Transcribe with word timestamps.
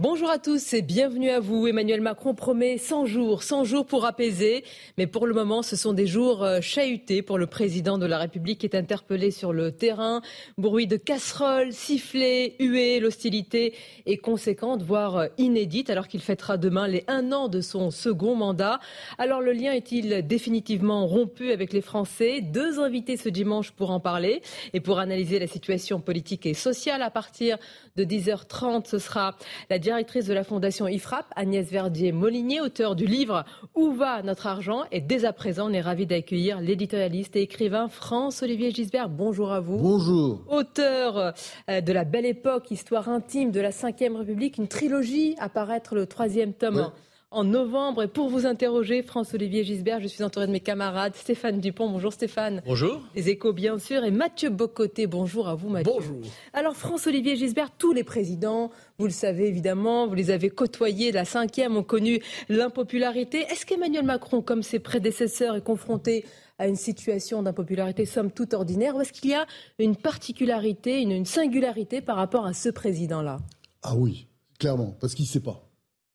Bonjour 0.00 0.30
à 0.30 0.38
tous 0.38 0.74
et 0.74 0.82
bienvenue 0.82 1.28
à 1.28 1.40
vous. 1.40 1.66
Emmanuel 1.66 2.00
Macron 2.00 2.32
promet 2.32 2.78
100 2.78 3.06
jours, 3.06 3.42
100 3.42 3.64
jours 3.64 3.84
pour 3.84 4.04
apaiser. 4.06 4.62
Mais 4.96 5.08
pour 5.08 5.26
le 5.26 5.34
moment, 5.34 5.64
ce 5.64 5.74
sont 5.74 5.92
des 5.92 6.06
jours 6.06 6.44
euh, 6.44 6.60
chahutés 6.60 7.20
pour 7.20 7.36
le 7.36 7.48
président 7.48 7.98
de 7.98 8.06
la 8.06 8.16
République 8.16 8.60
qui 8.60 8.66
est 8.66 8.76
interpellé 8.76 9.32
sur 9.32 9.52
le 9.52 9.72
terrain. 9.72 10.22
Bruit 10.56 10.86
de 10.86 10.96
casseroles, 10.96 11.72
sifflets, 11.72 12.54
huées, 12.60 13.00
l'hostilité 13.00 13.74
est 14.06 14.18
conséquente, 14.18 14.84
voire 14.84 15.16
euh, 15.16 15.26
inédite, 15.36 15.90
alors 15.90 16.06
qu'il 16.06 16.20
fêtera 16.20 16.58
demain 16.58 16.86
les 16.86 17.02
un 17.08 17.32
an 17.32 17.48
de 17.48 17.60
son 17.60 17.90
second 17.90 18.36
mandat. 18.36 18.78
Alors 19.18 19.40
le 19.40 19.50
lien 19.50 19.72
est-il 19.72 20.24
définitivement 20.24 21.08
rompu 21.08 21.50
avec 21.50 21.72
les 21.72 21.82
Français? 21.82 22.40
Deux 22.40 22.78
invités 22.78 23.16
ce 23.16 23.30
dimanche 23.30 23.72
pour 23.72 23.90
en 23.90 23.98
parler 23.98 24.42
et 24.74 24.78
pour 24.78 25.00
analyser 25.00 25.40
la 25.40 25.48
situation 25.48 25.98
politique 25.98 26.46
et 26.46 26.54
sociale 26.54 27.02
à 27.02 27.10
partir 27.10 27.58
de 27.96 28.04
10h30. 28.04 28.88
Ce 28.88 28.98
sera 28.98 29.34
la 29.70 29.80
directrice 29.88 30.26
de 30.26 30.34
la 30.34 30.44
Fondation 30.44 30.86
IFRAP, 30.86 31.24
Agnès 31.34 31.66
Verdier-Molinier, 31.66 32.60
auteur 32.60 32.94
du 32.94 33.06
livre 33.06 33.46
Où 33.74 33.92
va 33.92 34.22
notre 34.22 34.46
argent? 34.46 34.82
Et 34.92 35.00
dès 35.00 35.24
à 35.24 35.32
présent, 35.32 35.70
on 35.70 35.72
est 35.72 35.80
ravi 35.80 36.04
d'accueillir 36.04 36.60
l'éditorialiste 36.60 37.36
et 37.36 37.40
écrivain 37.40 37.88
France-Olivier 37.88 38.70
Gisbert. 38.70 39.08
Bonjour 39.08 39.50
à 39.50 39.60
vous. 39.60 39.78
Bonjour. 39.78 40.44
Auteur 40.50 41.32
euh, 41.70 41.80
de 41.80 41.92
La 41.94 42.04
Belle 42.04 42.26
Époque, 42.26 42.70
Histoire 42.70 43.08
intime 43.08 43.50
de 43.50 43.62
la 43.62 43.70
Ve 43.70 44.16
République, 44.18 44.58
une 44.58 44.68
trilogie 44.68 45.36
à 45.38 45.48
paraître 45.48 45.94
le 45.94 46.04
troisième 46.04 46.52
tome 46.52 46.90
en 47.30 47.44
novembre. 47.44 48.02
Et 48.02 48.08
pour 48.08 48.28
vous 48.28 48.46
interroger, 48.46 49.02
France-Olivier 49.02 49.64
Gisbert, 49.64 50.00
je 50.00 50.08
suis 50.08 50.24
entouré 50.24 50.46
de 50.46 50.52
mes 50.52 50.60
camarades. 50.60 51.14
Stéphane 51.14 51.60
Dupont, 51.60 51.88
bonjour 51.90 52.12
Stéphane. 52.12 52.62
Bonjour. 52.64 53.02
Les 53.14 53.28
échos, 53.28 53.52
bien 53.52 53.78
sûr. 53.78 54.04
Et 54.04 54.10
Mathieu 54.10 54.50
Bocoté, 54.50 55.06
bonjour 55.06 55.48
à 55.48 55.54
vous 55.54 55.68
Mathieu. 55.68 55.92
Bonjour. 55.92 56.20
Alors 56.52 56.74
France-Olivier 56.74 57.36
Gisbert, 57.36 57.70
tous 57.76 57.92
les 57.92 58.04
présidents, 58.04 58.70
vous 58.98 59.06
le 59.06 59.12
savez 59.12 59.46
évidemment, 59.48 60.06
vous 60.06 60.14
les 60.14 60.30
avez 60.30 60.50
côtoyés, 60.50 61.12
la 61.12 61.24
cinquième 61.24 61.76
ont 61.76 61.82
connu 61.82 62.20
l'impopularité. 62.48 63.40
Est-ce 63.50 63.66
qu'Emmanuel 63.66 64.04
Macron, 64.04 64.42
comme 64.42 64.62
ses 64.62 64.78
prédécesseurs, 64.78 65.56
est 65.56 65.64
confronté 65.64 66.24
à 66.58 66.66
une 66.66 66.76
situation 66.76 67.42
d'impopularité 67.42 68.04
somme 68.04 68.32
toute 68.32 68.52
ordinaire 68.52 68.96
ou 68.96 69.00
est-ce 69.00 69.12
qu'il 69.12 69.30
y 69.30 69.34
a 69.34 69.46
une 69.78 69.94
particularité, 69.96 71.00
une, 71.00 71.12
une 71.12 71.26
singularité 71.26 72.00
par 72.00 72.16
rapport 72.16 72.46
à 72.46 72.52
ce 72.52 72.68
président-là? 72.68 73.38
Ah 73.82 73.94
oui, 73.94 74.26
clairement, 74.58 74.96
parce 74.98 75.14
qu'il 75.14 75.24
ne 75.24 75.28
sait 75.28 75.40
pas. 75.40 75.67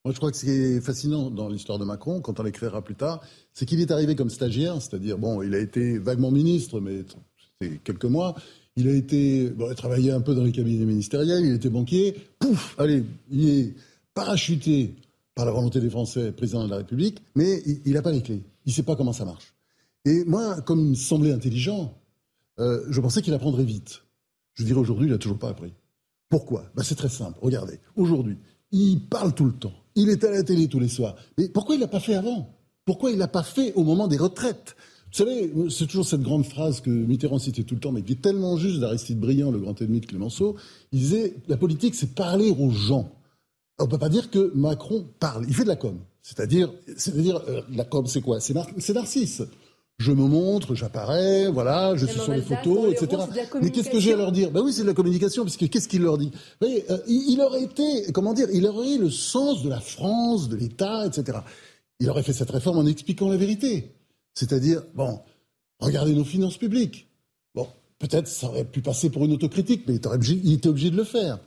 Moi, 0.06 0.12
je 0.12 0.18
crois 0.18 0.32
que 0.32 0.38
ce 0.38 0.44
qui 0.44 0.52
est 0.52 0.82
fascinant 0.82 1.30
dans 1.30 1.48
l'histoire 1.48 1.80
de 1.80 1.86
Macron, 1.86 2.20
quand 2.20 2.38
on 2.38 2.44
l'écrira 2.44 2.82
plus 2.82 2.96
tard, 2.96 3.22
c'est 3.54 3.66
qu'il 3.66 3.80
est 3.80 3.90
arrivé 3.90 4.16
comme 4.16 4.30
stagiaire, 4.30 4.82
c'est-à-dire, 4.82 5.18
bon, 5.18 5.42
il 5.42 5.56
a 5.56 5.60
été 5.60 5.98
vaguement 5.98 6.30
ministre, 6.30 6.82
mais 6.82 7.06
c'était 7.62 7.78
quelques 7.78 8.06
mois. 8.06 8.36
Il 8.76 8.90
a 8.90 8.94
été, 8.94 9.50
bon, 9.50 9.68
il 9.68 9.72
a 9.72 9.76
travaillé 9.76 10.12
un 10.12 10.20
peu 10.20 10.36
dans 10.36 10.44
les 10.44 10.52
cabinets 10.52 10.84
ministériels, 10.84 11.46
il 11.46 11.54
était 11.54 11.70
banquier. 11.70 12.16
Pouf, 12.38 12.76
allez, 12.78 13.06
il 13.32 13.48
est 13.48 13.74
parachuté 14.14 14.94
par 15.36 15.46
la 15.46 15.54
volonté 15.54 15.80
des 15.80 15.90
Français, 15.90 16.34
président 16.34 16.66
de 16.66 16.70
la 16.70 16.78
République, 16.78 17.22
mais 17.36 17.64
il 17.86 17.94
n'a 17.94 18.02
pas 18.02 18.12
les 18.12 18.22
clés. 18.22 18.44
Il 18.66 18.70
ne 18.70 18.74
sait 18.74 18.84
pas 18.84 18.98
comment 18.98 19.14
ça 19.14 19.24
marche. 19.24 19.54
Et 20.04 20.26
moi, 20.26 20.60
comme 20.62 20.80
il 20.82 20.90
me 20.90 20.96
semblait 20.96 21.32
intelligent, 21.32 21.94
euh, 22.60 22.84
je 22.90 23.00
pensais 23.00 23.22
qu'il 23.22 23.34
apprendrait 23.34 23.64
vite. 23.64 24.02
Je 24.56 24.66
dirais 24.66 24.80
aujourd'hui, 24.80 25.08
il 25.08 25.12
n'a 25.12 25.18
toujours 25.18 25.40
pas 25.40 25.50
appris. 25.50 25.72
Pourquoi? 26.28 26.66
Ben, 26.76 26.84
C'est 26.84 26.96
très 26.96 27.10
simple. 27.10 27.40
Regardez, 27.42 27.80
aujourd'hui, 27.96 28.38
il 28.72 29.00
parle 29.00 29.34
tout 29.34 29.46
le 29.46 29.54
temps. 29.54 29.74
Il 29.96 30.10
est 30.10 30.24
à 30.24 30.32
la 30.32 30.44
télé 30.44 30.68
tous 30.68 30.80
les 30.80 30.88
soirs. 30.88 31.16
Mais 31.38 31.50
pourquoi 31.50 31.76
il 31.76 31.82
l'a 31.82 31.88
pas 31.88 32.00
fait 32.00 32.16
avant? 32.16 32.50
Pourquoi 32.86 33.12
il 33.12 33.18
l'a 33.18 33.28
pas 33.28 33.44
fait 33.44 33.74
au 33.76 33.84
moment 33.84 34.08
des 34.08 34.18
retraites? 34.18 34.76
Vous 35.12 35.18
savez, 35.20 35.54
c'est 35.70 35.86
toujours 35.86 36.08
cette 36.08 36.24
grande 36.24 36.44
phrase 36.44 36.82
que 36.82 36.90
Mitterrand 36.90 37.38
citait 37.38 37.64
tout 37.64 37.76
le 37.76 37.80
temps, 37.80 37.92
mais 37.92 38.02
qui 38.02 38.14
est 38.14 38.22
tellement 38.22 38.58
juste 38.58 38.80
d'Aristide 38.80 39.20
Briand, 39.20 39.52
le 39.52 39.60
grand 39.60 39.80
ennemi 39.80 40.00
de 40.00 40.08
Clémenceau. 40.08 40.56
Il 40.92 41.00
disait 41.00 41.36
la 41.48 41.58
politique, 41.58 41.94
c'est 41.94 42.16
parler 42.16 42.50
aux 42.50 42.72
gens. 42.72 43.12
On 43.78 43.86
ne 43.86 43.90
peut 43.90 44.00
pas 44.00 44.10
dire 44.10 44.32
que 44.32 44.52
Macron 44.56 45.06
parle. 45.20 45.46
Il 45.48 45.54
fait 45.54 45.64
de 45.64 45.68
la 45.68 45.76
com. 45.76 46.00
C'est-à-dire, 46.24 46.74
c'est-à-dire, 46.98 47.42
euh, 47.48 47.62
la 47.72 47.86
com, 47.86 48.08
c'est 48.08 48.22
quoi? 48.22 48.40
C'est 48.40 48.54
Narcisse 48.94 49.44
je 50.00 50.12
me 50.12 50.28
montre, 50.28 50.76
j'apparais, 50.76 51.48
voilà, 51.48 51.96
je 51.96 52.06
suis 52.06 52.20
sur 52.20 52.34
les 52.34 52.42
photos, 52.42 52.92
etc. 52.92 53.24
Mais 53.62 53.70
qu'est-ce 53.70 53.90
que 53.90 54.00
j'ai 54.00 54.14
à 54.14 54.18
leur 54.18 54.32
dire? 54.32 54.52
Ben 54.52 54.62
oui, 54.62 54.74
c'est 54.74 54.82
de 54.82 54.88
la 54.88 54.94
communication, 54.94 55.44
parce 55.44 55.58
que 55.58 55.66
qu'est-ce 55.66 55.88
qu'il 55.88 56.02
leur 56.02 56.18
dit 56.18 56.32
voyez, 56.60 56.84
euh, 56.92 56.98
il, 57.08 57.40
aurait 57.42 57.64
été, 57.64 58.12
comment 58.12 58.34
dire, 58.34 58.48
il 58.52 58.66
aurait 58.66 58.96
eu 58.96 59.00
le 59.00 59.10
sens 59.10 59.64
de 59.64 59.70
la 59.70 59.80
France, 59.80 60.50
de 60.50 60.56
l'État, 60.56 61.06
etc. 61.06 61.40
Il 62.00 62.10
aurait 62.10 62.24
fait 62.24 62.34
cette 62.34 62.52
réforme 62.52 62.80
en 62.80 62.86
expliquant 62.86 63.30
la 63.30 63.38
vérité. 63.38 63.94
C'est-à-dire, 64.34 64.82
bon, 64.96 65.22
regardez 65.80 66.14
nos 66.14 66.26
finances 66.26 66.58
publiques. 66.58 67.08
Bon, 67.54 67.68
peut-être 68.00 68.28
ça 68.28 68.48
aurait 68.48 68.66
pu 68.66 68.82
passer 68.82 69.10
pour 69.10 69.26
une 69.26 69.34
autocritique, 69.34 69.84
mais 69.88 69.96
il, 69.96 70.42
il 70.44 70.54
était 70.54 70.70
obligé 70.70 70.90
de 70.90 70.98
le 70.98 71.04
faire. 71.04 71.40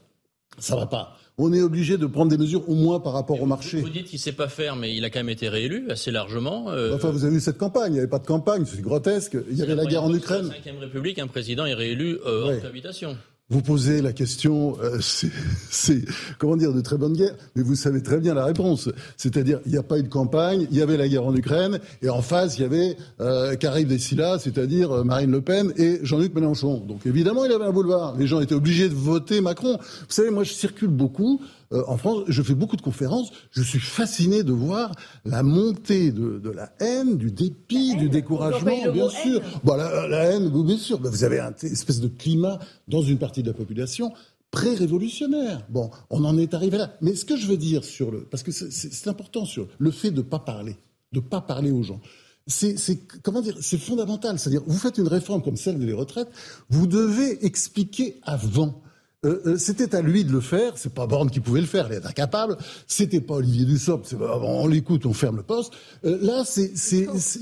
Ça 0.59 0.77
va 0.77 0.87
pas 0.87 1.17
on 1.39 1.53
est 1.53 1.61
obligé 1.61 1.99
de 1.99 2.07
prendre 2.07 2.31
des 2.31 2.39
mesures 2.39 2.69
au 2.69 2.75
moins 2.75 2.99
par 2.99 3.13
rapport 3.13 3.41
au 3.43 3.47
marché. 3.47 3.81
Vous 3.81 3.91
dites 3.91 4.07
qu'il 4.07 4.19
ne 4.19 4.23
sait 4.23 4.33
pas 4.33 4.49
faire, 4.49 4.77
mais 4.77 4.95
il 4.95 5.05
a 5.05 5.11
quand 5.11 5.19
même 5.19 5.29
été 5.29 5.49
réélu 5.49 5.91
assez 5.91 6.11
largement. 6.11 6.71
Euh, 6.71 6.95
enfin, 6.95 7.11
vous 7.11 7.25
avez 7.25 7.35
vu 7.35 7.41
cette 7.41 7.59
campagne, 7.59 7.93
il 7.93 7.95
n'y 7.95 7.99
avait 7.99 8.09
pas 8.09 8.19
de 8.19 8.27
campagne, 8.27 8.65
c'est 8.65 8.81
grotesque. 8.81 9.37
Il 9.51 9.57
y 9.57 9.63
avait 9.63 9.75
la 9.75 9.85
guerre 9.85 10.05
en 10.05 10.15
Ukraine. 10.15 10.51
La 10.65 10.73
Ve 10.73 10.79
République, 10.81 11.19
un 11.19 11.27
président 11.27 11.67
est 11.67 11.75
réélu 11.75 12.19
euh, 12.27 12.57
en 12.57 12.61
cohabitation 12.61 13.17
vous 13.49 13.63
posez 13.63 14.03
la 14.03 14.13
question, 14.13 14.77
euh, 14.83 14.99
c'est 15.01 16.05
comment 16.39 16.57
dire 16.57 16.73
de 16.73 16.81
très 16.81 16.97
bonne 16.97 17.13
guerre, 17.13 17.35
mais 17.55 17.63
vous 17.63 17.77
savez 17.77 18.03
très 18.03 18.19
bien 18.19 18.35
la 18.35 18.45
réponse. 18.45 18.91
C'est-à-dire, 19.17 19.61
il 19.67 19.73
n'y 19.73 19.79
a 19.79 19.85
pas 19.85 19.99
eu 19.99 20.03
de 20.03 20.09
campagne, 20.09 20.67
il 20.71 20.77
y 20.77 20.83
avait 20.83 20.97
la 20.97 21.09
guerre 21.09 21.25
en 21.25 21.35
Ukraine, 21.35 21.79
et 22.03 22.09
en 22.09 22.23
face, 22.23 22.59
il 22.59 22.63
y 22.63 22.65
avait 22.65 22.97
euh, 23.21 23.55
Karim 23.55 23.87
Dessila, 23.87 24.41
c'est-à-dire 24.41 24.91
euh, 24.91 25.05
Marine 25.05 25.31
Le 25.31 25.41
Pen 25.41 25.73
et 25.77 26.01
Jean-Luc 26.03 26.35
Mélenchon. 26.35 26.79
Donc 26.79 27.07
évidemment, 27.07 27.45
il 27.45 27.53
avait 27.53 27.65
un 27.65 27.73
boulevard. 27.73 28.17
Les 28.19 28.27
gens 28.27 28.41
étaient 28.41 28.55
obligés 28.55 28.89
de 28.89 28.95
voter 28.95 29.41
Macron. 29.41 29.79
Vous 29.79 30.07
savez, 30.09 30.31
moi, 30.31 30.43
je 30.43 30.53
circule 30.53 30.89
beaucoup. 30.89 31.41
Euh, 31.73 31.83
en 31.89 31.97
France, 31.97 32.25
je 32.29 32.43
fais 32.43 32.55
beaucoup 32.55 32.77
de 32.77 32.83
conférences. 32.83 33.31
Je 33.51 33.63
suis 33.63 33.81
fasciné 33.81 34.43
de 34.43 34.53
voir 34.53 34.93
la 35.25 35.43
montée 35.43 36.13
de, 36.13 36.39
de 36.39 36.51
la 36.51 36.73
haine, 36.81 37.17
du 37.17 37.31
dépit, 37.31 37.97
du 37.97 38.09
découragement, 38.09 38.93
bien 38.93 39.09
sûr. 39.09 39.41
Bon, 39.65 39.75
la, 39.75 40.07
la, 40.09 40.25
haine, 40.25 40.49
bien 40.49 40.79
sûr. 40.79 41.01
Vous 41.01 41.25
avez 41.25 41.41
un 41.41 41.55
espèce 41.63 42.01
de 42.01 42.09
climat 42.09 42.59
dans 42.89 43.03
une 43.03 43.19
partie 43.19 43.43
de 43.43 43.49
la 43.49 43.55
population 43.55 44.13
pré-révolutionnaire. 44.51 45.63
Bon, 45.69 45.91
on 46.11 46.25
en 46.25 46.39
est 46.39 46.55
arrivé 46.55 46.79
là. 46.79 46.95
Mais 47.03 47.15
ce 47.15 47.25
que 47.25 47.37
je 47.37 47.47
veux 47.47 47.57
dire 47.57 47.85
sur 47.85 48.11
le, 48.11 48.21
parce 48.21 48.43
que 48.43 48.53
c'est 48.53 49.09
important 49.09 49.45
sur 49.45 49.69
le 49.79 49.91
fait 49.91 50.11
de 50.11 50.23
pas 50.23 50.39
parler, 50.39 50.77
de 51.13 51.21
pas 51.21 51.41
parler 51.41 51.71
aux 51.71 51.83
gens. 51.83 52.01
C'est 52.47 52.77
comment 53.23 53.43
dire, 53.43 53.57
c'est 53.61 53.79
fondamental. 53.79 54.39
C'est-à-dire, 54.39 54.63
vous 54.67 54.79
faites 54.79 54.99
une 54.99 55.09
réforme 55.09 55.43
comme 55.43 55.57
celle 55.57 55.79
des 55.79 55.93
retraites, 55.93 56.29
vous 56.71 56.87
devez 56.87 57.45
expliquer 57.45 58.21
avant. 58.23 58.81
Euh, 59.27 59.43
euh, 59.47 59.57
c'était 59.57 59.95
à 59.95 60.01
lui 60.01 60.25
de 60.25 60.33
le 60.33 60.41
faire. 60.41 60.79
C'est 60.79 60.95
pas 60.95 61.07
Borne 61.07 61.31
qui 61.31 61.41
pouvait 61.41 61.61
le 61.61 61.67
faire, 61.67 61.89
il 61.91 61.95
est 61.95 62.07
incapable. 62.07 62.57
C'était 62.87 63.21
pas 63.21 63.35
Olivier 63.35 63.67
Dussopt. 63.67 64.15
On 64.21 64.67
l'écoute, 64.67 65.07
on 65.07 65.13
ferme 65.13 65.37
le 65.37 65.43
poste. 65.43 65.73
Euh, 66.05 66.19
là, 66.23 66.45
c'est, 66.45 66.73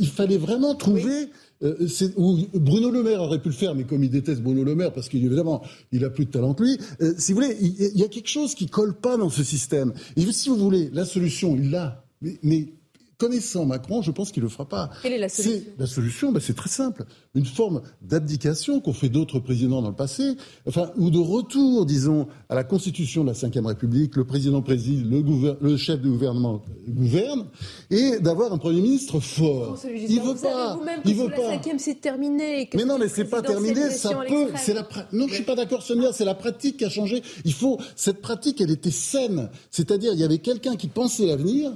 il 0.00 0.08
fallait 0.08 0.38
vraiment 0.38 0.74
trouver. 0.74 1.28
Bruno 1.62 2.90
Le 2.90 3.02
Maire 3.02 3.22
aurait 3.22 3.40
pu 3.40 3.48
le 3.48 3.54
faire, 3.54 3.74
mais 3.74 3.84
comme 3.84 4.04
il 4.04 4.10
déteste 4.10 4.42
Bruno 4.42 4.64
Le 4.64 4.74
Maire, 4.74 4.92
parce 4.92 5.08
qu'évidemment, 5.08 5.62
il 5.92 6.04
a 6.04 6.10
plus 6.10 6.26
de 6.26 6.30
talent 6.30 6.52
que 6.52 6.62
lui, 6.62 6.78
si 7.16 7.32
vous 7.32 7.40
voulez, 7.40 7.56
il, 7.58 7.98
y 7.98 8.02
a 8.02 8.08
quelque 8.08 8.28
chose 8.28 8.54
qui 8.54 8.66
colle 8.66 8.92
pas 8.92 9.16
dans 9.16 9.30
ce 9.30 9.42
système. 9.42 9.94
Et 10.16 10.30
si 10.30 10.50
vous 10.50 10.56
voulez, 10.56 10.90
la 10.92 11.06
solution, 11.06 11.56
il 11.56 11.70
l'a. 11.70 12.04
mais 12.42 12.68
connaissant 13.18 13.64
Macron, 13.64 14.02
je 14.02 14.10
pense 14.10 14.32
qu'il 14.32 14.42
ne 14.42 14.46
le 14.48 14.52
fera 14.52 14.68
pas. 14.68 14.90
Quelle 15.02 15.12
est 15.12 15.18
la 15.18 15.28
solution? 15.28 15.62
La 15.78 15.86
solution, 15.86 16.32
ben, 16.32 16.40
c'est 16.40 16.54
très 16.54 16.70
simple. 16.70 17.04
Une 17.34 17.46
forme 17.46 17.82
d'abdication 18.02 18.80
qu'ont 18.80 18.92
fait 18.92 19.08
d'autres 19.08 19.40
présidents 19.40 19.82
dans 19.82 19.90
le 19.90 19.94
passé, 19.94 20.36
enfin, 20.66 20.90
ou 20.96 21.10
de 21.10 21.18
retour, 21.18 21.86
disons, 21.86 22.26
à 22.48 22.54
la 22.54 22.64
constitution 22.64 23.24
de 23.24 23.32
la 23.32 23.60
Ve 23.60 23.66
République. 23.66 24.16
Le 24.16 24.24
président 24.24 24.62
préside, 24.62 25.10
le, 25.10 25.56
le 25.60 25.76
chef 25.76 26.00
du 26.00 26.10
gouvernement 26.10 26.62
gouverne, 26.88 27.46
et 27.90 28.18
d'avoir 28.20 28.52
un 28.52 28.58
Premier 28.58 28.80
ministre 28.80 29.20
fort. 29.20 29.78
il 29.84 30.20
veut 30.20 30.34
pas. 30.34 30.78
Il 31.04 31.14
veut 31.14 31.28
pas. 31.28 31.56
La 31.56 31.78
c'est 31.78 32.00
terminé. 32.00 32.68
Mais 32.74 32.84
non, 32.84 32.98
mais 32.98 33.08
c'est 33.08 33.24
pas 33.24 33.42
terminé. 33.42 33.90
Ça 33.90 34.10
peut. 34.28 34.48
C'est 34.56 34.74
la. 34.74 34.86
Non, 35.12 35.28
je 35.28 35.34
suis 35.34 35.44
pas 35.44 35.54
d'accord, 35.54 35.82
Sonia. 35.82 36.12
C'est 36.12 36.24
la 36.24 36.34
pratique 36.34 36.78
qui 36.78 36.84
a 36.84 36.90
changé. 36.90 37.22
Il 37.44 37.52
faut. 37.52 37.78
Cette 37.96 38.20
pratique, 38.20 38.60
elle 38.60 38.70
était 38.70 38.90
saine. 38.90 39.50
C'est-à-dire, 39.70 40.12
il 40.14 40.20
y 40.20 40.24
avait 40.24 40.38
quelqu'un 40.38 40.76
qui 40.76 40.88
pensait 40.88 41.26
l'avenir 41.26 41.72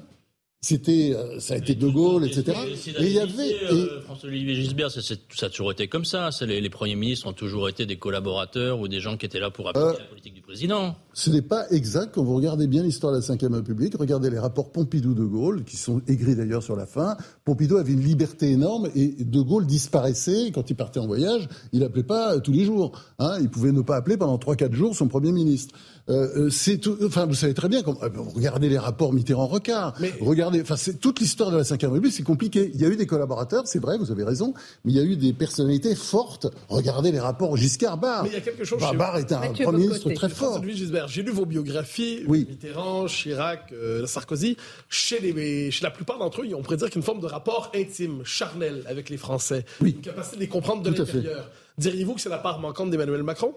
c'était, 0.60 1.14
euh, 1.14 1.38
ça 1.38 1.54
a 1.54 1.56
été 1.56 1.76
De 1.76 1.86
Gaulle, 1.86 2.26
etc. 2.26 2.58
Et 2.98 3.06
il 3.06 3.12
y 3.12 3.20
avait. 3.20 3.54
Euh, 3.70 4.00
François-Olivier 4.02 4.56
Gisbert, 4.56 4.90
ça, 4.90 5.00
ça, 5.00 5.46
a 5.46 5.48
toujours 5.50 5.70
été 5.70 5.86
comme 5.86 6.04
ça. 6.04 6.30
Les, 6.40 6.60
les, 6.60 6.68
premiers 6.68 6.96
ministres 6.96 7.28
ont 7.28 7.32
toujours 7.32 7.68
été 7.68 7.86
des 7.86 7.96
collaborateurs 7.96 8.80
ou 8.80 8.88
des 8.88 8.98
gens 8.98 9.16
qui 9.16 9.24
étaient 9.24 9.38
là 9.38 9.52
pour 9.52 9.68
appliquer 9.68 9.86
euh, 9.86 9.98
la 10.00 10.06
politique 10.06 10.34
du 10.34 10.40
président. 10.40 10.96
Ce 11.14 11.30
n'est 11.30 11.42
pas 11.42 11.70
exact. 11.70 12.12
Quand 12.12 12.24
vous 12.24 12.34
regardez 12.34 12.66
bien 12.66 12.82
l'histoire 12.82 13.12
de 13.12 13.20
la 13.20 13.48
Ve 13.48 13.54
République, 13.54 13.94
regardez 13.96 14.30
les 14.30 14.38
rapports 14.40 14.72
Pompidou-De 14.72 15.24
Gaulle, 15.24 15.62
qui 15.62 15.76
sont 15.76 16.02
aigris 16.08 16.34
d'ailleurs 16.34 16.64
sur 16.64 16.74
la 16.74 16.86
fin. 16.86 17.16
Pompidou 17.44 17.76
avait 17.76 17.92
une 17.92 18.02
liberté 18.02 18.50
énorme 18.50 18.88
et 18.96 19.14
De 19.20 19.40
Gaulle 19.40 19.64
disparaissait. 19.64 20.50
Quand 20.52 20.68
il 20.70 20.74
partait 20.74 20.98
en 20.98 21.06
voyage, 21.06 21.48
il 21.72 21.80
n'appelait 21.80 22.02
pas 22.02 22.40
tous 22.40 22.52
les 22.52 22.64
jours. 22.64 23.00
Hein. 23.20 23.38
Il 23.40 23.48
pouvait 23.48 23.70
ne 23.70 23.82
pas 23.82 23.94
appeler 23.94 24.16
pendant 24.16 24.38
3-4 24.38 24.72
jours 24.72 24.96
son 24.96 25.06
Premier 25.06 25.30
ministre. 25.30 25.76
Euh, 26.08 26.48
c'est 26.50 26.78
tout, 26.78 26.96
enfin, 27.04 27.26
vous 27.26 27.34
savez 27.34 27.54
très 27.54 27.68
bien, 27.68 27.82
quand, 27.82 27.98
regardez 28.34 28.68
les 28.68 28.78
rapports 28.78 29.12
Mitterrand-Rocard, 29.12 29.94
regardez 30.20 30.62
enfin, 30.62 30.76
c'est 30.76 31.00
toute 31.00 31.20
l'histoire 31.20 31.50
de 31.50 31.56
la 31.56 31.62
Ve 31.62 31.70
République, 31.70 32.12
c'est 32.12 32.22
compliqué. 32.22 32.70
Il 32.74 32.80
y 32.80 32.84
a 32.84 32.88
eu 32.88 32.96
des 32.96 33.06
collaborateurs, 33.06 33.66
c'est 33.66 33.78
vrai, 33.78 33.98
vous 33.98 34.10
avez 34.10 34.24
raison, 34.24 34.54
mais 34.84 34.92
il 34.92 34.96
y 34.96 35.00
a 35.00 35.04
eu 35.04 35.16
des 35.16 35.32
personnalités 35.32 35.94
fortes. 35.94 36.46
Regardez 36.68 37.12
les 37.12 37.20
rapports 37.20 37.56
Giscard-Barre. 37.56 38.24
Mais 38.24 38.30
il 38.30 38.34
y 38.34 38.36
a 38.36 38.40
quelque 38.40 38.64
chose. 38.64 38.80
Barre 38.96 39.18
était 39.18 39.34
un 39.34 39.52
premier 39.52 39.86
ministre 39.86 40.10
très 40.12 40.28
fort. 40.28 40.62
J'ai 41.08 41.22
lu 41.22 41.30
vos 41.30 41.46
biographies, 41.46 42.24
Mitterrand, 42.26 43.06
Chirac, 43.06 43.72
euh, 43.72 44.06
Sarkozy. 44.06 44.56
Chez, 44.88 45.20
les, 45.20 45.70
chez 45.70 45.84
la 45.84 45.90
plupart 45.90 46.18
d'entre 46.18 46.42
eux, 46.42 46.48
on 46.54 46.62
pourrait 46.62 46.76
dire 46.76 46.86
qu'il 46.86 46.96
y 46.96 46.98
a 46.98 47.00
une 47.00 47.04
forme 47.04 47.20
de 47.20 47.26
rapport 47.26 47.70
intime, 47.74 48.22
charnel 48.24 48.82
avec 48.86 49.10
les 49.10 49.16
Français. 49.16 49.64
Oui. 49.80 49.90
Une 49.96 50.00
capacité 50.00 50.36
de 50.36 50.40
les 50.40 50.48
comprendre 50.48 50.82
de 50.82 50.90
l'intérieur. 50.90 51.50
Diriez-vous 51.76 52.14
que 52.14 52.20
c'est 52.20 52.28
la 52.28 52.38
part 52.38 52.60
manquante 52.60 52.90
d'Emmanuel 52.90 53.22
Macron? 53.22 53.54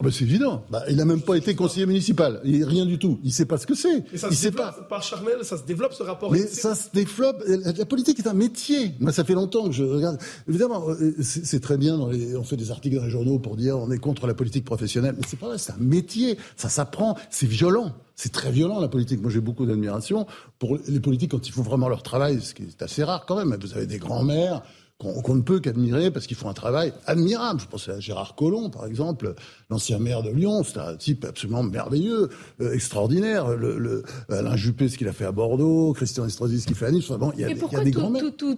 Bah, 0.00 0.10
c'est 0.12 0.22
évident. 0.22 0.64
Bah, 0.70 0.84
il 0.88 0.96
n'a 0.96 1.04
même 1.04 1.22
pas 1.22 1.34
été 1.34 1.56
conseiller 1.56 1.84
municipal. 1.84 2.40
Il, 2.44 2.64
rien 2.64 2.86
du 2.86 3.00
tout. 3.00 3.18
Il 3.24 3.28
ne 3.28 3.32
sait 3.32 3.46
pas 3.46 3.58
ce 3.58 3.66
que 3.66 3.74
c'est. 3.74 4.04
il 4.12 4.36
sait 4.36 4.52
pas. 4.52 4.70
Par 4.88 5.02
charnel, 5.02 5.38
ça 5.42 5.58
se 5.58 5.64
développe 5.64 5.92
ce 5.92 6.04
rapport. 6.04 6.30
Mais 6.30 6.46
ça 6.46 6.76
se 6.76 6.88
développe. 6.92 7.42
La 7.46 7.84
politique 7.84 8.20
est 8.20 8.28
un 8.28 8.34
métier. 8.34 8.92
Moi, 9.00 9.10
ça 9.10 9.24
fait 9.24 9.34
longtemps 9.34 9.64
que 9.66 9.72
je 9.72 9.82
regarde. 9.82 10.18
Évidemment, 10.48 10.88
euh, 10.88 11.16
c'est 11.20 11.58
très 11.58 11.76
bien. 11.76 11.98
Dans 11.98 12.10
les, 12.10 12.36
on 12.36 12.44
fait 12.44 12.56
des 12.56 12.70
articles 12.70 12.94
dans 12.94 13.04
les 13.04 13.10
journaux 13.10 13.40
pour 13.40 13.56
dire 13.56 13.76
on 13.76 13.90
est 13.90 13.98
contre 13.98 14.28
la 14.28 14.34
politique 14.34 14.64
professionnelle. 14.64 15.16
Mais 15.18 15.24
c'est 15.26 15.38
pas 15.38 15.48
vrai. 15.48 15.58
C'est 15.58 15.72
un 15.72 15.78
métier. 15.80 16.38
Ça 16.56 16.68
s'apprend. 16.68 17.16
C'est 17.28 17.48
violent. 17.48 17.92
C'est 18.14 18.30
très 18.30 18.52
violent 18.52 18.78
la 18.78 18.88
politique. 18.88 19.20
Moi, 19.20 19.32
j'ai 19.32 19.40
beaucoup 19.40 19.66
d'admiration 19.66 20.28
pour 20.60 20.78
les 20.86 21.00
politiques 21.00 21.32
quand 21.32 21.48
ils 21.48 21.52
font 21.52 21.62
vraiment 21.62 21.88
leur 21.88 22.04
travail, 22.04 22.40
ce 22.40 22.54
qui 22.54 22.62
est 22.62 22.82
assez 22.82 23.02
rare 23.02 23.26
quand 23.26 23.36
même. 23.36 23.58
Vous 23.60 23.74
avez 23.74 23.86
des 23.86 23.98
grands-mères 23.98 24.62
qu'on 24.98 25.36
ne 25.36 25.42
peut 25.42 25.60
qu'admirer 25.60 26.10
parce 26.10 26.26
qu'ils 26.26 26.36
font 26.36 26.48
un 26.48 26.54
travail 26.54 26.92
admirable. 27.06 27.60
Je 27.60 27.66
pense 27.66 27.88
à 27.88 28.00
Gérard 28.00 28.34
Collomb, 28.34 28.68
par 28.68 28.84
exemple, 28.84 29.34
l'ancien 29.70 30.00
maire 30.00 30.24
de 30.24 30.30
Lyon. 30.30 30.64
C'est 30.64 30.78
un 30.78 30.96
type 30.96 31.24
absolument 31.24 31.62
merveilleux, 31.62 32.30
euh, 32.60 32.72
extraordinaire. 32.72 33.56
Le, 33.56 33.78
le, 33.78 34.02
Alain 34.28 34.56
Juppé, 34.56 34.88
ce 34.88 34.98
qu'il 34.98 35.06
a 35.06 35.12
fait 35.12 35.24
à 35.24 35.30
Bordeaux, 35.30 35.92
Christian 35.92 36.26
Estrosi, 36.26 36.60
ce 36.60 36.66
qu'il 36.66 36.74
fait 36.74 36.86
à 36.86 36.90
Nice. 36.90 37.08
bon, 37.10 37.30
il 37.36 37.42
y 37.42 37.44
a, 37.44 37.50
Et 37.50 37.54
pourquoi 37.54 37.84
des 37.84 37.92
grands 37.92 38.12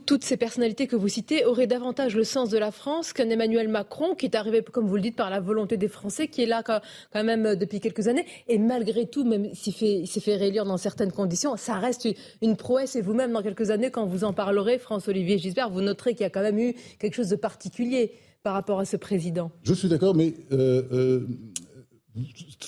toutes 0.06 0.25
ces 0.25 0.38
personnalités 0.38 0.87
que 0.87 0.96
vous 0.96 1.08
citez 1.08 1.44
auraient 1.44 1.66
davantage 1.66 2.16
le 2.16 2.25
sens 2.25 2.48
de 2.48 2.56
la 2.56 2.70
France 2.70 3.12
qu'un 3.12 3.28
Emmanuel 3.28 3.69
Macron 3.69 4.14
qui 4.14 4.26
est 4.26 4.34
arrivé, 4.34 4.62
comme 4.62 4.87
vous 4.87 4.96
le 4.96 5.02
dites, 5.02 5.16
par 5.16 5.28
la 5.28 5.40
volonté 5.40 5.76
des 5.76 5.88
Français, 5.88 6.28
qui 6.28 6.42
est 6.42 6.46
là 6.46 6.62
quand, 6.62 6.81
même 7.22 7.44
euh, 7.44 7.54
depuis 7.54 7.81
quelques 7.81 8.08
années. 8.08 8.25
Et 8.48 8.58
malgré 8.58 9.06
tout, 9.06 9.25
même 9.25 9.52
s'il 9.52 9.75
s'est 10.06 10.20
fait 10.20 10.37
réélire 10.37 10.64
dans 10.64 10.78
certaines 10.78 11.12
conditions, 11.12 11.56
ça 11.58 11.75
reste 11.75 12.08
une 12.40 12.56
prouesse. 12.56 12.96
Et 12.96 13.02
vous-même, 13.02 13.32
dans 13.32 13.42
quelques 13.42 13.70
années, 13.70 13.90
quand 13.90 14.06
vous 14.06 14.25
en 14.25 14.32
parlerez, 14.32 14.78
François-Olivier 14.78 15.37
Gisbert, 15.37 15.69
vous 15.69 15.82
noterez 15.82 16.14
qu'il 16.14 16.22
y 16.22 16.26
a 16.26 16.29
quand 16.30 16.42
même 16.42 16.58
eu 16.58 16.74
quelque 16.98 17.14
chose 17.14 17.28
de 17.28 17.36
particulier 17.36 18.12
par 18.42 18.54
rapport 18.54 18.80
à 18.80 18.84
ce 18.84 18.96
président. 18.96 19.50
Je 19.62 19.74
suis 19.74 19.88
d'accord, 19.88 20.14
mais 20.14 20.34
euh, 20.52 20.82
euh 20.92 21.26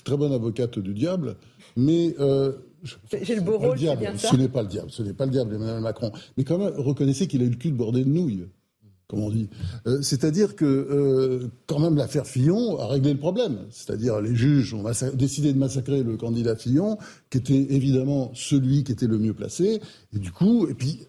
très 0.04 0.16
bonne 0.16 0.32
avocate 0.32 0.78
du 0.78 0.94
diable, 0.94 1.36
mais 1.76 2.14
euh, 2.20 2.52
j'ai 3.22 3.34
le 3.34 3.40
beau 3.40 3.58
rôle, 3.58 3.76
bien 3.76 4.16
ça. 4.16 4.28
Ce 4.28 4.36
n'est 4.36 4.48
pas 4.48 4.62
le 4.62 4.68
diable, 4.68 4.90
ce 4.90 5.02
n'est 5.02 5.12
pas 5.12 5.26
le 5.26 5.32
diable, 5.32 5.54
Emmanuel 5.54 5.80
Macron. 5.80 6.12
Mais 6.36 6.44
quand 6.44 6.58
même, 6.58 6.72
reconnaissez 6.76 7.26
qu'il 7.26 7.42
a 7.42 7.44
eu 7.44 7.50
le 7.50 7.56
cul 7.56 7.72
bordé 7.72 8.04
de 8.04 8.08
nouilles 8.08 8.46
comme 9.12 9.24
on 9.24 9.30
dit. 9.30 9.50
C'est-à-dire 10.00 10.56
que 10.56 11.50
quand 11.66 11.78
même 11.78 11.96
l'affaire 11.96 12.26
Fillon 12.26 12.78
a 12.78 12.86
réglé 12.86 13.12
le 13.12 13.18
problème. 13.18 13.58
C'est-à-dire 13.68 14.22
les 14.22 14.34
juges 14.34 14.72
ont 14.72 14.82
décidé 15.12 15.52
de 15.52 15.58
massacrer 15.58 16.02
le 16.02 16.16
candidat 16.16 16.56
Fillon, 16.56 16.96
qui 17.28 17.36
était 17.36 17.66
évidemment 17.74 18.30
celui 18.34 18.84
qui 18.84 18.92
était 18.92 19.06
le 19.06 19.18
mieux 19.18 19.34
placé. 19.34 19.82
Et 20.14 20.18
du 20.18 20.32
coup, 20.32 20.66
et 20.66 20.72
puis 20.72 21.00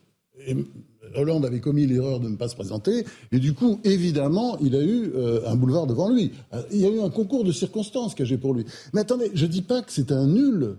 Hollande 1.15 1.45
avait 1.45 1.59
commis 1.59 1.85
l'erreur 1.85 2.19
de 2.19 2.29
ne 2.29 2.35
pas 2.35 2.47
se 2.47 2.55
présenter, 2.55 3.05
et 3.31 3.39
du 3.39 3.53
coup, 3.53 3.79
évidemment, 3.83 4.57
il 4.59 4.75
a 4.75 4.81
eu 4.81 5.11
euh, 5.15 5.47
un 5.47 5.55
boulevard 5.55 5.87
devant 5.87 6.09
lui. 6.09 6.31
Euh, 6.53 6.61
il 6.71 6.79
y 6.79 6.85
a 6.85 6.89
eu 6.89 7.01
un 7.01 7.09
concours 7.09 7.43
de 7.43 7.51
circonstances 7.51 8.15
j'ai 8.19 8.37
pour 8.37 8.53
lui. 8.53 8.65
Mais 8.93 9.01
attendez, 9.01 9.31
je 9.33 9.45
ne 9.45 9.51
dis 9.51 9.61
pas 9.61 9.81
que 9.81 9.91
c'est 9.91 10.11
un 10.11 10.27
nul. 10.27 10.75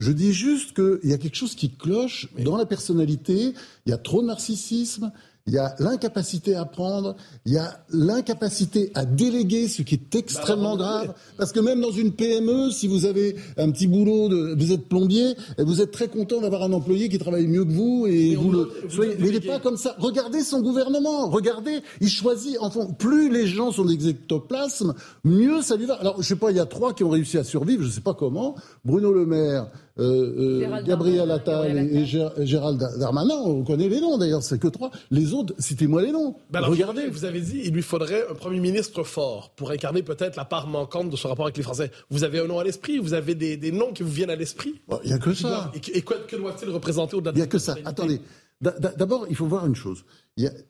Je 0.00 0.12
dis 0.12 0.32
juste 0.32 0.74
qu'il 0.74 1.10
y 1.10 1.12
a 1.12 1.18
quelque 1.18 1.36
chose 1.36 1.54
qui 1.54 1.70
cloche 1.70 2.28
dans 2.44 2.56
la 2.56 2.66
personnalité, 2.66 3.52
il 3.84 3.90
y 3.90 3.92
a 3.92 3.98
trop 3.98 4.22
de 4.22 4.28
narcissisme, 4.28 5.10
il 5.48 5.54
y 5.54 5.58
a 5.58 5.74
l'incapacité 5.78 6.54
à 6.54 6.66
prendre, 6.66 7.16
il 7.46 7.54
y 7.54 7.56
a 7.56 7.80
l'incapacité 7.90 8.92
à 8.94 9.06
déléguer, 9.06 9.66
ce 9.66 9.80
qui 9.80 9.94
est 9.94 10.14
extrêmement 10.14 10.76
bah, 10.76 10.82
grave. 10.82 11.14
Parce 11.38 11.52
que 11.52 11.60
même 11.60 11.80
dans 11.80 11.90
une 11.90 12.12
PME, 12.12 12.70
si 12.70 12.86
vous 12.86 13.06
avez 13.06 13.34
un 13.56 13.70
petit 13.70 13.86
boulot, 13.86 14.28
de, 14.28 14.54
vous 14.58 14.72
êtes 14.72 14.90
plombier, 14.90 15.34
vous 15.56 15.80
êtes 15.80 15.90
très 15.90 16.08
content 16.08 16.42
d'avoir 16.42 16.64
un 16.64 16.72
employé 16.74 17.08
qui 17.08 17.18
travaille 17.18 17.46
mieux 17.46 17.64
que 17.64 17.72
vous 17.72 18.06
et 18.06 18.34
vous 18.34 18.52
le. 18.52 18.70
mais 18.98 19.26
il 19.26 19.32
n'est 19.32 19.40
pas 19.40 19.58
comme 19.58 19.78
ça. 19.78 19.96
Regardez 19.98 20.42
son 20.42 20.60
gouvernement. 20.60 21.30
Regardez, 21.30 21.80
il 22.02 22.10
choisit. 22.10 22.58
Enfin, 22.60 22.84
plus 22.98 23.32
les 23.32 23.46
gens 23.46 23.72
sont 23.72 23.86
des 23.86 24.06
ectoplasmes, 24.06 24.92
mieux 25.24 25.62
ça 25.62 25.76
lui 25.76 25.86
va. 25.86 25.94
Alors, 25.94 26.22
je 26.22 26.28
sais 26.28 26.36
pas, 26.36 26.50
il 26.50 26.58
y 26.58 26.60
a 26.60 26.66
trois 26.66 26.92
qui 26.92 27.04
ont 27.04 27.10
réussi 27.10 27.38
à 27.38 27.44
survivre. 27.44 27.84
Je 27.84 27.90
sais 27.90 28.02
pas 28.02 28.14
comment. 28.14 28.54
Bruno 28.84 29.12
Le 29.12 29.24
Maire. 29.24 29.70
Euh, 29.98 30.62
euh, 30.62 30.82
Gabriel 30.82 31.30
Attal 31.30 31.76
et, 31.76 32.04
Gérald 32.06 32.78
Darmanin, 32.98 33.34
on 33.34 33.64
connaît 33.64 33.88
les 33.88 34.00
noms 34.00 34.16
d'ailleurs, 34.16 34.42
c'est 34.42 34.58
que 34.58 34.68
trois. 34.68 34.90
Les 35.10 35.32
autres, 35.32 35.54
citez-moi 35.58 36.02
les 36.02 36.12
noms. 36.12 36.36
Ben 36.50 36.60
Regardez. 36.60 37.08
Vous 37.08 37.24
avez 37.24 37.40
dit, 37.40 37.62
il 37.64 37.74
lui 37.74 37.82
faudrait 37.82 38.24
un 38.30 38.34
Premier 38.34 38.60
ministre 38.60 39.02
fort 39.02 39.50
pour 39.56 39.70
incarner 39.70 40.02
peut-être 40.02 40.36
la 40.36 40.44
part 40.44 40.68
manquante 40.68 41.10
de 41.10 41.16
ce 41.16 41.26
rapport 41.26 41.46
avec 41.46 41.56
les 41.56 41.62
Français. 41.62 41.90
Vous 42.10 42.22
avez 42.22 42.38
un 42.38 42.46
nom 42.46 42.58
à 42.58 42.64
l'esprit 42.64 42.98
Vous 42.98 43.14
avez 43.14 43.34
des, 43.34 43.72
noms 43.72 43.92
qui 43.92 44.02
vous 44.02 44.10
viennent 44.10 44.30
à 44.30 44.36
l'esprit? 44.36 44.80
Il 45.02 45.08
n'y 45.08 45.14
a 45.14 45.18
que 45.18 45.34
ça. 45.34 45.72
et, 45.92 46.02
quoi, 46.02 46.18
que 46.28 46.36
doit-il 46.36 46.68
représenter 46.70 47.16
au-delà 47.16 47.32
Il 47.32 47.36
n'y 47.36 47.42
a 47.42 47.46
que 47.46 47.58
ça. 47.58 47.76
Attendez. 47.84 48.20
D'abord, 48.60 49.26
il 49.30 49.36
faut 49.36 49.46
voir 49.46 49.66
une 49.66 49.76
chose. 49.76 50.04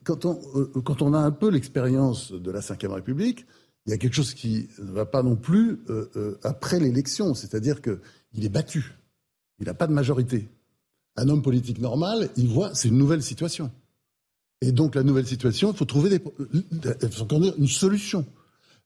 quand, 0.05 0.25
on, 0.25 0.39
euh, 0.57 0.71
quand 0.85 1.03
on 1.03 1.13
a 1.13 1.19
un 1.19 1.31
peu 1.31 1.51
l'expérience 1.51 2.33
de 2.33 2.51
la 2.51 2.61
Ve 2.61 2.93
République, 2.93 3.47
il 3.87 3.91
y 3.91 3.95
a 3.95 3.99
quelque 3.99 4.15
chose 4.15 4.35
qui 4.35 4.69
ne 4.79 4.93
va 4.93 5.07
pas 5.07 5.23
non 5.23 5.37
plus 5.37 5.81
après 6.45 6.81
l'élection. 6.81 7.35
C'est-à-dire 7.35 7.81
qu'il 7.83 8.45
est 8.45 8.51
battu. 8.51 8.98
Il 9.61 9.67
n'a 9.67 9.75
pas 9.75 9.87
de 9.87 9.93
majorité. 9.93 10.49
Un 11.17 11.29
homme 11.29 11.43
politique 11.43 11.81
normal, 11.81 12.31
il 12.37 12.49
voit, 12.49 12.75
c'est 12.75 12.89
une 12.89 12.99
nouvelle 12.99 13.23
situation. 13.23 13.71
Et 14.61 14.73
donc 14.73 14.95
la 14.95 15.03
nouvelle 15.03 15.27
situation, 15.27 15.73
il 15.73 15.77
faut 15.77 15.85
trouver 15.85 16.11
des, 16.11 16.23
une 17.59 17.69
solution. 17.69 18.25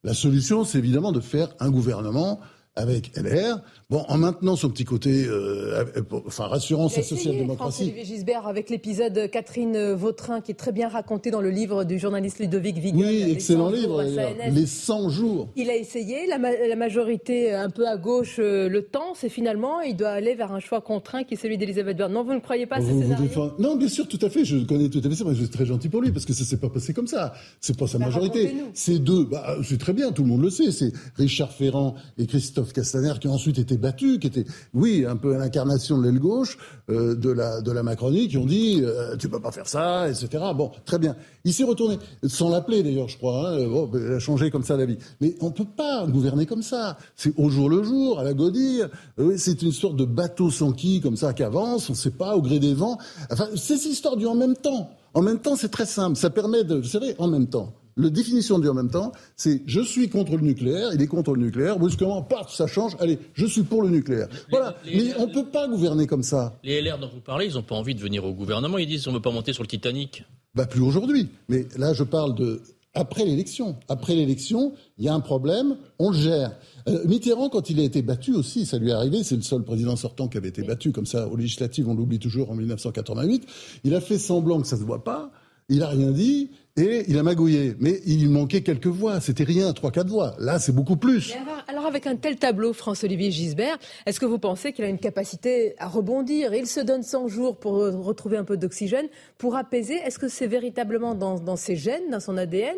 La 0.03 0.13
solution, 0.13 0.63
c'est 0.65 0.77
évidemment 0.77 1.11
de 1.11 1.19
faire 1.19 1.49
un 1.59 1.71
gouvernement 1.71 2.39
avec 2.75 3.15
LR, 3.15 3.61
bon, 3.89 4.03
en 4.07 4.17
maintenant 4.17 4.55
son 4.55 4.69
petit 4.69 4.85
côté, 4.85 5.25
euh, 5.27 5.83
enfin, 6.25 6.45
rassurant 6.45 6.89
sa 6.89 7.03
social-démocratie. 7.03 7.93
Gisbert, 8.03 8.47
avec 8.47 8.69
l'épisode 8.69 9.29
Catherine 9.31 9.93
Vautrin, 9.93 10.41
qui 10.41 10.51
est 10.51 10.55
très 10.55 10.71
bien 10.71 10.89
raconté 10.89 11.29
dans 11.29 11.41
le 11.41 11.49
livre 11.49 11.83
du 11.83 11.99
journaliste 11.99 12.39
Ludovic 12.39 12.77
Vigan. 12.77 12.99
Oui, 12.99 13.23
excellent 13.31 13.69
livre, 13.69 14.03
Les 14.49 14.65
100 14.65 15.09
jours. 15.09 15.49
Il 15.55 15.69
a 15.69 15.75
essayé, 15.75 16.25
la, 16.27 16.37
la 16.37 16.75
majorité 16.75 17.53
un 17.53 17.69
peu 17.69 17.87
à 17.87 17.97
gauche 17.97 18.37
euh, 18.39 18.69
le 18.69 18.83
temps, 18.83 19.13
c'est 19.15 19.29
finalement, 19.29 19.81
il 19.81 19.95
doit 19.95 20.09
aller 20.09 20.35
vers 20.35 20.51
un 20.51 20.59
choix 20.59 20.81
contraint 20.81 21.23
qui 21.23 21.35
est 21.35 21.37
celui 21.37 21.57
d'Elisabeth 21.57 21.97
Borne. 21.97 22.13
Non, 22.13 22.23
vous 22.23 22.33
ne 22.33 22.39
croyez 22.39 22.65
pas 22.65 22.77
à 22.77 22.81
ce 22.81 22.87
scénario 22.87 23.29
Non, 23.59 23.75
bien 23.75 23.87
sûr, 23.87 24.07
tout 24.07 24.19
à 24.21 24.29
fait, 24.29 24.45
je 24.45 24.57
connais 24.65 24.89
tout 24.89 25.01
à 25.03 25.09
fait 25.09 25.15
ça, 25.15 25.23
mais 25.25 25.35
je 25.35 25.41
suis 25.41 25.49
très 25.49 25.65
gentil 25.65 25.89
pour 25.89 26.01
lui, 26.01 26.11
parce 26.11 26.25
que 26.25 26.33
ça 26.33 26.43
s'est 26.43 26.57
pas 26.57 26.69
passé 26.69 26.93
comme 26.93 27.07
ça. 27.07 27.33
C'est 27.61 27.77
pas 27.77 27.87
sa 27.87 27.97
bah, 27.97 28.05
majorité. 28.05 28.53
C'est 28.73 28.99
deux, 28.99 29.25
bah, 29.25 29.57
c'est 29.63 29.79
très 29.79 29.93
bien, 29.93 30.11
tout 30.11 30.23
le 30.23 30.29
monde 30.29 30.41
le 30.41 30.49
sait, 30.49 30.71
c'est 30.71 30.91
Richard 31.15 31.51
Ferrand 31.51 31.95
et 32.17 32.25
Christophe 32.25 32.62
Castaner 32.71 33.13
qui 33.19 33.27
a 33.27 33.31
ensuite 33.31 33.59
été 33.59 33.77
battu, 33.77 34.19
qui 34.19 34.27
était, 34.27 34.45
oui, 34.73 35.05
un 35.07 35.15
peu 35.15 35.35
l'incarnation 35.37 35.97
de 35.97 36.03
l'aile 36.03 36.19
gauche 36.19 36.57
euh, 36.89 37.15
de, 37.15 37.29
la, 37.29 37.61
de 37.61 37.71
la 37.71 37.83
Macronie, 37.83 38.27
qui 38.27 38.37
ont 38.37 38.45
dit 38.45 38.81
euh, 38.81 39.17
tu 39.17 39.27
peux 39.27 39.39
pas 39.39 39.51
faire 39.51 39.67
ça, 39.67 40.09
etc. 40.09 40.43
Bon, 40.55 40.71
très 40.85 40.99
bien. 40.99 41.15
Il 41.43 41.53
s'est 41.53 41.63
retourné, 41.63 41.99
sans 42.23 42.49
l'appeler 42.49 42.83
d'ailleurs, 42.83 43.09
je 43.09 43.17
crois. 43.17 43.49
Hein. 43.49 43.67
Bon, 43.67 43.87
ben, 43.87 44.01
il 44.05 44.13
a 44.13 44.19
changé 44.19 44.49
comme 44.51 44.63
ça 44.63 44.77
la 44.77 44.85
vie. 44.85 44.97
Mais 45.19 45.35
on 45.41 45.51
peut 45.51 45.65
pas 45.65 46.05
gouverner 46.07 46.45
comme 46.45 46.63
ça. 46.63 46.97
C'est 47.15 47.33
au 47.37 47.49
jour 47.49 47.69
le 47.69 47.83
jour, 47.83 48.19
à 48.19 48.23
la 48.23 48.33
godille. 48.33 48.87
Oui, 49.17 49.35
c'est 49.37 49.61
une 49.61 49.71
sorte 49.71 49.95
de 49.95 50.05
bateau 50.05 50.49
sans 50.49 50.71
qui, 50.71 51.01
comme 51.01 51.17
ça, 51.17 51.33
qui 51.33 51.43
avance, 51.43 51.89
on 51.89 51.93
ne 51.93 51.97
sait 51.97 52.11
pas, 52.11 52.35
au 52.35 52.41
gré 52.41 52.59
des 52.59 52.73
vents. 52.73 52.97
Enfin, 53.31 53.47
c'est 53.55 53.77
cette 53.77 53.91
histoire 53.91 54.15
du 54.15 54.25
en 54.25 54.35
même 54.35 54.55
temps. 54.55 54.89
En 55.13 55.21
même 55.21 55.39
temps, 55.39 55.55
c'est 55.55 55.69
très 55.69 55.85
simple. 55.85 56.17
Ça 56.17 56.29
permet 56.29 56.63
de, 56.63 56.75
vous 56.75 56.83
savez, 56.83 57.15
en 57.19 57.27
même 57.27 57.47
temps. 57.47 57.73
La 57.97 58.09
définition 58.09 58.59
du 58.59 58.67
en 58.67 58.73
même 58.73 58.89
temps, 58.89 59.11
c'est 59.35 59.61
je 59.65 59.81
suis 59.81 60.09
contre 60.09 60.35
le 60.35 60.41
nucléaire, 60.41 60.89
il 60.93 61.01
est 61.01 61.07
contre 61.07 61.33
le 61.33 61.41
nucléaire, 61.43 61.77
brusquement, 61.77 62.21
paf, 62.21 62.53
ça 62.53 62.67
change, 62.67 62.95
allez, 62.99 63.19
je 63.33 63.45
suis 63.45 63.63
pour 63.63 63.83
le 63.83 63.89
nucléaire. 63.89 64.27
voilà. 64.49 64.75
Mais 64.85 65.13
on 65.17 65.27
ne 65.27 65.33
peut 65.33 65.45
pas 65.45 65.67
gouverner 65.67 66.07
comme 66.07 66.23
ça. 66.23 66.57
Les 66.63 66.81
LR 66.81 66.97
dont 66.97 67.09
vous 67.13 67.21
parlez, 67.21 67.47
ils 67.47 67.53
n'ont 67.53 67.63
pas 67.63 67.75
envie 67.75 67.95
de 67.95 68.01
venir 68.01 68.25
au 68.25 68.33
gouvernement, 68.33 68.77
ils 68.77 68.87
disent 68.87 69.07
on 69.07 69.11
ne 69.11 69.17
veut 69.17 69.21
pas 69.21 69.31
monter 69.31 69.53
sur 69.53 69.63
le 69.63 69.67
Titanic. 69.67 70.23
Bah 70.55 70.65
plus 70.65 70.81
aujourd'hui. 70.81 71.29
Mais 71.49 71.67
là, 71.77 71.93
je 71.93 72.03
parle 72.03 72.35
de 72.35 72.61
après 72.93 73.25
l'élection. 73.25 73.75
Après 73.89 74.15
l'élection, 74.15 74.73
il 74.97 75.05
y 75.05 75.09
a 75.09 75.13
un 75.13 75.19
problème, 75.19 75.77
on 75.99 76.11
le 76.11 76.17
gère. 76.17 76.51
Euh, 76.87 77.05
Mitterrand, 77.05 77.49
quand 77.49 77.69
il 77.69 77.79
a 77.79 77.83
été 77.83 78.01
battu 78.01 78.33
aussi, 78.33 78.65
ça 78.65 78.77
lui 78.77 78.89
est 78.89 78.93
arrivé, 78.93 79.23
c'est 79.23 79.35
le 79.35 79.41
seul 79.41 79.63
président 79.63 79.95
sortant 79.95 80.27
qui 80.27 80.37
avait 80.37 80.49
été 80.49 80.63
battu 80.63 80.91
comme 80.91 81.05
ça 81.05 81.27
aux 81.27 81.35
législatives, 81.35 81.87
on 81.87 81.95
l'oublie 81.95 82.19
toujours 82.19 82.51
en 82.51 82.55
1988, 82.55 83.47
il 83.83 83.95
a 83.95 84.01
fait 84.01 84.17
semblant 84.19 84.61
que 84.61 84.67
ça 84.67 84.77
se 84.77 84.83
voit 84.83 85.03
pas, 85.03 85.31
il 85.73 85.83
a 85.83 85.87
rien 85.87 86.11
dit, 86.11 86.51
et 86.75 87.03
il 87.07 87.17
a 87.17 87.23
magouillé. 87.23 87.75
Mais 87.79 87.99
il 88.05 88.29
manquait 88.29 88.61
quelques 88.61 88.87
voix. 88.87 89.19
C'était 89.19 89.43
rien, 89.43 89.73
trois, 89.73 89.91
quatre 89.91 90.07
voix. 90.07 90.35
Là, 90.39 90.59
c'est 90.59 90.71
beaucoup 90.71 90.97
plus. 90.97 91.33
Alors, 91.67 91.85
avec 91.85 92.07
un 92.07 92.15
tel 92.15 92.37
tableau, 92.37 92.73
François-Olivier 92.73 93.31
Gisbert, 93.31 93.77
est-ce 94.05 94.19
que 94.19 94.25
vous 94.25 94.39
pensez 94.39 94.73
qu'il 94.73 94.85
a 94.85 94.87
une 94.87 94.99
capacité 94.99 95.75
à 95.77 95.87
rebondir 95.87 96.53
Il 96.53 96.67
se 96.67 96.79
donne 96.79 97.03
100 97.03 97.27
jours 97.27 97.59
pour 97.59 97.73
retrouver 97.73 98.37
un 98.37 98.43
peu 98.43 98.57
d'oxygène, 98.57 99.07
pour 99.37 99.55
apaiser? 99.55 99.95
Est-ce 99.95 100.19
que 100.19 100.27
c'est 100.27 100.47
véritablement 100.47 101.15
dans, 101.15 101.55
ses 101.55 101.75
gènes, 101.75 102.09
dans 102.09 102.19
son 102.19 102.37
ADN 102.37 102.75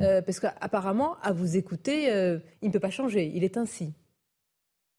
euh, 0.00 0.20
Parce 0.22 0.40
qu'apparemment, 0.40 1.16
à 1.22 1.32
vous 1.32 1.56
écouter, 1.56 2.12
euh, 2.12 2.38
il 2.62 2.68
ne 2.68 2.72
peut 2.72 2.80
pas 2.80 2.90
changer. 2.90 3.32
Il 3.34 3.44
est 3.44 3.56
ainsi. 3.56 3.92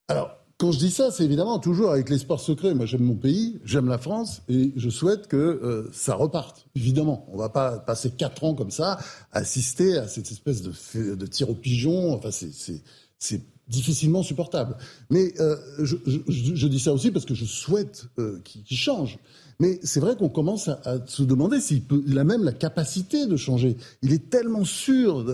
Alors, 0.08 0.41
quand 0.62 0.72
je 0.72 0.78
dis 0.78 0.92
ça, 0.92 1.10
c'est 1.10 1.24
évidemment 1.24 1.58
toujours 1.58 1.90
avec 1.90 2.08
l'espoir 2.08 2.40
secret. 2.40 2.76
Moi, 2.76 2.86
j'aime 2.86 3.02
mon 3.02 3.16
pays, 3.16 3.60
j'aime 3.66 3.88
la 3.88 3.98
France, 3.98 4.44
et 4.48 4.72
je 4.76 4.92
souhaite 4.92 5.28
que 5.28 5.36
euh, 5.36 5.90
ça 5.92 6.14
reparte. 6.14 6.68
Évidemment, 6.76 7.26
on 7.30 7.34
ne 7.34 7.40
va 7.40 7.50
pas 7.50 7.80
passer 7.80 8.12
quatre 8.12 8.44
ans 8.44 8.54
comme 8.54 8.70
ça, 8.70 9.00
assister 9.32 9.98
à 9.98 10.08
cette 10.08 10.30
espèce 10.30 10.62
de, 10.62 11.16
de 11.16 11.26
tir 11.26 11.50
au 11.50 11.56
pigeon. 11.56 12.14
Enfin, 12.14 12.30
c'est 12.30 13.42
difficilement 13.68 14.22
supportable. 14.22 14.78
Mais 15.10 15.34
euh, 15.40 15.58
je, 15.80 16.68
dis 16.68 16.80
ça 16.80 16.94
aussi 16.94 17.10
parce 17.10 17.26
que 17.26 17.34
je 17.34 17.46
souhaite 17.46 18.06
euh, 18.20 18.40
qu'il 18.44 18.78
change. 18.78 19.18
Mais 19.60 19.80
c'est 19.82 20.00
vrai 20.00 20.16
qu'on 20.16 20.30
commence 20.30 20.68
à, 20.68 21.00
se 21.08 21.24
demander 21.24 21.60
s'il 21.60 21.82
il 22.06 22.20
a 22.20 22.24
même 22.24 22.44
la 22.44 22.54
capacité 22.54 23.26
de 23.26 23.36
changer. 23.36 23.78
Il 24.04 24.14
est 24.14 24.30
tellement 24.30 24.64
sûr. 24.64 25.26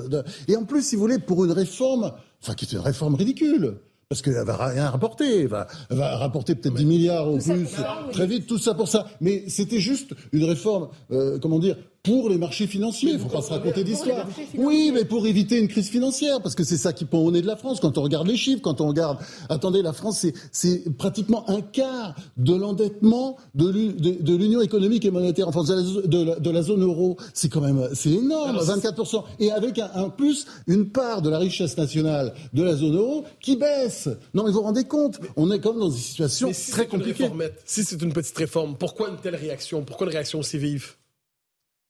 Et 0.48 0.56
en 0.56 0.64
plus, 0.64 0.84
si 0.84 0.96
vous 0.96 1.02
voulez, 1.02 1.20
pour 1.20 1.44
une 1.44 1.52
réforme, 1.52 2.14
enfin, 2.42 2.54
qui 2.54 2.64
est 2.64 2.72
une 2.72 2.80
réforme 2.80 3.16
ridicule 3.16 3.82
parce 4.10 4.22
qu'elle 4.22 4.46
va 4.46 4.68
rien 4.68 4.90
rapporter, 4.90 5.42
elle 5.42 5.48
va, 5.48 5.68
va 5.90 6.18
rapporter 6.18 6.56
peut-être 6.56 6.76
10 6.76 6.86
milliards 6.86 7.28
au 7.28 7.38
plus, 7.38 7.68
très 8.14 8.26
vite, 8.26 8.48
tout 8.48 8.58
ça 8.58 8.74
pour 8.74 8.88
ça. 8.88 9.08
Mais 9.20 9.50
c'était 9.50 9.80
juste 9.80 10.16
une 10.32 10.46
réforme, 10.46 10.90
euh, 11.12 11.40
comment 11.40 11.60
dire, 11.60 11.76
pour 12.08 12.30
les 12.30 12.38
marchés 12.38 12.68
financiers. 12.68 13.10
Il 13.10 13.16
ne 13.18 13.20
faut 13.20 13.28
pas 13.28 13.42
se 13.42 13.50
raconter 13.50 13.84
d'histoire. 13.84 14.26
Oui, 14.56 14.92
mais 14.94 15.04
pour 15.04 15.28
éviter 15.28 15.60
une 15.60 15.68
crise 15.68 15.90
financière, 15.90 16.42
parce 16.42 16.56
que 16.56 16.64
c'est 16.64 16.78
ça 16.78 16.94
qui 16.94 17.04
pend 17.04 17.20
au 17.20 17.32
nez 17.32 17.42
de 17.42 17.48
la 17.48 17.58
France. 17.58 17.82
Quand 17.82 17.98
on 17.98 18.02
regarde 18.02 18.28
les 18.28 18.38
chiffres, 18.38 18.62
quand 18.62 18.80
on 18.80 18.88
regarde, 18.88 19.18
attendez, 19.50 19.82
la 19.82 19.92
France, 19.92 20.26
c'est 20.52 20.98
pratiquement 20.98 21.50
un 21.50 21.62
quart 21.62 22.16
de 22.38 22.56
l'endettement 22.56 23.36
de 23.56 24.36
l'Union 24.38 24.62
économique 24.62 25.04
et 25.04 25.12
monétaire 25.12 25.50
en 25.50 25.52
France, 25.52 25.68
de 25.68 26.50
la, 26.50 26.62
zone 26.62 26.84
euro. 26.84 27.18
C'est 27.34 27.50
quand 27.50 27.62
même, 27.62 27.90
c'est 27.94 28.12
énorme, 28.12 28.58
24%. 28.58 29.24
Et 29.40 29.52
avec 29.52 29.78
un, 29.80 30.10
plus 30.10 30.46
une 30.68 30.90
part 30.90 31.22
de 31.22 31.30
la 31.30 31.40
richesse 31.40 31.78
nationale 31.78 32.34
de 32.54 32.64
la 32.64 32.76
zone 32.76 32.96
euro 32.96 33.26
qui 33.42 33.58
baisse. 33.58 34.08
Non, 34.34 34.44
mais 34.44 34.52
vous 34.52 34.60
vous 34.60 34.64
rendez 34.64 34.86
compte, 34.86 35.20
on 35.36 35.52
est 35.52 35.60
comme 35.60 35.78
dans 35.78 35.90
une 35.90 35.98
situation 35.98 36.52
très 36.72 36.88
compliquée. 36.88 37.30
si 37.66 37.84
c'est 37.84 38.02
une 38.02 38.14
petite 38.14 38.38
réforme, 38.38 38.76
pourquoi 38.78 39.10
une 39.10 39.18
telle 39.18 39.36
réaction? 39.36 39.84
Pourquoi 39.84 40.08
une 40.08 40.14
réaction 40.14 40.40
aussi 40.40 40.58
vive 40.58 40.97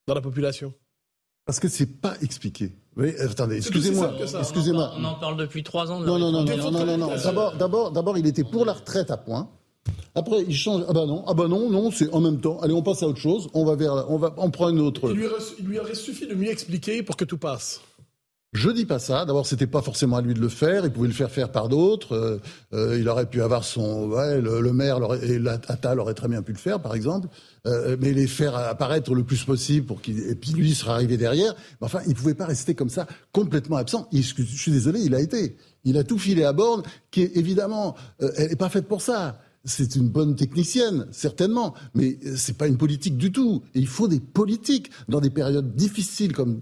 dans 0.08 0.14
la 0.14 0.22
population 0.22 0.74
Parce 1.46 1.60
que 1.60 1.68
c'est 1.68 2.00
pas 2.02 2.16
expliqué. 2.22 2.72
Oui, 2.96 3.14
attendez, 3.20 3.58
excusez-moi, 3.58 4.14
excusez-moi. 4.40 4.94
On, 4.98 5.04
en 5.04 5.16
parle 5.16 5.38
depuis 5.38 5.62
trois 5.64 5.92
ans. 5.92 6.00
non, 6.00 6.18
non, 6.18 6.32
non, 6.32 6.44
non, 6.44 6.72
non, 6.72 6.98
non, 6.98 7.16
D'abord, 7.16 7.56
d'abord, 7.56 7.92
d'abord, 7.92 8.18
il 8.18 8.26
était 8.26 8.44
pour 8.44 8.66
la 8.66 8.74
retraite 8.74 9.12
à 9.12 9.18
point. 9.18 9.50
Après, 10.16 10.44
il 10.48 10.56
change. 10.56 10.84
Ah 10.90 10.94
bah 10.94 11.06
non, 11.06 11.24
ah 11.28 11.34
bah 11.36 11.48
non, 11.48 11.70
non, 11.70 11.92
c'est 11.92 12.12
en 12.12 12.22
même 12.22 12.42
temps. 12.42 12.60
Allez, 12.62 12.74
on 12.74 12.82
passe 12.82 13.04
à 13.04 13.08
autre 13.08 13.20
chose. 13.20 13.50
On 13.54 13.66
va 13.66 13.76
vers, 13.76 14.10
on 14.10 14.18
va, 14.18 14.34
on 14.38 14.50
prend 14.50 14.70
une 14.70 14.80
autre. 14.80 15.12
Il 15.12 15.18
lui, 15.18 15.28
il 15.60 15.66
lui 15.66 15.80
aurait 15.80 15.94
suffi 15.94 16.26
de 16.26 16.34
mieux 16.34 16.50
expliquer 16.50 17.04
pour 17.04 17.16
que 17.16 17.24
tout 17.26 17.38
passe. 17.38 17.82
Je 18.54 18.70
dis 18.70 18.86
pas 18.86 18.98
ça. 18.98 19.26
D'abord, 19.26 19.46
c'était 19.46 19.68
pas 19.68 19.82
forcément 19.82 20.16
à 20.16 20.22
lui 20.22 20.34
de 20.34 20.40
le 20.40 20.48
faire. 20.48 20.86
Il 20.86 20.92
pouvait 20.92 21.10
le 21.10 21.14
faire 21.14 21.30
faire 21.30 21.52
par 21.52 21.68
d'autres. 21.68 22.14
Euh, 22.16 22.42
euh, 22.74 22.98
il 22.98 23.08
aurait 23.10 23.26
pu 23.26 23.42
avoir 23.42 23.66
son, 23.66 24.08
ouais, 24.08 24.40
le, 24.40 24.74
maire 24.74 25.00
et 25.22 25.38
l'Atal 25.38 26.00
aurait 26.00 26.14
très 26.14 26.30
bien 26.30 26.42
pu 26.42 26.54
le 26.54 26.58
faire, 26.58 26.82
par 26.82 26.96
exemple. 26.96 27.28
Euh, 27.66 27.98
mais 28.00 28.14
les 28.14 28.26
faire 28.26 28.56
apparaître 28.56 29.14
le 29.14 29.24
plus 29.26 29.44
possible 29.44 29.86
pour 29.86 30.02
qu'il 30.02 30.20
et 30.30 30.36
puis 30.36 30.52
lui 30.52 30.74
sera 30.74 30.94
arrivé 30.94 31.18
derrière. 31.18 31.54
Mais 31.82 31.86
enfin, 31.86 32.00
il 32.08 32.16
pouvait 32.16 32.36
pas 32.36 32.46
rester 32.46 32.74
comme 32.74 32.90
ça 32.90 33.06
complètement 33.34 33.76
absent. 33.76 34.08
je 34.14 34.22
suis 34.22 34.72
désolé, 34.72 35.02
il 35.02 35.14
a 35.14 35.20
été. 35.20 35.58
Il 35.84 35.98
a 35.98 36.04
tout 36.04 36.18
filé 36.18 36.46
à 36.46 36.54
bord, 36.54 36.84
qui 37.12 37.24
est 37.24 37.36
évidemment, 37.36 37.96
elle 38.20 38.52
est 38.52 38.58
pas 38.58 38.70
faite 38.70 38.88
pour 38.88 39.02
ça 39.02 39.40
c'est 39.68 39.96
une 39.96 40.08
bonne 40.08 40.36
technicienne, 40.36 41.08
certainement, 41.12 41.74
mais 41.94 42.18
c'est 42.36 42.58
pas 42.58 42.68
une 42.68 42.78
politique 42.78 43.18
du 43.18 43.32
tout. 43.32 43.62
il 43.76 43.88
faut 43.88 44.08
des 44.08 44.20
politiques 44.20 44.90
dans 45.10 45.20
des 45.20 45.30
périodes 45.30 45.76
difficiles 45.76 46.34
comme 46.34 46.62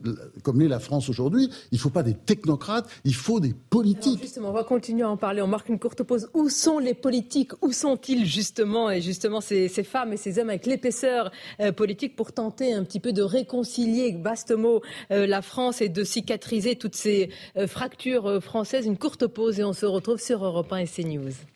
l'est 0.59 0.67
la 0.67 0.79
France 0.79 1.09
aujourd'hui. 1.09 1.49
Il 1.71 1.79
faut 1.79 1.89
pas 1.89 2.03
des 2.03 2.13
technocrates, 2.13 2.89
il 3.03 3.15
faut 3.15 3.39
des 3.39 3.53
politiques. 3.53 4.21
justement, 4.21 4.49
on 4.49 4.53
va 4.53 4.63
continuer 4.63 5.03
à 5.03 5.09
en 5.09 5.17
parler. 5.17 5.41
On 5.41 5.47
marque 5.47 5.69
une 5.69 5.79
courte 5.79 6.03
pause. 6.03 6.29
Où 6.33 6.49
sont 6.49 6.79
les 6.79 6.93
politiques? 6.93 7.51
Où 7.61 7.71
sont-ils 7.71 8.25
justement? 8.25 8.89
Et 8.89 9.01
justement, 9.01 9.41
ces, 9.41 9.69
femmes 9.83 10.13
et 10.13 10.17
ces 10.17 10.39
hommes 10.39 10.49
avec 10.49 10.65
l'épaisseur 10.65 11.31
euh, 11.59 11.71
politique 11.71 12.15
pour 12.15 12.31
tenter 12.31 12.73
un 12.73 12.83
petit 12.83 12.99
peu 12.99 13.13
de 13.13 13.21
réconcilier, 13.21 14.17
vaste 14.19 14.51
mot, 14.51 14.81
euh, 15.11 15.27
la 15.27 15.41
France 15.41 15.81
et 15.81 15.89
de 15.89 16.03
cicatriser 16.03 16.75
toutes 16.75 16.95
ces 16.95 17.29
euh, 17.57 17.67
fractures 17.67 18.41
françaises. 18.41 18.85
Une 18.85 18.97
courte 18.97 19.27
pause 19.27 19.59
et 19.59 19.63
on 19.63 19.73
se 19.73 19.85
retrouve 19.85 20.19
sur 20.19 20.43
Europe 20.43 20.71
1 20.71 20.77
et 20.77 20.87
CNews. 20.87 21.54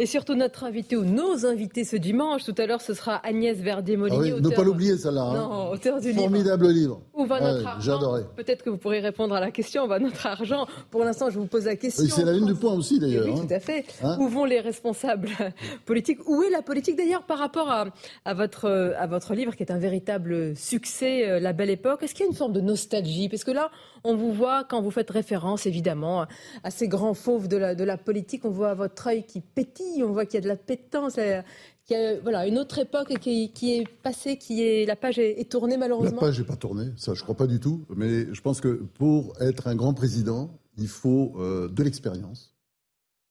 Et 0.00 0.06
surtout 0.06 0.36
notre 0.36 0.62
invité 0.62 0.96
ou 0.96 1.04
nos 1.04 1.44
invités 1.44 1.82
ce 1.82 1.96
dimanche. 1.96 2.44
Tout 2.44 2.54
à 2.56 2.66
l'heure, 2.66 2.80
ce 2.80 2.94
sera 2.94 3.16
Agnès 3.16 3.58
Verdier-Molinier. 3.58 4.30
Ah 4.30 4.36
oui, 4.36 4.42
ne 4.42 4.48
pas 4.50 4.62
l'oublier, 4.62 4.96
celle-là. 4.96 5.22
Hein. 5.22 5.34
Non, 5.34 5.70
auteur 5.72 6.00
du 6.00 6.12
Formidable 6.12 6.68
livre. 6.68 7.00
Où 7.14 7.26
va 7.26 7.40
notre 7.40 7.66
argent 7.66 7.98
Peut-être 8.36 8.62
que 8.62 8.70
vous 8.70 8.76
pourrez 8.76 9.00
répondre 9.00 9.34
à 9.34 9.40
la 9.40 9.50
question. 9.50 9.86
Où 9.86 9.88
va 9.88 9.98
notre 9.98 10.24
argent 10.24 10.68
Pour 10.92 11.02
l'instant, 11.02 11.30
je 11.30 11.38
vous 11.40 11.46
pose 11.46 11.64
la 11.64 11.74
question. 11.74 12.04
c'est 12.08 12.24
la 12.24 12.32
ligne 12.32 12.46
du 12.46 12.54
point 12.54 12.74
aussi, 12.74 13.00
d'ailleurs. 13.00 13.26
Oui, 13.26 13.32
hein. 13.36 13.44
tout 13.48 13.52
à 13.52 13.58
fait. 13.58 13.86
Hein 14.04 14.16
où 14.20 14.28
vont 14.28 14.44
les 14.44 14.60
responsables 14.60 15.30
politiques? 15.84 16.20
Où 16.28 16.44
est 16.44 16.50
la 16.50 16.62
politique, 16.62 16.94
d'ailleurs, 16.94 17.24
par 17.24 17.38
rapport 17.38 17.68
à, 17.68 17.86
à, 18.24 18.34
votre, 18.34 18.94
à 18.96 19.08
votre 19.08 19.34
livre, 19.34 19.56
qui 19.56 19.64
est 19.64 19.72
un 19.72 19.78
véritable 19.78 20.54
succès, 20.54 21.28
euh, 21.28 21.40
La 21.40 21.52
Belle 21.52 21.70
Époque? 21.70 22.04
Est-ce 22.04 22.14
qu'il 22.14 22.24
y 22.24 22.28
a 22.28 22.30
une 22.30 22.36
forme 22.36 22.52
de 22.52 22.60
nostalgie? 22.60 23.28
Parce 23.28 23.42
que 23.42 23.50
là, 23.50 23.72
on 24.04 24.14
vous 24.14 24.32
voit, 24.32 24.62
quand 24.62 24.80
vous 24.80 24.92
faites 24.92 25.10
référence, 25.10 25.66
évidemment, 25.66 26.26
à 26.62 26.70
ces 26.70 26.86
grands 26.86 27.14
fauves 27.14 27.48
de 27.48 27.56
la, 27.56 27.74
de 27.74 27.82
la 27.82 27.96
politique, 27.96 28.44
on 28.44 28.50
voit 28.50 28.74
votre 28.74 29.08
œil 29.08 29.24
qui 29.24 29.40
pétille, 29.40 29.87
on 30.02 30.12
voit 30.12 30.26
qu'il 30.26 30.34
y 30.34 30.38
a 30.38 30.42
de 30.42 30.48
la 30.48 30.56
pétence, 30.56 31.16
y 31.16 31.94
a 31.94 32.20
voilà, 32.20 32.46
une 32.46 32.58
autre 32.58 32.78
époque 32.78 33.18
qui, 33.18 33.50
est 33.62 33.88
passée, 34.02 34.36
qui 34.36 34.62
est, 34.62 34.86
la 34.86 34.96
page 34.96 35.18
est, 35.18 35.50
tournée 35.50 35.76
malheureusement 35.76 36.20
La 36.20 36.28
page 36.28 36.38
n'est 36.38 36.46
pas 36.46 36.56
tournée, 36.56 36.90
ça 36.96 37.14
je 37.14 37.22
crois 37.22 37.36
pas 37.36 37.46
du 37.46 37.60
tout, 37.60 37.84
mais 37.96 38.32
je 38.32 38.40
pense 38.40 38.60
que 38.60 38.68
pour 38.94 39.40
être 39.40 39.66
un 39.66 39.74
grand 39.74 39.94
président, 39.94 40.50
il 40.76 40.88
faut 40.88 41.34
euh, 41.38 41.68
de 41.68 41.82
l'expérience 41.82 42.54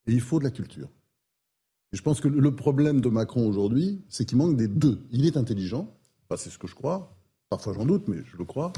et 0.08 0.14
il 0.14 0.22
faut 0.22 0.40
de 0.40 0.44
la 0.44 0.52
culture. 0.52 0.90
Et 1.94 1.98
je 1.98 2.02
pense 2.02 2.20
que 2.20 2.28
le 2.28 2.56
problème 2.56 3.00
de 3.00 3.10
Macron 3.10 3.48
aujourd'hui, 3.48 4.02
c'est 4.10 4.26
qu'il 4.26 4.38
manque 4.38 4.58
des 4.58 4.68
deux. 4.68 5.00
Il 5.12 5.26
est 5.26 5.38
intelligent, 5.38 5.94
c'est 6.36 6.50
ce 6.50 6.58
que 6.58 6.68
je 6.68 6.76
crois, 6.76 7.16
parfois 7.50 7.74
j'en 7.74 7.86
doute, 7.86 8.08
mais 8.08 8.18
je 8.26 8.38
le 8.38 8.44
crois. 8.44 8.74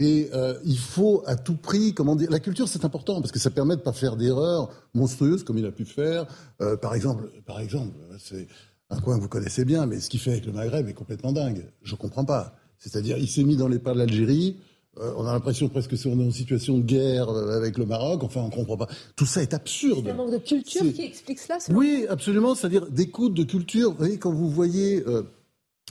Et 0.00 0.30
euh, 0.32 0.54
il 0.64 0.78
faut 0.78 1.24
à 1.26 1.34
tout 1.34 1.56
prix, 1.56 1.92
comment 1.92 2.14
dire, 2.14 2.30
la 2.30 2.38
culture 2.38 2.68
c'est 2.68 2.84
important 2.84 3.20
parce 3.20 3.32
que 3.32 3.40
ça 3.40 3.50
permet 3.50 3.74
de 3.74 3.80
pas 3.80 3.92
faire 3.92 4.16
d'erreurs 4.16 4.70
monstrueuses 4.94 5.42
comme 5.42 5.58
il 5.58 5.66
a 5.66 5.72
pu 5.72 5.84
faire. 5.84 6.26
Euh, 6.60 6.76
par 6.76 6.94
exemple, 6.94 7.28
par 7.46 7.58
exemple, 7.58 7.96
c'est 8.20 8.46
un 8.90 9.00
coin 9.00 9.16
que 9.16 9.22
vous 9.22 9.28
connaissez 9.28 9.64
bien, 9.64 9.86
mais 9.86 9.98
ce 9.98 10.08
qu'il 10.08 10.20
fait 10.20 10.30
avec 10.30 10.46
le 10.46 10.52
Maghreb 10.52 10.88
est 10.88 10.94
complètement 10.94 11.32
dingue. 11.32 11.66
Je 11.82 11.96
comprends 11.96 12.24
pas. 12.24 12.54
C'est-à-dire, 12.78 13.18
il 13.18 13.28
s'est 13.28 13.42
mis 13.42 13.56
dans 13.56 13.66
les 13.66 13.80
pas 13.80 13.92
de 13.92 13.98
l'Algérie. 13.98 14.58
Euh, 14.98 15.12
on 15.16 15.26
a 15.26 15.32
l'impression 15.32 15.68
presque 15.68 16.00
qu'on 16.00 16.20
est 16.20 16.26
en 16.26 16.30
situation 16.30 16.78
de 16.78 16.84
guerre 16.84 17.28
avec 17.28 17.76
le 17.76 17.84
Maroc. 17.84 18.22
Enfin, 18.22 18.40
on 18.42 18.50
comprend 18.50 18.76
pas. 18.76 18.86
Tout 19.16 19.26
ça 19.26 19.42
est 19.42 19.52
absurde. 19.52 20.04
C'est 20.04 20.12
un 20.12 20.14
manque 20.14 20.30
de 20.30 20.38
culture 20.38 20.92
qui 20.94 21.02
explique 21.02 21.40
cela. 21.40 21.58
Oui, 21.70 22.06
absolument. 22.08 22.54
C'est-à-dire 22.54 22.86
d'écoute, 22.88 23.34
de 23.34 23.42
culture. 23.42 23.90
Vous 23.90 23.98
voyez, 23.98 24.18
quand 24.18 24.32
vous 24.32 24.48
voyez 24.48 25.02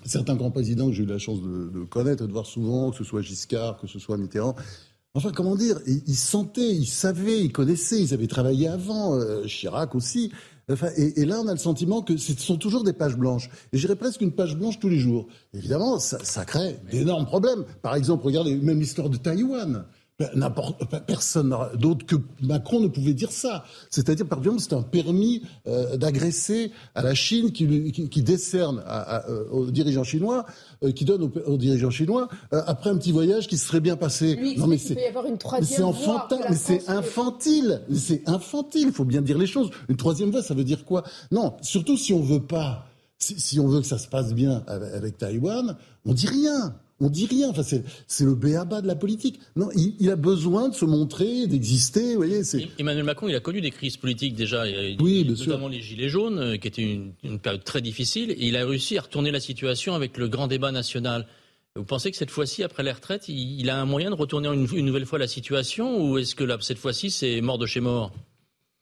certains 0.05 0.35
grands 0.35 0.51
présidents 0.51 0.87
que 0.87 0.93
j'ai 0.93 1.03
eu 1.03 1.07
la 1.07 1.17
chance 1.17 1.41
de, 1.41 1.83
connaître 1.89 2.23
et 2.23 2.27
de 2.27 2.31
voir 2.31 2.45
souvent, 2.45 2.91
que 2.91 2.97
ce 2.97 3.03
soit 3.03 3.21
Giscard, 3.21 3.77
que 3.77 3.87
ce 3.87 3.99
soit 3.99 4.17
Mitterrand, 4.17 4.55
Enfin, 5.13 5.31
comment 5.31 5.55
dire, 5.55 5.79
ils, 5.87 6.15
sentaient, 6.15 6.75
ils 6.75 6.85
savaient, 6.85 7.41
ils 7.41 7.51
connaissaient, 7.51 7.99
ils 7.99 8.13
avaient 8.13 8.27
travaillé 8.27 8.67
avant, 8.67 9.15
euh, 9.15 9.45
Chirac 9.45 9.95
aussi. 9.95 10.31
Enfin, 10.69 10.89
et, 10.95 11.25
là, 11.25 11.39
on 11.43 11.47
a 11.47 11.53
le 11.53 11.57
sentiment 11.57 12.03
que 12.03 12.17
ce 12.17 12.33
sont 12.33 12.57
toujours 12.57 12.83
des 12.83 12.93
pages 12.93 13.17
blanches. 13.17 13.49
Et 13.73 13.79
j'irais 13.79 13.95
presque 13.95 14.21
une 14.21 14.33
page 14.33 14.55
blanche 14.55 14.79
tous 14.79 14.89
les 14.89 14.99
jours. 14.99 15.27
Évidemment, 15.55 15.97
ça, 15.97 16.19
ça 16.23 16.45
crée 16.45 16.77
d'énormes 16.91 17.25
problèmes. 17.25 17.65
Par 17.81 17.95
exemple, 17.95 18.25
regardez, 18.25 18.55
même 18.57 18.79
l'histoire 18.79 19.09
de 19.09 19.17
Taïwan. 19.17 19.85
Personne 21.05 21.55
d'autre 21.75 22.03
que 22.07 22.15
Macron 22.41 22.79
ne 22.79 22.87
pouvait 22.87 23.13
dire 23.13 23.31
ça. 23.31 23.65
C'est-à-dire, 23.91 24.25
par 24.25 24.39
exemple, 24.39 24.59
c'est 24.59 24.73
un 24.73 24.81
permis 24.81 25.43
euh, 25.67 25.95
d'agresser 25.95 26.71
à 26.95 27.03
la 27.03 27.13
Chine 27.13 27.51
qui, 27.51 27.91
qui, 27.91 28.23
décerne 28.23 28.83
euh, 28.87 29.47
aux 29.51 29.69
dirigeants 29.69 30.03
chinois, 30.03 30.47
euh, 30.83 30.91
qui 30.91 31.05
donne 31.05 31.29
aux, 31.45 31.57
dirigeants 31.57 31.91
chinois 31.91 32.29
après 32.49 32.89
un 32.89 32.97
petit 32.97 33.11
voyage 33.11 33.47
qui 33.47 33.59
se 33.59 33.67
serait 33.67 33.79
bien 33.79 33.95
passé. 33.95 34.39
non 34.57 34.65
mais 34.65 34.79
c'est 34.79 34.97
c'est 35.61 35.83
enfantin, 35.83 36.39
mais 36.49 36.55
c'est 36.55 36.89
infantile, 36.89 37.83
c'est 37.93 38.27
infantile. 38.27 38.87
Il 38.87 38.93
faut 38.93 39.05
bien 39.05 39.21
dire 39.21 39.37
les 39.37 39.45
choses. 39.45 39.69
Une 39.87 39.97
troisième 39.97 40.31
voie, 40.31 40.41
ça 40.41 40.55
veut 40.55 40.63
dire 40.63 40.83
quoi? 40.83 41.03
Non, 41.29 41.57
surtout 41.61 41.95
si 41.95 42.11
on 42.13 42.21
veut 42.21 42.41
pas, 42.41 42.87
si, 43.19 43.39
si, 43.39 43.59
on 43.59 43.67
veut 43.67 43.81
que 43.81 43.87
ça 43.87 43.99
se 43.99 44.07
passe 44.07 44.33
bien 44.33 44.63
avec, 44.65 44.93
avec 44.95 45.17
Taïwan, 45.19 45.77
on 46.05 46.13
dit 46.13 46.27
rien 46.27 46.75
on 46.99 47.09
dit 47.09 47.25
rien. 47.25 47.49
Enfin, 47.49 47.63
c'est 47.63 48.23
le 48.23 48.35
béaba 48.35 48.81
de 48.81 48.87
la 48.87 48.95
politique. 48.95 49.39
Non, 49.55 49.69
il, 49.75 50.09
a 50.09 50.15
besoin 50.15 50.69
de 50.69 50.75
se 50.75 50.85
montrer, 50.85 51.47
d'exister. 51.47 52.11
Vous 52.11 52.17
voyez, 52.17 52.41
Emmanuel 52.79 53.03
Macron, 53.03 53.27
il 53.27 53.35
a 53.35 53.39
connu 53.39 53.61
des 53.61 53.71
crises 53.71 53.97
politiques 53.97 54.35
déjà, 54.35 54.63
oui, 54.99 55.25
notamment 55.27 55.67
les 55.67 55.81
Gilets 55.81 56.09
jaunes, 56.09 56.39
euh, 56.39 56.57
qui 56.57 56.67
était 56.67 56.81
une, 56.81 57.13
une, 57.23 57.39
période 57.39 57.63
très 57.63 57.81
difficile. 57.81 58.31
Et 58.31 58.47
il 58.47 58.57
a 58.57 58.65
réussi 58.65 58.97
à 58.97 59.01
retourner 59.01 59.31
la 59.31 59.39
situation 59.39 59.93
avec 59.93 60.17
le 60.17 60.27
grand 60.27 60.47
débat 60.47 60.71
national. 60.71 61.27
Vous 61.75 61.85
pensez 61.85 62.09
que 62.09 62.17
cette 62.17 62.31
fois-ci, 62.31 62.63
après 62.63 62.81
la 62.81 62.93
retraite, 62.93 63.29
il, 63.29 63.69
a 63.69 63.79
un 63.79 63.85
moyen 63.85 64.09
de 64.09 64.15
retourner 64.15 64.47
une, 64.47 64.67
une 64.73 64.85
nouvelle 64.85 65.05
fois 65.05 65.19
la 65.19 65.27
situation 65.27 66.03
ou 66.03 66.17
est-ce 66.17 66.33
que 66.33 66.43
là, 66.43 66.57
cette 66.59 66.79
fois-ci, 66.79 67.11
c'est 67.11 67.39
mort 67.41 67.59
de 67.59 67.67
chez 67.67 67.81
mort? 67.81 68.11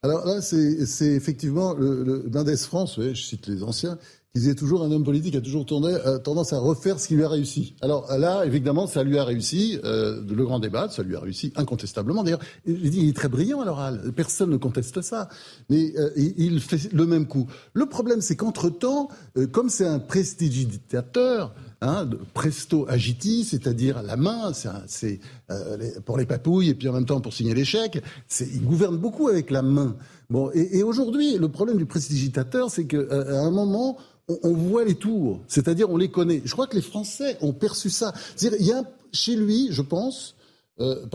Alors 0.05 0.25
là, 0.25 0.39
c'est 0.41 1.13
effectivement 1.13 1.73
le, 1.73 2.03
le 2.03 2.55
France, 2.57 2.99
je 2.99 3.13
cite 3.13 3.47
les 3.47 3.63
anciens, 3.63 3.97
qui 4.35 4.41
disait 4.41 4.55
toujours 4.55 4.83
un 4.83 4.91
homme 4.91 5.05
politique 5.05 5.33
a 5.35 5.41
toujours 5.41 5.65
tourné, 5.65 5.93
euh, 6.05 6.19
tendance 6.19 6.51
à 6.51 6.59
refaire 6.59 6.99
ce 6.99 7.07
qui 7.07 7.15
lui 7.15 7.23
a 7.23 7.29
réussi. 7.29 7.73
Alors 7.81 8.05
là, 8.17 8.45
évidemment, 8.45 8.85
ça 8.85 9.01
lui 9.01 9.17
a 9.17 9.23
réussi, 9.23 9.79
euh, 9.85 10.21
le 10.27 10.43
grand 10.43 10.59
débat, 10.59 10.89
ça 10.89 11.03
lui 11.03 11.15
a 11.15 11.21
réussi 11.21 11.53
incontestablement. 11.55 12.21
D'ailleurs, 12.21 12.41
il 12.65 13.07
est 13.07 13.15
très 13.15 13.29
brillant 13.29 13.61
à 13.61 13.65
l'oral, 13.65 14.11
personne 14.13 14.49
ne 14.49 14.57
conteste 14.57 15.01
ça, 15.01 15.29
mais 15.69 15.93
euh, 15.97 16.09
il 16.17 16.59
fait 16.59 16.91
le 16.91 17.05
même 17.05 17.27
coup. 17.27 17.47
Le 17.71 17.85
problème, 17.85 18.19
c'est 18.19 18.35
qu'entre-temps, 18.35 19.07
comme 19.53 19.69
c'est 19.69 19.87
un 19.87 19.99
prestidigitateur, 19.99 21.55
Hein, 21.81 22.09
presto 22.33 22.85
agiti, 22.87 23.43
c'est-à-dire 23.43 24.01
la 24.01 24.15
main, 24.15 24.53
c'est 24.87 25.19
euh, 25.51 25.99
pour 26.05 26.17
les 26.17 26.25
papouilles 26.25 26.69
et 26.69 26.73
puis 26.73 26.87
en 26.87 26.93
même 26.93 27.05
temps 27.05 27.19
pour 27.19 27.33
signer 27.33 27.65
chèques. 27.65 28.01
Il 28.39 28.63
gouverne 28.63 28.97
beaucoup 28.97 29.27
avec 29.27 29.51
la 29.51 29.61
main. 29.61 29.95
Bon, 30.29 30.49
et, 30.53 30.83
aujourd'hui, 30.83 31.37
le 31.37 31.49
problème 31.49 31.77
du 31.77 31.85
prestidigitateur, 31.85 32.69
c'est 32.71 32.85
qu'à 32.85 32.97
euh, 32.97 33.43
un 33.43 33.51
moment, 33.51 33.97
on, 34.27 34.53
voit 34.53 34.85
les 34.85 34.95
tours, 34.95 35.41
c'est-à-dire 35.47 35.89
on 35.89 35.97
les 35.97 36.09
connaît. 36.09 36.41
Je 36.45 36.51
crois 36.53 36.67
que 36.67 36.75
les 36.75 36.81
Français 36.81 37.37
ont 37.41 37.53
perçu 37.53 37.89
ça. 37.89 38.13
Il 38.41 38.65
y 38.65 38.71
a 38.71 38.83
chez 39.11 39.35
lui, 39.35 39.67
je 39.69 39.81
pense, 39.81 40.35
euh, 40.79 41.05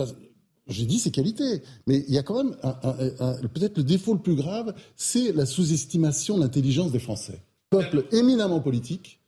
j'ai 0.67 0.85
dit 0.85 0.99
ses 0.99 1.11
qualités, 1.11 1.63
mais 1.87 2.05
il 2.07 2.13
y 2.13 2.17
a 2.17 2.23
quand 2.23 2.43
même 2.43 2.55
peut-être 3.53 3.77
le 3.77 3.83
défaut 3.83 4.13
le 4.13 4.21
plus 4.21 4.35
grave, 4.35 4.73
c'est 4.95 5.33
la 5.33 5.45
sous-estimation 5.45 6.37
de 6.37 6.43
l'intelligence 6.43 6.91
des 6.91 6.99
Français. 6.99 7.41
Peuple 7.69 8.05
éminemment 8.11 8.59
politique, 8.59 9.20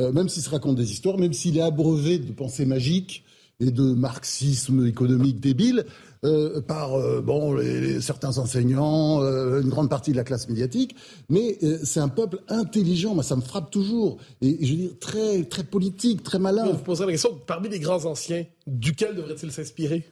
euh, 0.00 0.12
même 0.12 0.28
s'il 0.28 0.42
se 0.42 0.50
raconte 0.50 0.76
des 0.76 0.90
histoires, 0.90 1.18
même 1.18 1.32
s'il 1.32 1.56
est 1.56 1.62
abreuvé 1.62 2.18
de 2.18 2.32
pensées 2.32 2.66
magiques 2.66 3.24
et 3.60 3.70
de 3.70 3.94
marxisme 3.94 4.84
économique 4.86 5.38
débile 5.38 5.84
euh, 6.24 6.60
par 6.60 6.94
euh, 6.94 7.20
bon 7.20 7.56
certains 8.00 8.38
enseignants, 8.38 9.20
une 9.22 9.68
grande 9.68 9.88
partie 9.88 10.10
de 10.10 10.16
la 10.16 10.24
classe 10.24 10.48
médiatique, 10.48 10.96
mais 11.28 11.58
c'est 11.84 12.00
un 12.00 12.08
peuple 12.08 12.40
intelligent. 12.48 13.20
Ça 13.22 13.36
me 13.36 13.42
frappe 13.42 13.70
toujours 13.70 14.18
et, 14.40 14.58
je 14.66 14.72
veux 14.72 14.78
dire 14.78 14.98
très 14.98 15.44
très 15.44 15.62
politique, 15.62 16.24
très 16.24 16.40
malin. 16.40 16.66
Vous 16.66 16.78
posez 16.78 17.06
la 17.06 17.12
question 17.12 17.38
parmi 17.46 17.68
les 17.68 17.78
grands 17.78 18.04
anciens, 18.04 18.44
duquel 18.66 19.14
devrait-il 19.14 19.52
s'inspirer? 19.52 20.04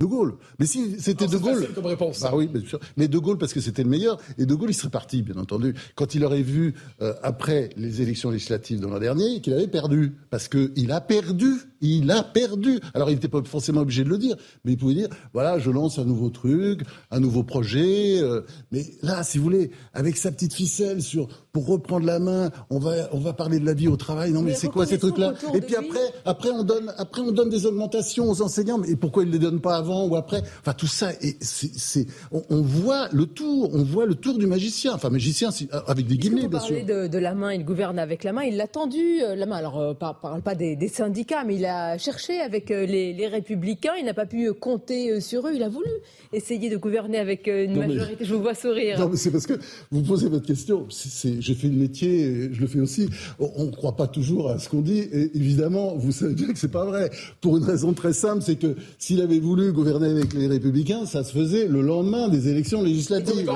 De 0.00 0.06
Gaulle. 0.06 0.34
Mais 0.58 0.66
si 0.66 0.98
c'était 0.98 1.26
De 1.26 1.36
Gaulle. 1.36 1.68
comme 1.74 1.86
réponse. 1.86 2.20
Bah 2.20 2.32
oui, 2.34 2.48
bien 2.48 2.66
sûr. 2.66 2.80
Mais 2.96 3.06
De 3.06 3.18
Gaulle 3.18 3.38
parce 3.38 3.52
que 3.52 3.60
c'était 3.60 3.82
le 3.82 3.90
meilleur. 3.90 4.18
Et 4.38 4.46
De 4.46 4.54
Gaulle, 4.54 4.70
il 4.70 4.74
serait 4.74 4.90
parti, 4.90 5.22
bien 5.22 5.36
entendu, 5.36 5.74
quand 5.94 6.14
il 6.14 6.24
aurait 6.24 6.42
vu 6.42 6.74
euh, 7.02 7.12
après 7.22 7.70
les 7.76 8.00
élections 8.00 8.30
législatives 8.30 8.80
de 8.80 8.86
l'an 8.86 8.98
dernier 8.98 9.40
qu'il 9.40 9.52
avait 9.52 9.68
perdu, 9.68 10.14
parce 10.30 10.48
qu'il 10.48 10.90
a 10.90 11.00
perdu 11.00 11.52
il 11.80 12.10
a 12.10 12.22
perdu. 12.22 12.80
Alors, 12.94 13.10
il 13.10 13.14
n'était 13.14 13.28
pas 13.28 13.42
forcément 13.44 13.80
obligé 13.80 14.04
de 14.04 14.08
le 14.08 14.18
dire, 14.18 14.36
mais 14.64 14.72
il 14.72 14.78
pouvait 14.78 14.94
dire, 14.94 15.08
voilà, 15.32 15.58
je 15.58 15.70
lance 15.70 15.98
un 15.98 16.04
nouveau 16.04 16.30
truc, 16.30 16.82
un 17.10 17.20
nouveau 17.20 17.42
projet. 17.42 18.20
Euh, 18.20 18.42
mais 18.72 18.86
là, 19.02 19.22
si 19.22 19.38
vous 19.38 19.44
voulez, 19.44 19.70
avec 19.94 20.16
sa 20.16 20.30
petite 20.30 20.54
ficelle 20.54 21.02
sur, 21.02 21.28
pour 21.52 21.66
reprendre 21.66 22.06
la 22.06 22.18
main, 22.18 22.50
on 22.70 22.78
va, 22.78 23.08
on 23.12 23.18
va 23.18 23.32
parler 23.32 23.58
de 23.58 23.66
la 23.66 23.74
vie 23.74 23.88
au 23.88 23.96
travail. 23.96 24.32
Non, 24.32 24.42
mais, 24.42 24.54
c'est 24.54 24.68
quoi 24.68 24.86
ces 24.86 24.98
trucs-là 24.98 25.34
Et 25.54 25.60
puis 25.60 25.76
après, 25.76 25.98
après, 26.24 26.50
on 26.50 26.64
donne, 26.64 26.92
après, 26.98 27.22
on 27.22 27.32
donne 27.32 27.48
des 27.48 27.66
augmentations 27.66 28.30
aux 28.30 28.42
enseignants. 28.42 28.78
Mais 28.78 28.96
pourquoi 28.96 29.22
ils 29.22 29.28
ne 29.28 29.32
les 29.32 29.38
donnent 29.38 29.60
pas 29.60 29.76
avant 29.76 30.06
ou 30.06 30.16
après? 30.16 30.42
Enfin, 30.60 30.74
tout 30.74 30.86
ça, 30.86 31.12
et 31.22 31.36
c'est, 31.40 32.06
on, 32.32 32.62
voit 32.62 33.08
le 33.12 33.26
tour, 33.26 33.70
on 33.72 33.82
voit 33.82 34.06
le 34.06 34.14
tour 34.14 34.38
du 34.38 34.46
magicien. 34.46 34.92
Enfin, 34.94 35.10
magicien, 35.10 35.50
avec 35.86 36.06
des 36.06 36.18
guillemets, 36.18 36.48
bien 36.48 36.60
sûr. 36.60 36.84
De, 36.84 37.06
de 37.06 37.18
la 37.18 37.34
main, 37.34 37.52
il 37.52 37.64
gouverne 37.64 37.98
avec 37.98 38.24
la 38.24 38.32
main. 38.32 38.42
Il 38.42 38.56
l'a 38.56 38.68
tendu, 38.68 39.22
euh, 39.22 39.34
la 39.34 39.46
main. 39.46 39.56
Alors, 39.56 39.78
euh, 39.78 39.94
parle 39.94 40.42
pas 40.42 40.54
des, 40.54 40.76
des 40.76 40.88
syndicats, 40.88 41.44
mais 41.44 41.56
il 41.56 41.64
a 41.64 41.69
a 41.70 41.96
cherché 41.96 42.40
avec 42.40 42.70
euh, 42.70 42.84
les, 42.84 43.26
républicains, 43.26 43.92
il 43.98 44.04
n'a 44.04 44.14
pas 44.14 44.26
pu 44.26 44.52
compter 44.52 45.12
euh, 45.12 45.20
sur 45.20 45.46
eux, 45.46 45.52
il 45.54 45.62
a 45.62 45.68
voulu 45.68 45.90
essayer 46.32 46.68
de 46.68 46.76
gouverner 46.76 47.18
avec 47.18 47.48
euh, 47.48 47.64
une 47.64 47.76
majorité. 47.76 48.24
Je 48.24 48.34
vous 48.34 48.42
vois 48.42 48.54
sourire. 48.54 48.98
Non, 48.98 49.08
mais 49.08 49.16
c'est 49.16 49.30
parce 49.30 49.46
que 49.46 49.54
vous 49.90 50.02
posez 50.02 50.28
votre 50.28 50.46
question. 50.46 50.86
J'ai 50.90 51.54
fait 51.54 51.68
le 51.68 51.76
métier, 51.76 52.50
je 52.52 52.60
le 52.60 52.66
fais 52.66 52.80
aussi. 52.80 53.08
On 53.38 53.64
ne 53.64 53.70
croit 53.70 53.96
pas 53.96 54.06
toujours 54.06 54.50
à 54.50 54.58
ce 54.58 54.68
qu'on 54.68 54.82
dit. 54.82 55.00
Et 55.00 55.30
évidemment, 55.34 55.96
vous 55.96 56.12
savez 56.12 56.34
bien 56.34 56.48
que 56.48 56.58
c'est 56.58 56.70
pas 56.70 56.84
vrai. 56.84 57.10
Pour 57.40 57.56
une 57.56 57.64
raison 57.64 57.92
très 57.92 58.12
simple, 58.12 58.42
c'est 58.42 58.56
que 58.56 58.76
s'il 58.98 59.20
avait 59.20 59.38
voulu 59.40 59.72
gouverner 59.72 60.10
avec 60.10 60.34
les 60.34 60.46
républicains, 60.46 61.06
ça 61.06 61.24
se 61.24 61.32
faisait 61.32 61.66
le 61.66 61.80
lendemain 61.80 62.28
des 62.28 62.48
élections 62.48 62.82
législatives. 62.82 63.50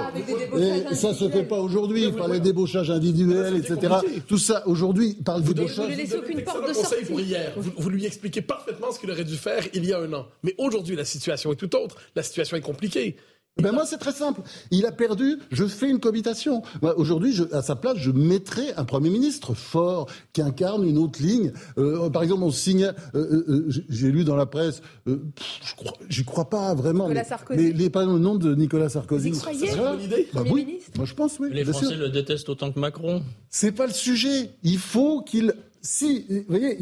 Et 0.58 0.94
ça 0.94 1.14
se 1.14 1.28
fait 1.28 1.44
pas 1.44 1.60
aujourd'hui. 1.60 2.04
Il 2.04 2.12
parlait 2.12 2.40
débauchage 2.40 2.90
individuel, 2.90 3.56
etc. 3.56 3.94
Tout 4.26 4.38
ça, 4.38 4.66
aujourd'hui, 4.66 5.16
parle 5.24 5.42
débauchage. 5.42 5.86
Vous 5.86 5.92
ne 5.92 5.96
laissez 5.96 6.16
aucune 6.16 6.42
porte 6.42 6.68
de 6.68 6.72
sortie. 6.72 7.04
Pour 7.04 7.20
hier. 7.20 7.52
Vous, 7.56 7.90
lui 7.90 8.03
expliquer 8.06 8.42
parfaitement 8.42 8.92
ce 8.92 8.98
qu'il 8.98 9.10
aurait 9.10 9.24
dû 9.24 9.36
faire 9.36 9.64
il 9.74 9.84
y 9.84 9.92
a 9.92 9.98
un 9.98 10.12
an. 10.12 10.26
Mais 10.42 10.54
aujourd'hui, 10.58 10.96
la 10.96 11.04
situation 11.04 11.52
est 11.52 11.56
tout 11.56 11.74
autre. 11.76 11.96
La 12.14 12.22
situation 12.22 12.56
est 12.56 12.60
compliquée. 12.60 13.16
Ben 13.62 13.70
moi, 13.70 13.86
c'est 13.86 13.98
très 13.98 14.12
simple. 14.12 14.40
Il 14.72 14.84
a 14.84 14.90
perdu, 14.90 15.38
je 15.52 15.64
fais 15.66 15.88
une 15.88 16.00
cohabitation. 16.00 16.62
Aujourd'hui, 16.96 17.40
à 17.52 17.62
sa 17.62 17.76
place, 17.76 17.98
je 17.98 18.10
mettrai 18.10 18.72
un 18.76 18.84
Premier 18.84 19.10
ministre 19.10 19.54
fort, 19.54 20.10
qui 20.32 20.42
incarne 20.42 20.84
une 20.84 20.98
autre 20.98 21.22
ligne. 21.22 21.52
Euh, 21.78 22.10
par 22.10 22.24
exemple, 22.24 22.42
on 22.42 22.50
signe, 22.50 22.92
euh, 23.14 23.44
euh, 23.48 23.66
j'ai 23.88 24.10
lu 24.10 24.24
dans 24.24 24.34
la 24.34 24.46
presse, 24.46 24.82
je 25.06 25.74
crois, 25.76 25.92
j'y 26.08 26.24
crois 26.24 26.50
pas 26.50 26.74
vraiment, 26.74 27.04
Nicolas 27.04 27.24
Sarkozy. 27.24 27.74
mais, 27.76 27.90
pas 27.90 28.04
le 28.04 28.18
nom 28.18 28.34
de 28.34 28.56
Nicolas 28.56 28.88
Sarkozy. 28.88 29.30
Vous 29.30 29.38
croyez 29.38 29.68
C'est 29.68 29.78
une 29.78 30.00
idée 30.00 30.28
bah, 30.32 30.42
oui. 30.50 30.80
Moi, 30.96 31.04
je 31.04 31.14
pense, 31.14 31.38
oui. 31.38 31.50
Les 31.52 31.64
Français 31.64 31.94
le 31.94 32.08
détestent 32.08 32.48
autant 32.48 32.72
que 32.72 32.80
Macron. 32.80 33.22
C'est 33.50 33.72
pas 33.72 33.86
le 33.86 33.92
sujet. 33.92 34.50
Il 34.64 34.78
faut 34.78 35.22
qu'il 35.22 35.54
si, 35.86 36.24
vous 36.30 36.44
voyez, 36.48 36.78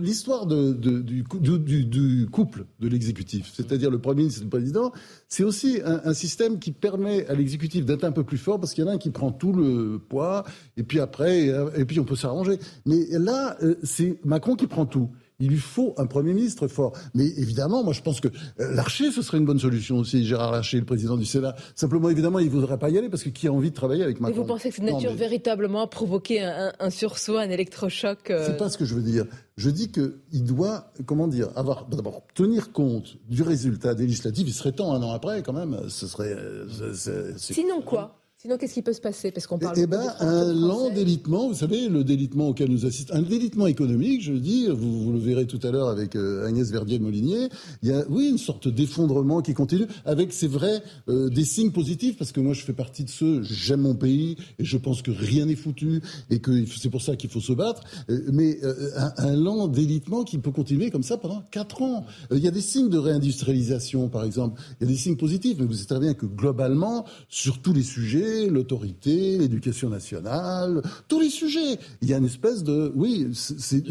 l'histoire 0.00 0.46
du, 0.46 1.24
couple 2.30 2.64
de 2.80 2.88
l'exécutif, 2.88 3.52
c'est-à-dire 3.54 3.90
le 3.90 3.98
Premier 3.98 4.22
ministre 4.22 4.40
et 4.40 4.44
le 4.44 4.50
Président, 4.50 4.92
c'est 5.28 5.44
aussi 5.44 5.80
un, 5.84 6.14
système 6.14 6.58
qui 6.58 6.72
permet 6.72 7.26
à 7.26 7.34
l'exécutif 7.34 7.84
d'être 7.84 8.04
un 8.04 8.12
peu 8.12 8.24
plus 8.24 8.38
fort 8.38 8.58
parce 8.58 8.72
qu'il 8.72 8.82
y 8.82 8.86
en 8.86 8.90
a 8.90 8.94
un 8.94 8.98
qui 8.98 9.10
prend 9.10 9.30
tout 9.30 9.52
le 9.52 9.98
poids 9.98 10.44
et 10.78 10.84
puis 10.84 11.00
après, 11.00 11.48
et 11.76 11.84
puis 11.84 12.00
on 12.00 12.04
peut 12.04 12.16
s'arranger. 12.16 12.58
Mais 12.86 13.04
là, 13.10 13.58
euh, 13.62 13.74
c'est 13.82 14.18
Macron 14.24 14.56
qui 14.56 14.66
prend 14.66 14.86
tout. 14.86 15.10
Il 15.40 15.50
lui 15.50 15.58
faut 15.58 15.94
un 15.98 16.06
Premier 16.06 16.34
ministre 16.34 16.66
fort. 16.66 16.92
Mais 17.14 17.26
évidemment, 17.36 17.84
moi 17.84 17.92
je 17.92 18.02
pense 18.02 18.20
que 18.20 18.26
euh, 18.26 18.74
Larcher, 18.74 19.12
ce 19.12 19.22
serait 19.22 19.38
une 19.38 19.44
bonne 19.44 19.60
solution 19.60 19.98
aussi, 19.98 20.24
Gérard 20.24 20.50
Larcher, 20.50 20.78
le 20.78 20.84
président 20.84 21.16
du 21.16 21.24
Sénat. 21.24 21.54
Simplement, 21.76 22.10
évidemment, 22.10 22.40
il 22.40 22.46
ne 22.46 22.50
voudrait 22.50 22.76
pas 22.76 22.90
y 22.90 22.98
aller 22.98 23.08
parce 23.08 23.22
que 23.22 23.28
qui 23.28 23.46
a 23.46 23.52
envie 23.52 23.70
de 23.70 23.74
travailler 23.76 24.02
avec 24.02 24.20
Macron 24.20 24.34
Et 24.34 24.38
vous 24.38 24.44
pensez 24.44 24.70
que 24.70 24.74
cette 24.74 24.84
nature 24.84 25.14
véritablement 25.14 25.82
a 25.82 25.86
provoqué 25.86 26.42
un, 26.42 26.90
sursaut, 26.90 27.36
un 27.36 27.50
électrochoc 27.50 28.30
euh... 28.30 28.46
C'est 28.46 28.56
pas 28.56 28.68
ce 28.68 28.76
que 28.76 28.84
je 28.84 28.96
veux 28.96 29.02
dire. 29.02 29.26
Je 29.56 29.70
dis 29.70 29.92
qu'il 29.92 30.44
doit, 30.44 30.92
comment 31.06 31.28
dire, 31.28 31.50
avoir 31.54 31.86
d'abord 31.86 32.22
tenir 32.34 32.72
compte 32.72 33.16
du 33.28 33.42
résultat 33.42 33.94
législatif. 33.94 34.44
Il 34.48 34.52
serait 34.52 34.72
temps 34.72 34.92
un 34.92 35.02
an 35.04 35.12
après, 35.12 35.44
quand 35.44 35.52
même. 35.52 35.88
Ce 35.88 36.08
serait. 36.08 36.32
Euh, 36.32 36.66
Sinon 37.36 37.80
quoi? 37.82 38.17
Sinon, 38.40 38.56
qu'est-ce 38.56 38.74
qui 38.74 38.82
peut 38.82 38.92
se 38.92 39.00
passer? 39.00 39.32
Parce 39.32 39.48
qu'on 39.48 39.58
parle. 39.58 39.74
Eh 39.76 39.88
bien, 39.88 40.14
un 40.20 40.52
lent 40.52 40.90
délitement. 40.90 41.48
Vous 41.48 41.56
savez, 41.56 41.88
le 41.88 42.04
délitement 42.04 42.46
auquel 42.46 42.70
nous 42.70 42.86
assistons, 42.86 43.14
un 43.14 43.22
délitement 43.22 43.66
économique, 43.66 44.22
je 44.22 44.32
dis. 44.32 44.68
Vous, 44.68 45.02
vous 45.02 45.12
le 45.12 45.18
verrez 45.18 45.48
tout 45.48 45.58
à 45.64 45.72
l'heure 45.72 45.88
avec 45.88 46.14
euh, 46.14 46.46
Agnès 46.46 46.70
Verdier-Molinier. 46.70 47.48
Il 47.82 47.88
y 47.88 47.92
a, 47.92 48.04
oui, 48.08 48.28
une 48.28 48.38
sorte 48.38 48.68
d'effondrement 48.68 49.42
qui 49.42 49.54
continue, 49.54 49.86
avec, 50.04 50.32
c'est 50.32 50.46
vrai, 50.46 50.84
euh, 51.08 51.28
des 51.30 51.44
signes 51.44 51.72
positifs, 51.72 52.16
parce 52.16 52.30
que 52.30 52.38
moi, 52.38 52.52
je 52.52 52.62
fais 52.62 52.72
partie 52.72 53.02
de 53.02 53.10
ceux. 53.10 53.42
J'aime 53.42 53.80
mon 53.80 53.96
pays 53.96 54.36
et 54.60 54.64
je 54.64 54.76
pense 54.76 55.02
que 55.02 55.10
rien 55.10 55.46
n'est 55.46 55.56
foutu 55.56 56.00
et 56.30 56.38
que 56.38 56.64
c'est 56.66 56.90
pour 56.90 57.02
ça 57.02 57.16
qu'il 57.16 57.30
faut 57.30 57.40
se 57.40 57.52
battre. 57.52 57.82
Euh, 58.08 58.20
mais 58.32 58.60
un, 58.62 59.14
un, 59.16 59.34
lent 59.34 59.66
délitement 59.66 60.22
qui 60.22 60.38
peut 60.38 60.52
continuer 60.52 60.92
comme 60.92 61.02
ça 61.02 61.16
pendant 61.16 61.42
quatre 61.50 61.82
ans. 61.82 62.06
il 62.30 62.38
y 62.38 62.46
a 62.46 62.52
des 62.52 62.60
signes 62.60 62.88
de 62.88 62.98
réindustrialisation, 62.98 64.08
par 64.08 64.22
exemple. 64.22 64.62
Il 64.80 64.86
y 64.86 64.88
a 64.88 64.92
des 64.92 64.96
signes 64.96 65.16
positifs, 65.16 65.56
mais 65.58 65.66
vous 65.66 65.72
savez 65.72 65.86
très 65.86 65.98
bien 65.98 66.14
que 66.14 66.26
globalement, 66.26 67.04
sur 67.28 67.60
tous 67.60 67.72
les 67.72 67.82
sujets 67.82 68.27
l'autorité, 68.48 69.38
l'éducation 69.38 69.88
nationale, 69.88 70.82
tous 71.08 71.20
les 71.20 71.30
sujets. 71.30 71.78
Il 72.02 72.08
y 72.08 72.14
a 72.14 72.18
une 72.18 72.24
espèce 72.24 72.62
de, 72.62 72.92
oui, 72.94 73.28
c'est, 73.32 73.82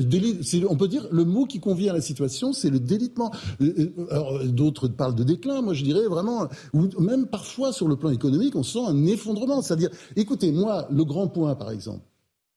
on 0.69 0.75
peut 0.75 0.87
dire 0.87 1.07
le 1.11 1.25
mot 1.25 1.45
qui 1.45 1.59
convient 1.59 1.91
à 1.91 1.95
la 1.95 2.01
situation, 2.01 2.53
c'est 2.53 2.69
le 2.69 2.79
délitement. 2.79 3.31
Euh, 3.61 3.91
euh, 4.11 4.47
d'autres 4.47 4.87
parlent 4.87 5.15
de 5.15 5.23
déclin, 5.23 5.61
moi 5.61 5.73
je 5.73 5.83
dirais 5.83 6.07
vraiment, 6.07 6.47
ou 6.73 6.87
même 7.01 7.27
parfois 7.27 7.73
sur 7.73 7.87
le 7.87 7.95
plan 7.95 8.09
économique, 8.09 8.55
on 8.55 8.63
sent 8.63 8.85
un 8.85 9.05
effondrement. 9.05 9.61
C'est-à-dire, 9.61 9.89
écoutez, 10.15 10.51
moi, 10.51 10.87
le 10.91 11.03
grand 11.03 11.27
point, 11.27 11.55
par 11.55 11.71
exemple, 11.71 12.03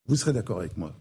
vous 0.06 0.16
serez 0.16 0.32
d'accord 0.32 0.58
avec 0.58 0.76
moi. 0.76 0.92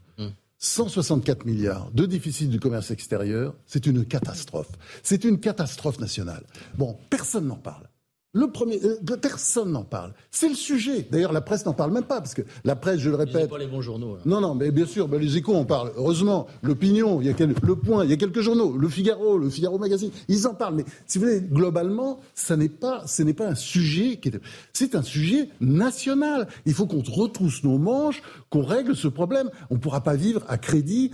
164 0.60 1.42
hum. 1.42 1.52
milliards 1.52 1.92
de 1.92 2.06
déficit 2.06 2.50
du 2.50 2.60
commerce 2.60 2.92
extérieur, 2.92 3.56
c'est 3.66 3.86
une 3.86 4.06
catastrophe. 4.06 4.72
C'est 5.04 5.24
une 5.24 5.40
catastrophe 5.40 6.00
nationale. 6.00 6.44
Bon, 6.78 6.98
personne 7.10 7.48
n'en 7.48 7.56
parle. 7.56 7.88
Le 8.34 8.52
premier, 8.52 8.80
euh, 8.84 9.18
personne 9.20 9.72
n'en 9.72 9.84
parle. 9.84 10.14
C'est 10.30 10.50
le 10.50 10.54
sujet. 10.54 11.08
D'ailleurs, 11.10 11.34
la 11.34 11.42
presse 11.42 11.66
n'en 11.66 11.74
parle 11.74 11.92
même 11.92 12.04
pas, 12.04 12.20
parce 12.20 12.36
que 12.36 12.44
la 12.64 12.76
presse, 12.76 13.00
je 13.00 13.10
le 13.10 13.16
répète. 13.16 13.50
pas 13.50 13.58
les 13.58 13.66
bons 13.66 13.82
journaux. 13.82 14.18
Non, 14.24 14.40
non, 14.40 14.54
mais 14.54 14.70
bien 14.70 14.86
sûr, 14.86 15.08
ben, 15.08 15.20
les 15.20 15.38
échos 15.38 15.56
en 15.56 15.66
parlent. 15.66 15.92
Heureusement, 15.98 16.46
l'opinion, 16.62 17.22
il 17.22 17.28
y 17.28 17.32
a 17.32 17.48
le 17.64 17.76
point, 17.76 18.04
il 18.04 18.12
y 18.12 18.14
a 18.14 18.18
quelques 18.18 18.42
journaux, 18.42 18.78
le 18.78 18.88
Figaro, 18.88 19.40
le 19.40 19.50
Figaro 19.50 19.80
Magazine, 19.80 20.12
ils 20.28 20.46
en 20.46 20.54
parlent. 20.54 20.76
Mais 20.76 20.86
si 21.08 21.18
vous 21.18 21.26
voulez, 21.26 21.42
globalement, 21.42 22.20
ça 22.36 22.56
n'est 22.56 22.70
pas, 22.70 23.02
ce 23.08 23.24
n'est 23.24 23.34
pas 23.34 23.48
un 23.48 23.56
sujet 23.56 24.18
qui 24.18 24.30
est, 24.30 24.40
c'est 24.74 24.94
un 24.94 25.02
sujet 25.02 25.50
national. 25.60 26.48
Il 26.68 26.76
faut 26.76 26.86
qu'on 26.86 27.02
retrousse 27.02 27.64
nos 27.64 27.80
manches, 27.80 28.22
qu'on 28.52 28.64
règle 28.64 28.96
ce 28.96 29.08
problème. 29.08 29.50
On 29.72 29.76
ne 29.76 29.80
pourra 29.80 30.02
pas 30.02 30.16
vivre 30.16 30.44
à 30.48 30.60
crédit, 30.60 31.10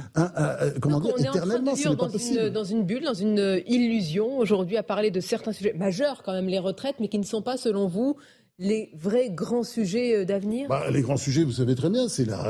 comment 0.81 0.99
dire, 0.99 1.13
éternellement. 1.17 1.75
C'est 1.77 1.95
pas 1.95 2.09
possible. 2.09 2.51
dans 2.51 2.65
une 2.65 2.83
bulle, 2.83 3.05
dans 3.05 3.13
une 3.13 3.61
illusion 3.67 4.37
aujourd'hui 4.37 4.75
à 4.75 4.83
parler 4.83 5.11
de 5.11 5.21
certains 5.21 5.53
sujets 5.53 5.73
majeurs 5.73 6.21
quand 6.21 6.33
même, 6.33 6.47
les 6.47 6.59
retraites 6.59 6.95
mais 7.04 7.04
qui 7.09 7.19
ne 7.19 7.23
sont 7.23 7.41
pas, 7.41 7.57
selon 7.57 7.87
vous, 7.87 8.17
les 8.57 8.89
vrais 8.97 9.29
grands 9.29 9.63
sujets 9.63 10.15
euh, 10.15 10.25
d'avenir? 10.25 10.69
Bah, 10.69 10.89
Les 10.89 11.01
grands 11.01 11.17
sujets, 11.17 11.43
vous 11.43 11.51
savez 11.51 11.75
très 11.75 11.89
bien, 11.89 12.07
c'est 12.07 12.23
la 12.23 12.41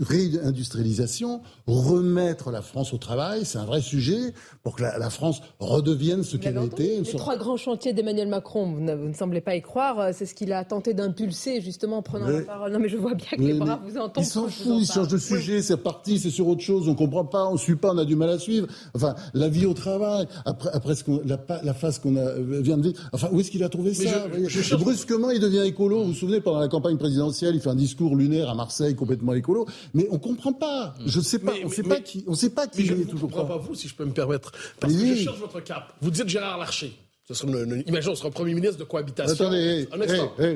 réindustrialisation, 0.00 1.42
remettre 1.66 2.50
la 2.50 2.62
France 2.62 2.94
au 2.94 2.98
travail, 2.98 3.44
c'est 3.44 3.58
un 3.58 3.66
vrai 3.66 3.82
sujet 3.82 4.32
pour 4.62 4.76
que 4.76 4.82
la, 4.82 5.10
France 5.10 5.42
redevienne 5.58 6.22
ce 6.22 6.38
qu'elle 6.38 6.56
été. 6.62 7.00
Les 7.00 7.12
trois 7.12 7.36
grands 7.36 7.58
chantiers 7.58 7.92
d'Emmanuel 7.92 8.28
Macron, 8.28 8.72
vous 8.72 8.80
ne, 8.80 9.12
semblez 9.12 9.42
pas 9.42 9.54
y 9.54 9.60
croire, 9.60 10.00
euh, 10.00 10.10
c'est 10.14 10.24
ce 10.24 10.34
qu'il 10.34 10.52
a 10.54 10.64
tenté 10.64 10.94
d'impulser 10.94 11.60
justement 11.60 11.98
en 11.98 12.02
prenant 12.02 12.28
la 12.28 12.40
parole. 12.40 12.72
Non 12.72 12.78
mais 12.78 12.88
je 12.88 12.96
vois 12.96 13.14
bien 13.14 13.36
que 13.36 13.42
les 13.42 13.54
bras 13.54 13.80
vous 13.84 13.98
entendent. 13.98 14.24
Il 14.24 14.26
s'en 14.26 14.48
fout, 14.48 14.76
il 14.78 14.86
change 14.86 15.08
de 15.08 15.18
sujet, 15.18 15.60
c'est 15.60 15.76
parti, 15.76 16.18
c'est 16.18 16.30
sur 16.30 16.48
autre 16.48 16.62
chose, 16.62 16.88
on 16.88 16.92
ne 16.92 16.96
comprend 16.96 17.24
pas, 17.26 17.46
on 17.46 17.54
ne 17.54 17.58
suit 17.58 17.76
pas, 17.76 17.92
on 17.92 17.98
a 17.98 18.06
du 18.06 18.16
mal 18.16 18.30
à 18.30 18.38
suivre. 18.38 18.66
Enfin, 18.94 19.14
la 19.34 19.48
vie 19.48 19.66
au 19.66 19.74
travail, 19.74 20.26
après, 20.46 20.70
après 20.72 20.94
ce 20.94 21.04
la, 21.26 21.38
la, 21.62 21.74
phase 21.74 21.98
qu'on 21.98 22.12
vient 22.62 22.78
de 22.78 22.82
vivre, 22.82 23.00
enfin, 23.12 23.28
où 23.32 23.40
est-ce 23.40 23.50
qu'il 23.50 23.62
a 23.62 23.68
trouvé 23.68 23.92
ça? 23.92 24.26
Brusquement, 24.78 25.30
il 25.30 25.40
devient 25.40 25.49
écolo. 25.58 26.00
Vous 26.00 26.08
vous 26.08 26.14
souvenez, 26.14 26.40
pendant 26.40 26.60
la 26.60 26.68
campagne 26.68 26.96
présidentielle, 26.96 27.54
il 27.54 27.60
fait 27.60 27.68
un 27.68 27.74
discours 27.74 28.16
lunaire 28.16 28.48
à 28.48 28.54
Marseille 28.54 28.94
complètement 28.94 29.34
écolo. 29.34 29.66
Mais 29.94 30.06
on 30.10 30.18
comprend 30.18 30.52
pas. 30.52 30.94
Je 31.04 31.18
ne 31.18 31.24
sais 31.24 31.38
pas. 31.38 31.52
on 31.62 31.68
ne 31.68 31.72
sait 31.72 31.82
pas 31.82 32.00
qui. 32.00 32.24
On 32.26 32.34
sait 32.34 32.50
pas 32.50 32.66
qui. 32.66 32.86
je 32.86 32.94
ne 32.94 33.04
comprends 33.04 33.44
pas. 33.44 33.56
vous, 33.58 33.74
si 33.74 33.88
je 33.88 33.94
peux 33.94 34.04
me 34.04 34.12
permettre. 34.12 34.52
Parce 34.78 34.92
que 34.92 35.14
je 35.14 35.14
cherche 35.14 35.38
votre 35.38 35.60
cap. 35.60 35.94
Vous 36.00 36.10
dites 36.10 36.28
Gérard 36.28 36.58
Larcher. 36.58 36.92
imaginons, 37.86 38.12
on 38.12 38.16
sera 38.16 38.30
Premier 38.30 38.54
ministre 38.54 38.78
de 38.78 38.84
cohabitation. 38.84 39.46
Attendez, 39.46 39.88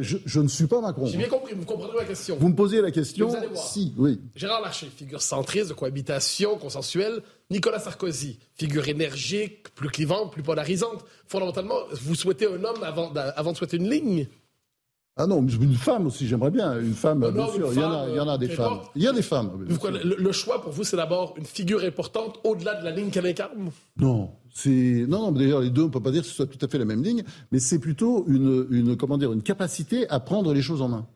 je, 0.03 0.41
ne 0.41 0.49
suis 0.49 0.67
pas 0.67 0.81
Macron. 0.81 1.07
J'ai 1.07 1.19
bien 1.19 1.29
compris, 1.29 1.55
vous 1.55 1.65
comprenez 1.65 1.95
ma 1.95 2.05
question. 2.05 2.37
Vous 2.39 2.49
me 2.49 2.55
posez 2.55 2.81
la 2.81 2.91
question 2.91 3.29
vous 3.29 3.37
allez 3.37 3.49
voir. 3.49 3.65
Si, 3.65 3.93
oui. 3.97 4.21
Gérard 4.35 4.63
Larcher, 4.63 4.89
figure 4.95 5.23
centriste 5.23 5.69
de 5.69 5.75
cohabitation 5.75 6.57
consensuelle. 6.57 7.23
Nicolas 7.51 7.79
Sarkozy, 7.79 8.39
figure 8.55 8.89
énergique, 8.89 9.75
plus 9.75 9.91
clivante, 9.91 10.33
plus 10.33 10.43
polarisante. 10.43 11.05
Fondamentalement, 11.29 11.77
vous 11.93 12.15
souhaitez 12.15 12.47
un 12.47 12.65
homme 12.65 12.83
avant, 12.83 13.13
avant 13.15 13.53
de 13.53 13.57
souhaiter 13.57 13.77
une 13.77 13.91
ligne? 13.91 14.27
Ah 15.17 15.29
non, 15.29 15.47
une 15.47 15.75
femme 15.75 16.09
aussi, 16.09 16.27
j'aimerais 16.27 16.51
bien. 16.51 16.81
Une 16.81 16.95
femme, 16.95 17.21
bien 17.21 17.47
sûr, 17.47 17.73
il, 17.73 17.79
y 17.79 17.85
en 17.85 17.93
a, 17.93 18.09
il 18.09 18.17
y 18.17 18.21
en 18.21 18.29
a 18.29 18.37
des 18.37 18.49
femmes. 18.49 18.81
Il 18.97 19.03
y 19.03 19.07
a 19.07 19.13
des 19.13 19.23
femmes. 19.23 19.65
le, 19.69 20.33
choix 20.33 20.61
pour 20.61 20.73
vous, 20.73 20.83
c'est 20.83 20.97
d'abord 20.97 21.35
une 21.37 21.45
figure 21.45 21.85
importante 21.85 22.41
au-delà 22.43 22.75
de 22.75 22.85
la 22.85 22.91
ligne 22.91 23.11
qu'elle 23.11 23.27
incarne? 23.27 23.71
Non. 23.97 24.33
C'est 24.53 25.05
non, 25.09 25.21
non 25.21 25.33
d'ailleurs 25.33 25.61
les 25.61 25.71
deux 25.71 25.83
on 25.83 25.91
peut 25.91 26.01
pas 26.01 26.13
dire 26.13 26.23
que 26.23 26.29
ce 26.29 26.35
soit 26.35 26.47
tout 26.47 26.65
à 26.65 26.69
fait 26.69 26.79
la 26.79 26.85
même 26.85 27.03
ligne, 27.03 27.25
mais 27.51 27.59
c'est 27.59 27.81
plutôt 27.81 28.25
une, 28.29 28.67
une 28.71 28.97
comment 28.97 29.19
dire 29.19 29.33
une 29.33 29.43
capacité 29.43 30.09
à 30.11 30.21
prendre 30.21 30.55
les 30.55 30.63
choses 30.63 30.81
en 30.81 30.89
main 30.89 31.07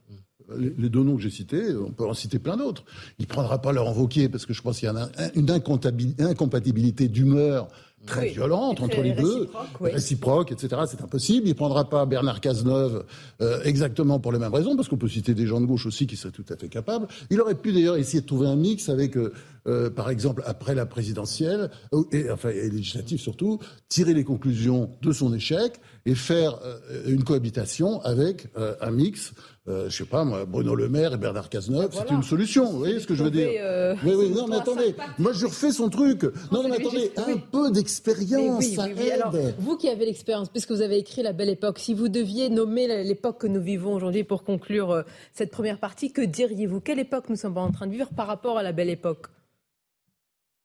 les 0.56 0.88
deux 0.88 1.02
noms 1.02 1.16
que 1.16 1.22
j'ai 1.22 1.30
cités, 1.30 1.76
on 1.76 1.90
peut 1.90 2.06
en 2.06 2.14
citer 2.14 2.38
plein 2.38 2.56
d'autres. 2.56 2.84
Il 3.18 3.22
ne 3.22 3.28
prendra 3.28 3.60
pas 3.60 3.72
leur 3.72 3.88
invoquer 3.88 4.28
parce 4.28 4.46
que 4.46 4.52
je 4.52 4.62
pense 4.62 4.78
qu'il 4.78 4.86
y 4.86 4.90
a 4.90 5.10
une 5.34 5.50
incompatibilité 5.50 7.08
d'humeur 7.08 7.68
très 8.06 8.28
violente 8.28 8.80
entre 8.80 9.00
les 9.02 9.12
deux, 9.12 9.48
réciproque, 9.80 10.52
etc. 10.52 10.82
C'est 10.88 11.02
impossible. 11.02 11.46
Il 11.46 11.50
ne 11.50 11.54
prendra 11.54 11.88
pas 11.88 12.06
Bernard 12.06 12.40
Cazeneuve 12.40 13.04
euh, 13.40 13.62
exactement 13.64 14.20
pour 14.20 14.32
les 14.32 14.38
mêmes 14.38 14.54
raisons, 14.54 14.76
parce 14.76 14.88
qu'on 14.88 14.96
peut 14.96 15.08
citer 15.08 15.34
des 15.34 15.46
gens 15.46 15.60
de 15.60 15.66
gauche 15.66 15.86
aussi 15.86 16.06
qui 16.06 16.16
seraient 16.16 16.32
tout 16.32 16.44
à 16.48 16.56
fait 16.56 16.68
capables. 16.68 17.06
Il 17.30 17.40
aurait 17.40 17.54
pu 17.54 17.72
d'ailleurs 17.72 17.96
essayer 17.96 18.20
de 18.20 18.26
trouver 18.26 18.48
un 18.48 18.56
mix 18.56 18.88
avec, 18.88 19.16
euh, 19.16 19.32
euh, 19.66 19.90
par 19.90 20.10
exemple, 20.10 20.42
après 20.46 20.74
la 20.74 20.86
présidentielle, 20.86 21.70
et, 22.12 22.30
enfin, 22.30 22.50
et 22.50 22.70
législative 22.70 23.20
surtout, 23.20 23.58
tirer 23.88 24.14
les 24.14 24.24
conclusions 24.24 24.90
de 25.02 25.12
son 25.12 25.34
échec 25.34 25.80
et 26.06 26.14
faire 26.14 26.58
une 27.06 27.22
cohabitation 27.22 28.00
avec 28.02 28.48
un 28.80 28.90
mix 28.90 29.34
euh, 29.68 29.90
je 29.90 29.96
sais 29.96 30.04
pas 30.04 30.24
moi, 30.24 30.44
Bruno 30.46 30.74
Le 30.74 30.88
Maire 30.88 31.14
et 31.14 31.16
Bernard 31.16 31.48
Cazeneuve, 31.48 31.90
c'est 31.92 32.12
une 32.12 32.22
solution. 32.22 32.70
Vous 32.70 32.78
voyez 32.78 33.00
ce 33.00 33.06
que 33.06 33.14
je 33.14 33.22
veux 33.22 33.30
dire 33.30 33.48
euh, 33.60 33.94
Oui, 34.04 34.12
oui, 34.16 34.30
non, 34.30 34.46
mais 34.48 34.56
attendez, 34.56 34.94
moi 35.18 35.32
je 35.32 35.46
refais 35.46 35.72
son 35.72 35.88
truc. 35.88 36.24
Non, 36.50 36.62
non, 36.62 36.68
mais 36.68 36.76
attendez, 36.76 37.12
un 37.16 37.36
peu 37.36 37.70
d'expérience, 37.70 38.64
ça 38.64 38.88
aide. 38.88 39.12
Alors, 39.12 39.34
vous 39.58 39.76
qui 39.76 39.88
avez 39.88 40.06
l'expérience, 40.06 40.48
puisque 40.48 40.70
vous 40.70 40.82
avez 40.82 40.98
écrit 40.98 41.22
La 41.22 41.32
Belle 41.32 41.50
Époque, 41.50 41.78
si 41.78 41.94
vous 41.94 42.08
deviez 42.08 42.48
nommer 42.48 43.04
l'époque 43.04 43.38
que 43.38 43.46
nous 43.46 43.60
vivons 43.60 43.94
aujourd'hui 43.94 44.24
pour 44.24 44.44
conclure 44.44 44.90
euh, 44.90 45.02
cette 45.32 45.50
première 45.50 45.78
partie, 45.78 46.12
que 46.12 46.22
diriez-vous? 46.22 46.80
Quelle 46.80 46.98
époque 46.98 47.28
nous 47.28 47.36
sommes 47.36 47.58
en 47.58 47.70
train 47.70 47.86
de 47.86 47.92
vivre 47.92 48.10
par 48.16 48.26
rapport 48.26 48.58
à 48.58 48.62
la 48.62 48.72
Belle 48.72 48.90
Époque? 48.90 49.26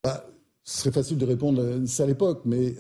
Bah, 0.04 0.26
ce 0.63 0.80
serait 0.80 0.91
facile 0.91 1.17
de 1.17 1.26
répondre 1.26 1.62
ça 1.86 2.04
à 2.04 2.08
l'époque, 2.08 2.41
mais 2.45 2.76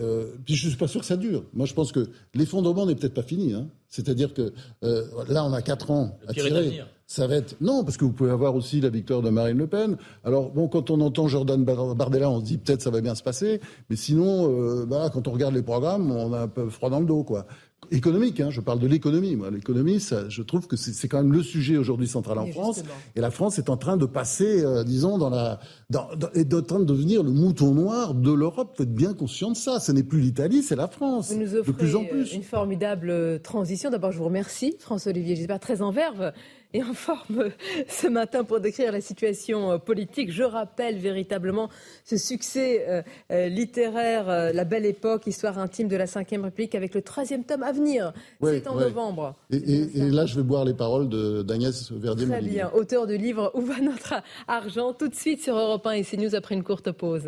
puis 0.45 0.55
je 0.55 0.69
suis 0.69 0.77
pas 0.77 0.87
sûr 0.87 1.01
que 1.01 1.07
ça 1.07 1.17
dure. 1.17 1.43
Moi, 1.53 1.65
je 1.65 1.73
pense 1.73 1.91
que 1.91 2.07
l'effondrement 2.33 2.85
n'est 2.85 2.95
peut-être 2.95 3.13
pas 3.13 3.23
fini. 3.23 3.53
Hein. 3.53 3.67
C'est-à-dire 3.93 4.33
que 4.33 4.51
euh, 4.83 5.05
là, 5.29 5.45
on 5.45 5.53
a 5.53 5.61
quatre 5.61 5.91
ans 5.91 6.17
à 6.27 6.33
tirer. 6.33 6.81
Ça 7.05 7.27
va 7.27 7.35
être 7.35 7.55
non, 7.61 7.83
parce 7.83 7.95
que 7.95 8.05
vous 8.05 8.11
pouvez 8.11 8.31
avoir 8.31 8.55
aussi 8.55 8.81
la 8.81 8.89
victoire 8.89 9.21
de 9.21 9.29
Marine 9.29 9.59
Le 9.59 9.67
Pen. 9.67 9.97
Alors 10.23 10.49
bon, 10.49 10.67
quand 10.67 10.89
on 10.89 10.99
entend 11.01 11.27
Jordan 11.27 11.63
Bardella, 11.63 12.27
on 12.27 12.39
se 12.39 12.45
dit 12.45 12.57
peut-être 12.57 12.81
ça 12.81 12.89
va 12.89 13.01
bien 13.01 13.13
se 13.13 13.21
passer, 13.21 13.61
mais 13.91 13.95
sinon, 13.95 14.49
euh, 14.49 14.87
bah, 14.87 15.11
quand 15.13 15.27
on 15.27 15.31
regarde 15.31 15.53
les 15.53 15.61
programmes, 15.61 16.11
on 16.11 16.33
a 16.33 16.39
un 16.39 16.47
peu 16.47 16.69
froid 16.69 16.89
dans 16.89 17.01
le 17.01 17.05
dos, 17.05 17.23
quoi 17.23 17.45
économique. 17.93 18.39
Hein, 18.39 18.49
je 18.49 18.61
parle 18.61 18.79
de 18.79 18.87
l'économie. 18.87 19.35
Moi, 19.35 19.51
l'économie, 19.51 19.99
je 20.27 20.41
trouve 20.41 20.67
que 20.67 20.75
c'est 20.75 21.07
quand 21.07 21.17
même 21.17 21.31
le 21.31 21.43
sujet 21.43 21.77
aujourd'hui 21.77 22.07
central 22.07 22.39
en 22.39 22.47
France. 22.47 22.83
Et 23.15 23.21
la 23.21 23.31
France 23.31 23.59
est 23.59 23.69
en 23.69 23.77
train 23.77 23.97
de 23.97 24.05
passer, 24.05 24.63
euh, 24.63 24.83
disons, 24.83 25.17
dans 25.17 25.29
la, 25.29 25.59
dans, 25.89 26.09
est 26.33 26.53
en 26.53 26.61
train 26.61 26.79
de 26.79 26.85
devenir 26.85 27.23
le 27.23 27.31
mouton 27.31 27.73
noir 27.73 28.13
de 28.13 28.31
l'Europe. 28.31 28.75
Vous 28.77 28.83
êtes 28.83 28.93
bien 28.93 29.13
conscient 29.13 29.51
de 29.51 29.57
ça. 29.57 29.79
Ce 29.79 29.91
n'est 29.91 30.03
plus 30.03 30.19
l'Italie, 30.19 30.63
c'est 30.63 30.75
la 30.75 30.87
France. 30.87 31.31
Vous 31.31 31.39
nous 31.39 31.55
offrez 31.55 31.71
de 31.71 31.77
plus 31.77 31.95
en 31.95 32.05
plus. 32.05 32.33
Une 32.33 32.43
formidable 32.43 33.09
euh, 33.09 33.39
transition. 33.39 33.89
D'abord, 33.89 34.11
je 34.11 34.17
vous 34.17 34.25
remercie, 34.25 34.75
François-Olivier 34.79 35.35
Gisbert, 35.35 35.59
très 35.59 35.81
en 35.81 35.91
verve 35.91 36.33
et 36.73 36.83
en 36.83 36.93
forme 36.93 37.49
ce 37.87 38.07
matin 38.07 38.43
pour 38.43 38.59
décrire 38.59 38.91
la 38.91 39.01
situation 39.01 39.71
euh, 39.71 39.77
politique. 39.77 40.31
Je 40.31 40.43
rappelle 40.43 40.97
véritablement 40.97 41.69
ce 42.03 42.17
succès 42.17 42.85
euh, 42.87 43.01
euh, 43.31 43.47
littéraire, 43.47 44.53
La 44.53 44.65
Belle 44.65 44.85
Époque, 44.85 45.27
histoire 45.27 45.59
intime 45.59 45.87
de 45.87 45.95
la 45.95 46.05
Ve 46.05 46.43
République, 46.43 46.75
avec 46.75 46.93
le 46.95 47.01
troisième 47.01 47.43
tome 47.43 47.63
à 47.63 47.71
venir. 47.71 48.13
C'est 48.41 48.67
en 48.67 48.75
novembre. 48.75 49.35
Et, 49.51 49.87
là, 49.95 50.25
je 50.25 50.35
vais 50.35 50.43
boire 50.43 50.65
les 50.65 50.73
paroles 50.73 51.09
d'Agnès 51.45 51.91
verdier 51.91 52.27
Très 52.27 52.41
bien. 52.41 52.71
Auteur 52.73 53.07
du 53.07 53.17
livre 53.17 53.51
Où 53.53 53.61
va 53.61 53.79
notre 53.79 54.15
argent? 54.47 54.93
Tout 54.93 55.07
de 55.07 55.15
suite 55.15 55.41
sur 55.41 55.55
Europe 55.55 55.85
1 55.85 55.91
et 55.91 56.03
CNews 56.03 56.35
après 56.35 56.55
une 56.55 56.63
courte 56.63 56.91
pause. 56.91 57.27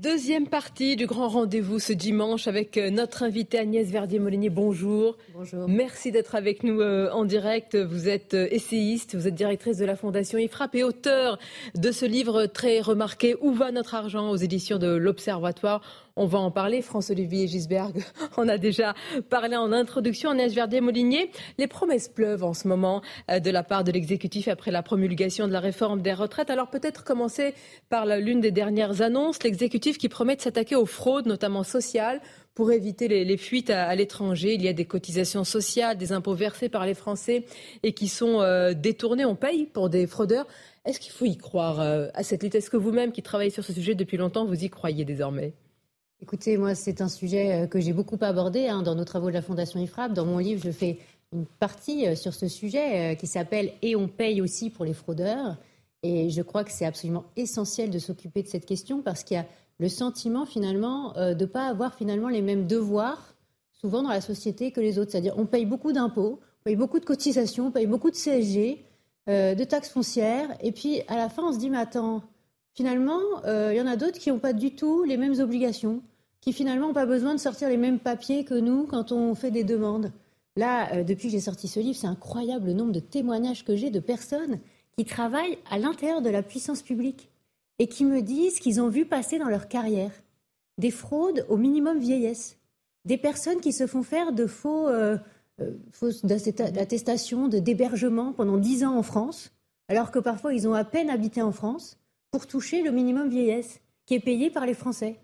Deuxième 0.00 0.46
partie 0.46 0.94
du 0.94 1.06
grand 1.06 1.28
rendez-vous 1.28 1.78
ce 1.78 1.94
dimanche 1.94 2.48
avec 2.48 2.76
euh, 2.76 2.90
notre 2.90 3.22
invitée 3.22 3.58
Agnès 3.58 3.88
Verdier-Molinier. 3.88 4.50
Bonjour. 4.50 5.16
Bonjour. 5.32 5.66
Merci 5.68 6.12
d'être 6.12 6.34
avec 6.34 6.64
nous 6.64 6.82
euh, 6.82 7.10
en 7.12 7.24
direct. 7.24 7.76
Vous 7.76 8.06
êtes 8.06 8.34
euh, 8.34 8.46
essayiste, 8.50 9.14
vous 9.16 9.26
êtes 9.26 9.34
directrice 9.34 9.78
de 9.78 9.86
la 9.86 9.96
Fondation 9.96 10.38
IFRAP 10.38 10.74
et 10.74 10.84
auteur 10.84 11.38
de 11.74 11.90
ce 11.92 12.04
livre 12.04 12.44
très 12.44 12.80
remarqué 12.82 13.36
Où 13.40 13.52
va 13.52 13.72
notre 13.72 13.94
argent? 13.94 14.28
aux 14.28 14.36
éditions 14.36 14.76
de 14.76 14.88
l'Observatoire. 14.88 15.80
On 16.18 16.24
va 16.24 16.38
en 16.38 16.50
parler. 16.50 16.80
France-Olivier 16.80 17.46
Gisberg 17.46 18.02
on 18.38 18.48
a 18.48 18.56
déjà 18.56 18.94
parlé 19.28 19.54
en 19.54 19.70
introduction. 19.70 20.30
Agnès 20.30 20.54
Verdier-Molinier, 20.54 21.30
les 21.58 21.66
promesses 21.66 22.08
pleuvent 22.08 22.42
en 22.42 22.54
ce 22.54 22.66
moment 22.68 23.02
euh, 23.30 23.38
de 23.38 23.50
la 23.50 23.62
part 23.62 23.84
de 23.84 23.92
l'exécutif 23.92 24.48
après 24.48 24.70
la 24.70 24.82
promulgation 24.82 25.46
de 25.46 25.52
la 25.52 25.60
réforme 25.60 26.00
des 26.00 26.14
retraites. 26.14 26.48
Alors 26.48 26.70
peut-être 26.70 27.04
commencer 27.04 27.52
par 27.90 28.06
l'une 28.06 28.40
des 28.40 28.50
dernières 28.50 29.02
annonces, 29.02 29.42
l'exécutif 29.42 29.98
qui 29.98 30.08
promet 30.08 30.36
de 30.36 30.40
s'attaquer 30.40 30.74
aux 30.74 30.86
fraudes, 30.86 31.26
notamment 31.26 31.64
sociales, 31.64 32.22
pour 32.54 32.72
éviter 32.72 33.08
les, 33.08 33.36
fuites 33.36 33.68
à, 33.68 33.94
l'étranger. 33.94 34.54
Il 34.54 34.62
y 34.62 34.68
a 34.68 34.72
des 34.72 34.86
cotisations 34.86 35.44
sociales, 35.44 35.98
des 35.98 36.12
impôts 36.12 36.34
versés 36.34 36.70
par 36.70 36.86
les 36.86 36.94
Français 36.94 37.44
et 37.82 37.92
qui 37.92 38.08
sont 38.08 38.40
euh, 38.40 38.72
détournés. 38.72 39.26
On 39.26 39.36
paye 39.36 39.66
pour 39.66 39.90
des 39.90 40.06
fraudeurs. 40.06 40.46
Est-ce 40.86 40.98
qu'il 40.98 41.12
faut 41.12 41.26
y 41.26 41.36
croire 41.36 41.80
euh, 41.80 42.08
à 42.14 42.22
cette 42.22 42.42
lutte? 42.42 42.54
Est-ce 42.54 42.70
que 42.70 42.78
vous-même, 42.78 43.12
qui 43.12 43.22
travaillez 43.22 43.50
sur 43.50 43.64
ce 43.64 43.74
sujet 43.74 43.94
depuis 43.94 44.16
longtemps, 44.16 44.46
vous 44.46 44.64
y 44.64 44.70
croyez 44.70 45.04
désormais? 45.04 45.52
Écoutez, 46.22 46.56
moi, 46.56 46.74
c'est 46.74 47.02
un 47.02 47.08
sujet 47.08 47.52
euh, 47.52 47.66
que 47.66 47.78
j'ai 47.78 47.92
beaucoup 47.92 48.16
abordé 48.22 48.68
hein, 48.68 48.82
dans 48.82 48.94
nos 48.94 49.04
travaux 49.04 49.28
de 49.28 49.34
la 49.34 49.42
Fondation 49.42 49.78
IFRAP. 49.78 50.14
Dans 50.14 50.24
mon 50.24 50.38
livre, 50.38 50.62
je 50.64 50.70
fais 50.70 50.98
une 51.32 51.44
partie 51.44 52.06
euh, 52.06 52.14
sur 52.14 52.32
ce 52.32 52.48
sujet 52.48 53.12
euh, 53.12 53.14
qui 53.16 53.26
s'appelle 53.26 53.72
Et 53.82 53.96
on 53.96 54.08
paye 54.08 54.40
aussi 54.40 54.70
pour 54.70 54.86
les 54.86 54.94
fraudeurs. 54.94 55.58
Et 56.02 56.30
je 56.30 56.40
crois 56.40 56.64
que 56.64 56.72
c'est 56.72 56.86
absolument 56.86 57.24
essentiel 57.36 57.90
de 57.90 57.98
s'occuper 57.98 58.42
de 58.42 58.48
cette 58.48 58.64
question 58.64 59.02
parce 59.02 59.24
qu'il 59.24 59.36
y 59.36 59.40
a 59.40 59.46
le 59.78 59.90
sentiment 59.90 60.46
finalement 60.46 61.12
de 61.12 61.34
ne 61.34 61.44
pas 61.44 61.66
avoir 61.66 61.94
finalement 61.94 62.28
les 62.28 62.42
mêmes 62.42 62.66
devoirs 62.66 63.34
souvent 63.72 64.02
dans 64.02 64.10
la 64.10 64.20
société 64.20 64.72
que 64.72 64.80
les 64.80 64.98
autres. 64.98 65.10
C'est-à-dire 65.10 65.34
on 65.36 65.46
paye 65.46 65.66
beaucoup 65.66 65.92
d'impôts, 65.92 66.40
on 66.60 66.64
paye 66.64 66.76
beaucoup 66.76 67.00
de 67.00 67.04
cotisations, 67.04 67.66
on 67.66 67.70
paye 67.70 67.86
beaucoup 67.86 68.10
de 68.10 68.14
CSG, 68.14 68.84
de 69.26 69.64
taxes 69.64 69.90
foncières, 69.90 70.48
et 70.62 70.70
puis 70.70 71.02
à 71.08 71.16
la 71.16 71.28
fin 71.28 71.42
on 71.42 71.52
se 71.52 71.58
dit 71.58 71.70
mais 71.70 71.78
attends, 71.78 72.22
Finalement, 72.76 73.20
euh, 73.46 73.70
il 73.72 73.78
y 73.78 73.80
en 73.80 73.86
a 73.86 73.96
d'autres 73.96 74.18
qui 74.18 74.30
n'ont 74.30 74.38
pas 74.38 74.52
du 74.52 74.70
tout 74.74 75.02
les 75.02 75.16
mêmes 75.16 75.40
obligations. 75.40 76.02
qui 76.42 76.52
finalement 76.52 76.88
n'ont 76.88 76.94
pas 76.94 77.06
besoin 77.06 77.34
de 77.34 77.40
sortir 77.40 77.68
les 77.68 77.76
mêmes 77.76 77.98
papiers 77.98 78.44
que 78.44 78.54
nous 78.54 78.86
quand 78.86 79.10
on 79.10 79.34
fait 79.34 79.50
des 79.50 79.64
demandes. 79.64 80.12
Là, 80.54 80.94
euh, 80.94 81.02
depuis 81.02 81.26
que 81.26 81.32
j'ai 81.32 81.40
sorti 81.40 81.66
ce 81.66 81.80
livre, 81.80 81.98
c'est 81.98 82.06
incroyable 82.06 82.66
le 82.66 82.72
nombre 82.72 82.92
de 82.92 83.00
témoignages 83.00 83.64
que 83.64 83.74
j'ai 83.74 83.90
de 83.90 83.98
personnes 83.98 84.60
qui 84.96 85.04
travaillent 85.04 85.58
à 85.70 85.78
l'intérieur 85.78 86.22
de 86.22 86.30
la 86.30 86.42
puissance 86.44 86.82
publique 86.82 87.30
et 87.80 87.88
qui 87.88 88.04
me 88.04 88.22
disent 88.22 88.60
qu'ils 88.60 88.80
ont 88.80 88.88
vu 88.88 89.06
passer 89.06 89.38
dans 89.38 89.48
leur 89.48 89.66
carrière 89.66 90.12
des 90.78 90.90
fraudes 90.90 91.46
au 91.48 91.56
minimum 91.56 91.98
vieillesse, 91.98 92.58
des 93.04 93.18
personnes 93.18 93.60
qui 93.60 93.72
se 93.72 93.86
font 93.86 94.02
faire 94.02 94.32
de 94.32 94.46
faux, 94.46 94.88
euh, 94.88 95.16
euh, 95.60 95.72
fausses 95.90 96.22
attestations 96.24 97.48
d'hébergement 97.48 98.32
pendant 98.32 98.58
dix 98.58 98.84
ans 98.84 98.96
en 98.96 99.02
France, 99.02 99.52
alors 99.88 100.10
que 100.10 100.18
parfois 100.18 100.52
ils 100.54 100.68
ont 100.68 100.74
à 100.74 100.84
peine 100.84 101.10
habité 101.10 101.40
en 101.42 101.52
France, 101.52 101.98
pour 102.36 102.46
toucher 102.46 102.82
le 102.82 102.90
minimum 102.90 103.30
vieillesse 103.30 103.80
qui 104.04 104.12
est 104.12 104.20
payé 104.20 104.50
par 104.50 104.66
les 104.66 104.74
Français. 104.74 105.16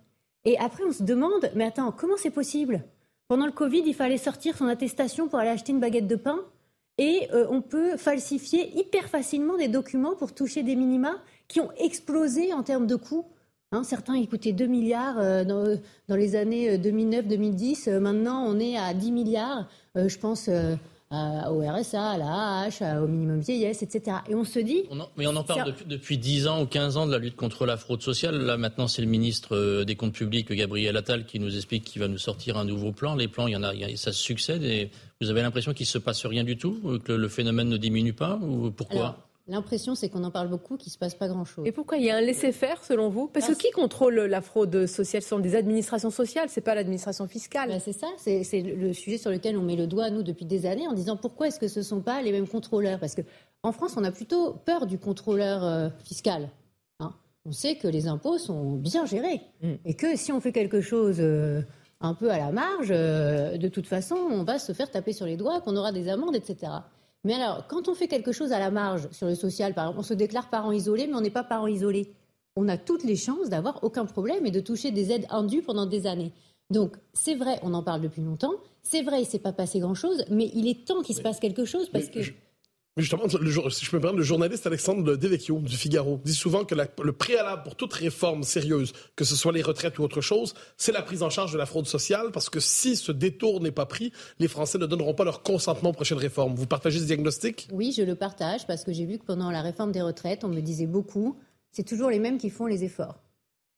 Et 0.46 0.56
après, 0.58 0.82
on 0.82 0.92
se 0.92 1.02
demande, 1.02 1.50
mais 1.54 1.64
attends, 1.64 1.92
comment 1.92 2.16
c'est 2.16 2.30
possible? 2.30 2.82
Pendant 3.28 3.44
le 3.44 3.52
Covid, 3.52 3.82
il 3.84 3.92
fallait 3.92 4.16
sortir 4.16 4.56
son 4.56 4.66
attestation 4.66 5.28
pour 5.28 5.38
aller 5.38 5.50
acheter 5.50 5.72
une 5.72 5.78
baguette 5.78 6.06
de 6.06 6.16
pain, 6.16 6.40
et 6.96 7.28
euh, 7.34 7.46
on 7.50 7.60
peut 7.60 7.98
falsifier 7.98 8.74
hyper 8.78 9.10
facilement 9.10 9.58
des 9.58 9.68
documents 9.68 10.14
pour 10.14 10.34
toucher 10.34 10.62
des 10.62 10.74
minima 10.74 11.18
qui 11.48 11.60
ont 11.60 11.70
explosé 11.76 12.54
en 12.54 12.62
termes 12.62 12.86
de 12.86 12.96
coûts. 12.96 13.26
Hein, 13.72 13.84
certains 13.84 14.16
ils 14.16 14.26
coûtaient 14.26 14.52
2 14.52 14.64
milliards 14.64 15.18
euh, 15.18 15.44
dans, 15.44 16.16
les 16.16 16.34
années 16.34 16.78
2009-2010. 16.78 17.90
Euh, 17.90 18.00
maintenant, 18.00 18.42
on 18.46 18.58
est 18.58 18.78
à 18.78 18.94
10 18.94 19.12
milliards. 19.12 19.68
je 19.96 20.16
pense 20.16 20.48
au 21.12 21.60
RSA, 21.60 22.10
à 22.10 22.18
la 22.18 22.62
AH, 22.62 23.02
au 23.02 23.06
minimum 23.06 23.40
vieillesse, 23.40 23.82
etc. 23.82 24.18
Et 24.28 24.34
on 24.34 24.44
se 24.44 24.58
dit. 24.58 24.84
mais 25.16 25.26
on 25.26 25.36
en 25.36 25.44
parle 25.44 25.74
depuis, 25.86 26.18
10 26.18 26.46
ans 26.46 26.62
ou 26.62 26.66
15 26.66 26.96
ans 26.96 27.06
de 27.06 27.12
la 27.12 27.18
lutte 27.18 27.36
contre 27.36 27.66
la 27.66 27.76
fraude 27.76 28.02
sociale. 28.02 28.36
Là, 28.36 28.56
maintenant, 28.56 28.88
c'est 28.88 29.02
le 29.02 29.08
ministre 29.08 29.84
des 29.84 29.96
Comptes 29.96 30.14
publics, 30.14 30.50
Gabriel 30.52 30.96
Attal, 30.96 31.26
qui 31.26 31.38
nous 31.38 31.54
explique 31.54 31.84
qu'il 31.84 32.00
va 32.00 32.08
nous 32.08 32.18
sortir 32.18 32.56
un 32.56 32.64
nouveau 32.64 32.92
plan. 32.92 33.14
Les 33.14 33.28
plans, 33.28 33.46
il 33.46 33.52
y 33.52 33.56
en 33.56 33.62
a, 33.62 33.72
ça 33.96 34.12
se 34.12 34.22
succède. 34.22 34.62
Et 34.62 34.90
vous 35.20 35.30
avez 35.30 35.42
l'impression 35.42 35.72
qu'il 35.72 35.84
ne 35.84 35.88
se 35.88 35.98
passe 35.98 36.24
rien 36.26 36.44
du 36.44 36.56
tout 36.56 37.00
Que 37.04 37.12
le 37.12 37.28
phénomène 37.28 37.68
ne 37.68 37.76
diminue 37.76 38.12
pas 38.12 38.38
Ou 38.42 38.70
pourquoi? 38.70 39.18
L'impression, 39.48 39.96
c'est 39.96 40.08
qu'on 40.08 40.22
en 40.22 40.30
parle 40.30 40.48
beaucoup, 40.48 40.76
qu'il 40.76 40.90
ne 40.90 40.92
se 40.92 40.98
passe 40.98 41.14
pas 41.14 41.26
grand-chose. 41.26 41.66
Et 41.66 41.72
pourquoi 41.72 41.98
Il 41.98 42.04
y 42.04 42.10
a 42.10 42.16
un 42.16 42.20
laisser-faire, 42.20 42.84
selon 42.84 43.08
vous? 43.08 43.26
Parce 43.26 43.48
que 43.48 43.54
qui 43.54 43.70
contrôle 43.72 44.14
la 44.14 44.40
fraude 44.40 44.86
sociale? 44.86 45.22
Ce 45.22 45.28
sont 45.28 45.40
des 45.40 45.56
administrations 45.56 46.10
sociales, 46.10 46.48
ce 46.48 46.60
n'est 46.60 46.64
pas 46.64 46.76
l'administration 46.76 47.26
fiscale. 47.26 47.68
Ben, 47.68 47.80
c'est 47.80 47.92
ça, 47.92 48.06
c'est 48.18 48.62
le 48.62 48.92
sujet 48.92 49.18
sur 49.18 49.30
lequel 49.30 49.56
on 49.56 49.62
met 49.62 49.74
le 49.74 49.88
doigt, 49.88 50.10
nous, 50.10 50.22
depuis 50.22 50.44
des 50.44 50.64
années, 50.64 50.86
en 50.86 50.92
disant 50.92 51.16
pourquoi 51.16 51.48
est-ce 51.48 51.58
que 51.58 51.66
ce 51.66 51.80
ne 51.80 51.84
sont 51.84 52.00
pas 52.00 52.22
les 52.22 52.30
mêmes 52.30 52.46
contrôleurs? 52.46 53.00
Parce 53.00 53.16
qu'en 53.16 53.72
France, 53.72 53.94
on 53.96 54.04
a 54.04 54.12
plutôt 54.12 54.52
peur 54.64 54.86
du 54.86 54.98
contrôleur 54.98 55.64
euh, 55.64 55.88
fiscal. 56.04 56.48
Hein. 57.00 57.12
on 57.44 57.52
sait 57.52 57.74
que 57.74 57.88
les 57.88 58.06
impôts 58.06 58.38
sont 58.38 58.76
bien 58.76 59.06
gérés. 59.06 59.40
Mm. 59.60 59.72
Et 59.84 59.94
que 59.94 60.16
si 60.16 60.30
on 60.30 60.40
fait 60.40 60.52
quelque 60.52 60.80
chose... 60.80 61.16
Euh, 61.18 61.62
un 62.02 62.14
peu 62.14 62.30
à 62.30 62.38
la 62.38 62.50
marge, 62.50 62.88
euh, 62.90 63.56
de 63.56 63.68
toute 63.68 63.86
façon, 63.86 64.16
on 64.16 64.42
va 64.42 64.58
se 64.58 64.72
faire 64.72 64.90
taper 64.90 65.12
sur 65.12 65.24
les 65.24 65.36
doigts, 65.36 65.60
qu'on 65.60 65.76
aura 65.76 65.92
des 65.92 66.08
amendes, 66.08 66.34
etc. 66.34 66.72
Mais 67.24 67.34
alors, 67.34 67.66
quand 67.68 67.88
on 67.88 67.94
fait 67.94 68.08
quelque 68.08 68.32
chose 68.32 68.52
à 68.52 68.58
la 68.58 68.70
marge 68.70 69.08
sur 69.12 69.26
le 69.26 69.34
social, 69.34 69.74
par 69.74 69.84
exemple, 69.84 70.00
on 70.00 70.02
se 70.02 70.14
déclare 70.14 70.50
parent 70.50 70.72
isolé, 70.72 71.06
mais 71.06 71.14
on 71.14 71.20
n'est 71.20 71.30
pas 71.30 71.44
parent 71.44 71.68
isolé. 71.68 72.12
On 72.56 72.68
a 72.68 72.76
toutes 72.76 73.04
les 73.04 73.16
chances 73.16 73.48
d'avoir 73.48 73.82
aucun 73.84 74.04
problème 74.04 74.44
et 74.44 74.50
de 74.50 74.60
toucher 74.60 74.90
des 74.90 75.12
aides 75.12 75.26
indues 75.30 75.62
pendant 75.62 75.86
des 75.86 76.06
années. 76.06 76.32
Donc, 76.70 76.96
c'est 77.12 77.34
vrai, 77.34 77.60
on 77.62 77.74
en 77.74 77.82
parle 77.82 78.00
depuis 78.00 78.22
longtemps. 78.22 78.54
C'est 78.82 79.02
vrai, 79.02 79.18
il 79.18 79.24
ne 79.24 79.30
s'est 79.30 79.38
pas 79.38 79.52
passé 79.52 79.78
grand-chose, 79.78 80.24
mais 80.30 80.50
il 80.54 80.66
est 80.66 80.86
temps 80.86 81.02
qu'il 81.02 81.14
se 81.14 81.22
passe 81.22 81.38
quelque 81.38 81.64
chose 81.64 81.88
parce 81.88 82.08
que. 82.08 82.20
Justement, 82.96 83.24
le, 83.24 83.70
si 83.70 83.84
je 83.84 83.96
me 83.96 84.00
permets, 84.00 84.18
le 84.18 84.22
journaliste 84.22 84.66
Alexandre 84.66 85.16
Devecchio 85.16 85.58
du 85.58 85.76
Figaro 85.76 86.20
dit 86.24 86.34
souvent 86.34 86.64
que 86.64 86.74
le 86.74 87.12
préalable 87.12 87.62
pour 87.62 87.76
toute 87.76 87.92
réforme 87.92 88.42
sérieuse, 88.42 88.92
que 89.16 89.24
ce 89.24 89.34
soit 89.34 89.52
les 89.52 89.62
retraites 89.62 89.98
ou 89.98 90.02
autre 90.02 90.20
chose, 90.20 90.54
c'est 90.76 90.92
la 90.92 91.02
prise 91.02 91.22
en 91.22 91.30
charge 91.30 91.52
de 91.52 91.58
la 91.58 91.66
fraude 91.66 91.86
sociale, 91.86 92.30
parce 92.32 92.50
que 92.50 92.60
si 92.60 92.96
ce 92.96 93.12
détour 93.12 93.60
n'est 93.60 93.72
pas 93.72 93.86
pris, 93.86 94.12
les 94.38 94.48
Français 94.48 94.78
ne 94.78 94.86
donneront 94.86 95.14
pas 95.14 95.24
leur 95.24 95.42
consentement 95.42 95.90
aux 95.90 95.94
prochaines 95.94 96.18
réformes. 96.18 96.54
Vous 96.54 96.66
partagez 96.66 96.98
ce 96.98 97.04
diagnostic? 97.04 97.68
Oui, 97.72 97.94
je 97.96 98.02
le 98.02 98.14
partage, 98.14 98.66
parce 98.66 98.84
que 98.84 98.92
j'ai 98.92 99.06
vu 99.06 99.18
que 99.18 99.24
pendant 99.24 99.50
la 99.50 99.62
réforme 99.62 99.92
des 99.92 100.02
retraites, 100.02 100.44
on 100.44 100.48
me 100.48 100.60
disait 100.60 100.86
beaucoup, 100.86 101.36
c'est 101.70 101.86
toujours 101.86 102.10
les 102.10 102.18
mêmes 102.18 102.38
qui 102.38 102.50
font 102.50 102.66
les 102.66 102.84
efforts. 102.84 103.18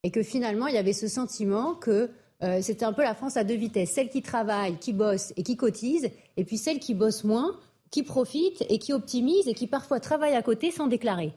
Et 0.02 0.10
que 0.10 0.22
finalement, 0.22 0.66
il 0.66 0.74
y 0.74 0.78
avait 0.78 0.92
ce 0.92 1.08
sentiment 1.08 1.74
que 1.74 2.10
euh, 2.42 2.60
c'était 2.60 2.84
un 2.84 2.92
peu 2.92 3.02
la 3.02 3.14
France 3.14 3.36
à 3.36 3.44
deux 3.44 3.54
vitesses. 3.54 3.92
Celles 3.92 4.10
qui 4.10 4.20
travaillent, 4.20 4.76
qui 4.78 4.92
bossent 4.92 5.32
et 5.36 5.42
qui 5.42 5.56
cotisent, 5.56 6.10
et 6.36 6.44
puis 6.44 6.58
celles 6.58 6.80
qui 6.80 6.94
bossent 6.94 7.24
moins 7.24 7.58
qui 7.94 8.02
profitent 8.02 8.64
et 8.68 8.80
qui 8.80 8.92
optimisent 8.92 9.46
et 9.46 9.54
qui 9.54 9.68
parfois 9.68 10.00
travaillent 10.00 10.34
à 10.34 10.42
côté 10.42 10.72
sans 10.72 10.88
déclarer. 10.88 11.32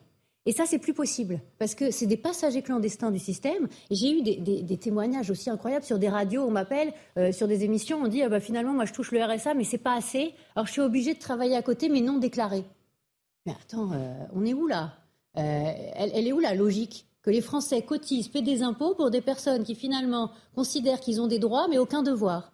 Et 0.48 0.52
ça, 0.52 0.65
c'est 0.65 0.80
plus 0.80 0.93
possible, 0.93 1.39
parce 1.60 1.76
que 1.76 1.91
c'est 1.91 2.08
des 2.08 2.17
passagers 2.17 2.63
clandestins 2.63 3.12
du 3.12 3.20
système. 3.20 3.67
J'ai 3.91 4.17
eu 4.17 4.22
des, 4.24 4.78
témoignages 4.78 5.30
aussi 5.30 5.52
incroyables 5.52 5.86
sur 5.86 6.00
des 6.00 6.10
radios, 6.10 6.41
on 6.41 6.50
m'appelle, 6.50 6.93
euh, 7.20 7.32
sur 7.32 7.48
des 7.48 7.63
émissions, 7.63 8.00
on 8.02 8.08
dit 8.08 8.24
ah 8.24 8.30
bah, 8.30 8.39
finalement, 8.39 8.74
moi 8.74 8.86
je 8.86 8.93
touche 8.93 9.12
le 9.12 9.24
RSA, 9.24 9.54
mais 9.54 9.65
c'est 9.65 9.78
pas 9.78 9.96
assez, 9.96 10.34
alors 10.56 10.65
je 10.65 10.72
suis 10.72 10.82
obligée 10.82 11.13
de 11.13 11.20
travailler 11.20 11.56
à 11.56 11.62
côté, 11.62 11.89
mais 11.89 12.02
non 12.02 12.17
déclaré. 12.17 12.63
Mais 13.46 13.52
attends, 13.52 13.91
euh, 13.91 14.15
on 14.34 14.43
est 14.43 14.56
où 14.56 14.65
là? 14.65 14.93
Euh, 15.38 15.41
elle, 15.93 16.12
elle, 16.15 16.28
est 16.28 16.34
où 16.34 16.39
la 16.39 16.56
logique? 16.56 17.06
Que 17.22 17.30
les 17.30 17.41
Français 17.41 17.84
cotisent, 17.84 18.30
paient 18.30 18.41
des 18.41 18.63
impôts 18.63 18.96
pour 18.96 19.12
des 19.12 19.22
personnes 19.22 19.63
qui 19.63 19.76
finalement 19.76 20.32
considèrent 20.56 21.02
qu'ils 21.02 21.22
ont 21.22 21.28
des 21.28 21.39
droits, 21.39 21.67
mais 21.67 21.78
aucun 21.78 22.02
devoir 22.02 22.52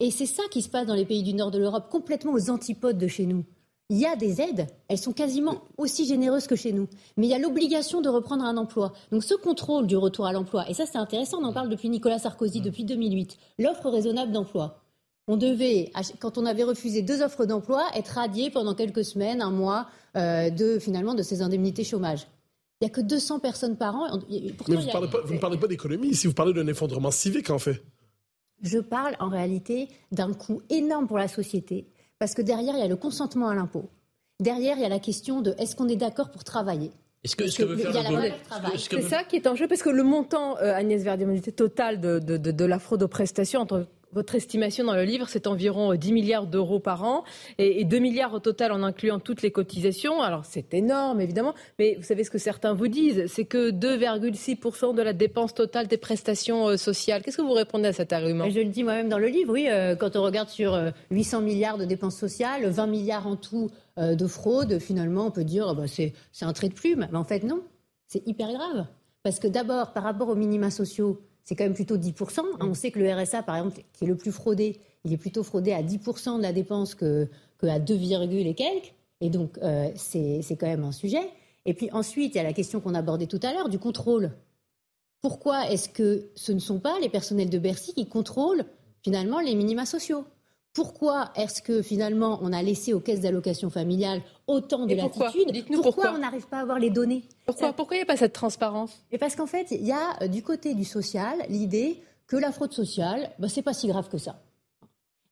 et 0.00 0.10
c'est 0.10 0.26
ça 0.26 0.42
qui 0.50 0.62
se 0.62 0.68
passe 0.68 0.86
dans 0.86 0.94
les 0.94 1.04
pays 1.04 1.22
du 1.22 1.34
nord 1.34 1.50
de 1.50 1.58
l'Europe, 1.58 1.88
complètement 1.90 2.32
aux 2.32 2.50
antipodes 2.50 2.98
de 2.98 3.06
chez 3.06 3.26
nous. 3.26 3.44
Il 3.88 3.98
y 3.98 4.06
a 4.06 4.16
des 4.16 4.40
aides, 4.40 4.66
elles 4.88 4.98
sont 4.98 5.12
quasiment 5.12 5.62
aussi 5.78 6.06
généreuses 6.06 6.48
que 6.48 6.56
chez 6.56 6.72
nous, 6.72 6.88
mais 7.16 7.28
il 7.28 7.30
y 7.30 7.34
a 7.34 7.38
l'obligation 7.38 8.00
de 8.00 8.08
reprendre 8.08 8.44
un 8.44 8.56
emploi. 8.56 8.92
Donc 9.12 9.22
ce 9.22 9.34
contrôle 9.34 9.86
du 9.86 9.96
retour 9.96 10.26
à 10.26 10.32
l'emploi, 10.32 10.68
et 10.68 10.74
ça 10.74 10.86
c'est 10.86 10.98
intéressant, 10.98 11.38
on 11.40 11.44
en 11.44 11.52
parle 11.52 11.68
depuis 11.68 11.88
Nicolas 11.88 12.18
Sarkozy, 12.18 12.60
depuis 12.60 12.84
2008, 12.84 13.38
l'offre 13.58 13.88
raisonnable 13.88 14.32
d'emploi. 14.32 14.82
On 15.28 15.36
devait, 15.36 15.92
quand 16.20 16.38
on 16.38 16.46
avait 16.46 16.64
refusé 16.64 17.02
deux 17.02 17.22
offres 17.22 17.46
d'emploi, 17.46 17.84
être 17.94 18.08
radié 18.08 18.50
pendant 18.50 18.74
quelques 18.74 19.04
semaines, 19.04 19.40
un 19.40 19.50
mois, 19.50 19.86
euh, 20.16 20.50
de 20.50 20.78
finalement 20.78 21.14
de 21.14 21.22
ces 21.22 21.42
indemnités 21.42 21.84
chômage. 21.84 22.26
Il 22.80 22.84
n'y 22.84 22.90
a 22.90 22.94
que 22.94 23.00
200 23.00 23.38
personnes 23.38 23.76
par 23.76 23.96
an. 23.96 24.20
mais 24.28 24.76
vous, 24.76 24.76
vous 25.24 25.34
ne 25.34 25.38
parlez 25.38 25.58
pas 25.58 25.66
d'économie 25.66 26.08
ici, 26.08 26.26
vous 26.26 26.34
parlez 26.34 26.52
d'un 26.52 26.66
effondrement 26.66 27.10
civique 27.10 27.50
en 27.50 27.58
fait. 27.58 27.82
Je 28.62 28.78
parle 28.78 29.16
en 29.20 29.28
réalité 29.28 29.88
d'un 30.12 30.32
coût 30.32 30.62
énorme 30.70 31.06
pour 31.06 31.18
la 31.18 31.28
société, 31.28 31.86
parce 32.18 32.34
que 32.34 32.42
derrière, 32.42 32.74
il 32.74 32.80
y 32.80 32.84
a 32.84 32.88
le 32.88 32.96
consentement 32.96 33.48
à 33.48 33.54
l'impôt. 33.54 33.90
Derrière, 34.40 34.76
il 34.76 34.82
y 34.82 34.86
a 34.86 34.88
la 34.88 34.98
question 34.98 35.40
de 35.40 35.54
est-ce 35.58 35.76
qu'on 35.76 35.88
est 35.88 35.96
d'accord 35.96 36.30
pour 36.30 36.44
travailler 36.44 36.90
est-ce 37.24 37.34
que, 37.34 37.48
ce 37.48 37.58
que 37.58 37.64
veut 37.64 37.76
faire 37.76 37.92
le 38.12 38.78
C'est 38.78 39.02
ça 39.02 39.24
qui 39.24 39.34
est 39.34 39.48
en 39.48 39.56
jeu, 39.56 39.66
parce 39.66 39.82
que 39.82 39.90
le 39.90 40.04
montant, 40.04 40.58
euh, 40.58 40.72
Agnès 40.72 41.02
Verdier, 41.02 41.26
total 41.50 42.00
de, 42.00 42.20
de, 42.20 42.36
de, 42.36 42.64
la 42.64 42.78
fraude 42.78 43.02
aux 43.02 43.08
prestations 43.08 43.60
entre 43.60 43.88
votre 44.12 44.34
estimation 44.34 44.84
dans 44.84 44.94
le 44.94 45.04
livre, 45.04 45.28
c'est 45.28 45.46
environ 45.46 45.94
10 45.94 46.10
euh, 46.10 46.14
milliards 46.14 46.46
d'euros 46.46 46.80
par 46.80 47.04
an 47.04 47.24
et, 47.58 47.84
2 47.84 47.98
milliards 47.98 48.32
au 48.34 48.40
total 48.40 48.72
en 48.72 48.82
incluant 48.82 49.18
toutes 49.18 49.42
les 49.42 49.50
cotisations. 49.50 50.22
Alors 50.22 50.44
c'est 50.44 50.74
énorme 50.74 51.20
évidemment, 51.20 51.54
mais 51.78 51.96
vous 51.96 52.02
savez 52.02 52.24
ce 52.24 52.30
que 52.30 52.38
certains 52.38 52.72
vous 52.72 52.88
disent, 52.88 53.26
c'est 53.26 53.44
que 53.44 53.70
2,6% 53.70 54.94
de 54.94 55.02
la 55.02 55.12
dépense 55.12 55.54
totale 55.54 55.86
des 55.86 55.96
prestations 55.96 56.68
euh, 56.68 56.76
sociales. 56.76 57.22
Qu'est-ce 57.22 57.36
que 57.36 57.42
vous 57.42 57.52
répondez 57.52 57.88
à 57.88 57.92
cet 57.92 58.12
argument? 58.12 58.48
Je 58.48 58.60
le 58.60 58.70
dis 58.70 58.84
moi-même 58.84 59.08
dans 59.08 59.18
le 59.18 59.28
livre, 59.28 59.52
oui, 59.52 59.66
euh, 59.68 59.96
quand 59.96 60.16
on 60.16 60.22
regarde 60.22 60.48
sur 60.48 60.78
800 61.10 61.42
milliards 61.42 61.78
de 61.78 61.84
dépenses 61.84 62.16
sociales, 62.16 62.66
20 62.68 62.86
milliards 62.86 63.26
en 63.26 63.36
tout 63.36 63.70
de 63.98 64.26
fraude, 64.26 64.78
finalement 64.78 65.26
on 65.26 65.30
peut 65.30 65.44
dire 65.44 65.74
bah, 65.74 65.84
c'est 65.86 66.12
un 66.42 66.52
trait 66.52 66.68
de 66.68 66.74
plume. 66.74 67.08
Mais 67.10 67.18
en 67.18 67.24
fait 67.24 67.44
non, 67.44 67.62
c'est 68.06 68.26
hyper 68.26 68.52
grave. 68.52 68.86
Parce 69.22 69.40
que 69.40 69.48
d'abord, 69.48 69.92
par 69.92 70.04
rapport 70.04 70.28
aux 70.28 70.36
minima 70.36 70.70
sociaux, 70.70 71.20
c'est 71.46 71.54
quand 71.54 71.64
même 71.64 71.74
plutôt 71.74 71.96
10%. 71.96 72.40
On 72.60 72.74
sait 72.74 72.90
que 72.90 72.98
le 72.98 73.10
RSA, 73.10 73.44
par 73.44 73.56
exemple, 73.56 73.80
qui 73.92 74.04
est 74.04 74.08
le 74.08 74.16
plus 74.16 74.32
fraudé, 74.32 74.80
il 75.04 75.12
est 75.12 75.16
plutôt 75.16 75.44
fraudé 75.44 75.72
à 75.72 75.80
10% 75.80 76.38
de 76.38 76.42
la 76.42 76.52
dépense 76.52 76.96
que, 76.96 77.28
que 77.58 77.66
à 77.66 77.78
2, 77.78 77.94
et 77.94 78.54
quelques. 78.54 78.92
Et 79.20 79.30
donc, 79.30 79.56
euh, 79.62 79.88
c'est 79.94 80.56
quand 80.58 80.66
même 80.66 80.82
un 80.82 80.90
sujet. 80.90 81.30
Et 81.64 81.72
puis 81.72 81.88
ensuite, 81.92 82.34
il 82.34 82.38
y 82.38 82.40
a 82.40 82.42
la 82.42 82.52
question 82.52 82.80
qu'on 82.80 82.94
abordait 82.94 83.28
tout 83.28 83.38
à 83.44 83.52
l'heure 83.52 83.68
du 83.68 83.78
contrôle. 83.78 84.32
Pourquoi 85.20 85.70
est-ce 85.70 85.88
que 85.88 86.28
ce 86.34 86.50
ne 86.50 86.58
sont 86.58 86.80
pas 86.80 86.98
les 87.00 87.08
personnels 87.08 87.48
de 87.48 87.58
Bercy 87.58 87.94
qui 87.94 88.08
contrôlent 88.08 88.64
finalement 89.04 89.38
les 89.38 89.54
minima 89.54 89.86
sociaux? 89.86 90.24
Pourquoi 90.76 91.32
est-ce 91.36 91.62
que 91.62 91.80
finalement 91.80 92.38
on 92.42 92.52
a 92.52 92.62
laissé 92.62 92.92
aux 92.92 93.00
caisses 93.00 93.22
d'allocation 93.22 93.70
familiale 93.70 94.20
autant 94.46 94.84
de 94.84 94.94
latitude? 94.94 95.64
Pourquoi, 95.82 96.12
on 96.14 96.18
n'arrive 96.18 96.46
pas 96.48 96.58
à 96.58 96.60
avoir 96.60 96.78
les 96.78 96.90
données? 96.90 97.22
Pourquoi 97.46 97.96
il 97.96 98.00
n'y 98.00 98.02
a 98.02 98.04
pas 98.04 98.18
cette 98.18 98.34
transparence? 98.34 98.92
Et 99.10 99.16
parce 99.16 99.34
qu'en 99.36 99.46
fait, 99.46 99.68
il 99.70 99.86
y 99.86 99.92
a 99.92 100.22
euh, 100.22 100.28
du 100.28 100.42
côté 100.42 100.74
du 100.74 100.84
social 100.84 101.38
l'idée 101.48 102.02
que 102.26 102.36
la 102.36 102.52
fraude 102.52 102.74
sociale, 102.74 103.30
bah, 103.38 103.48
c'est 103.48 103.62
pas 103.62 103.72
si 103.72 103.88
grave 103.88 104.10
que 104.10 104.18
ça. 104.18 104.42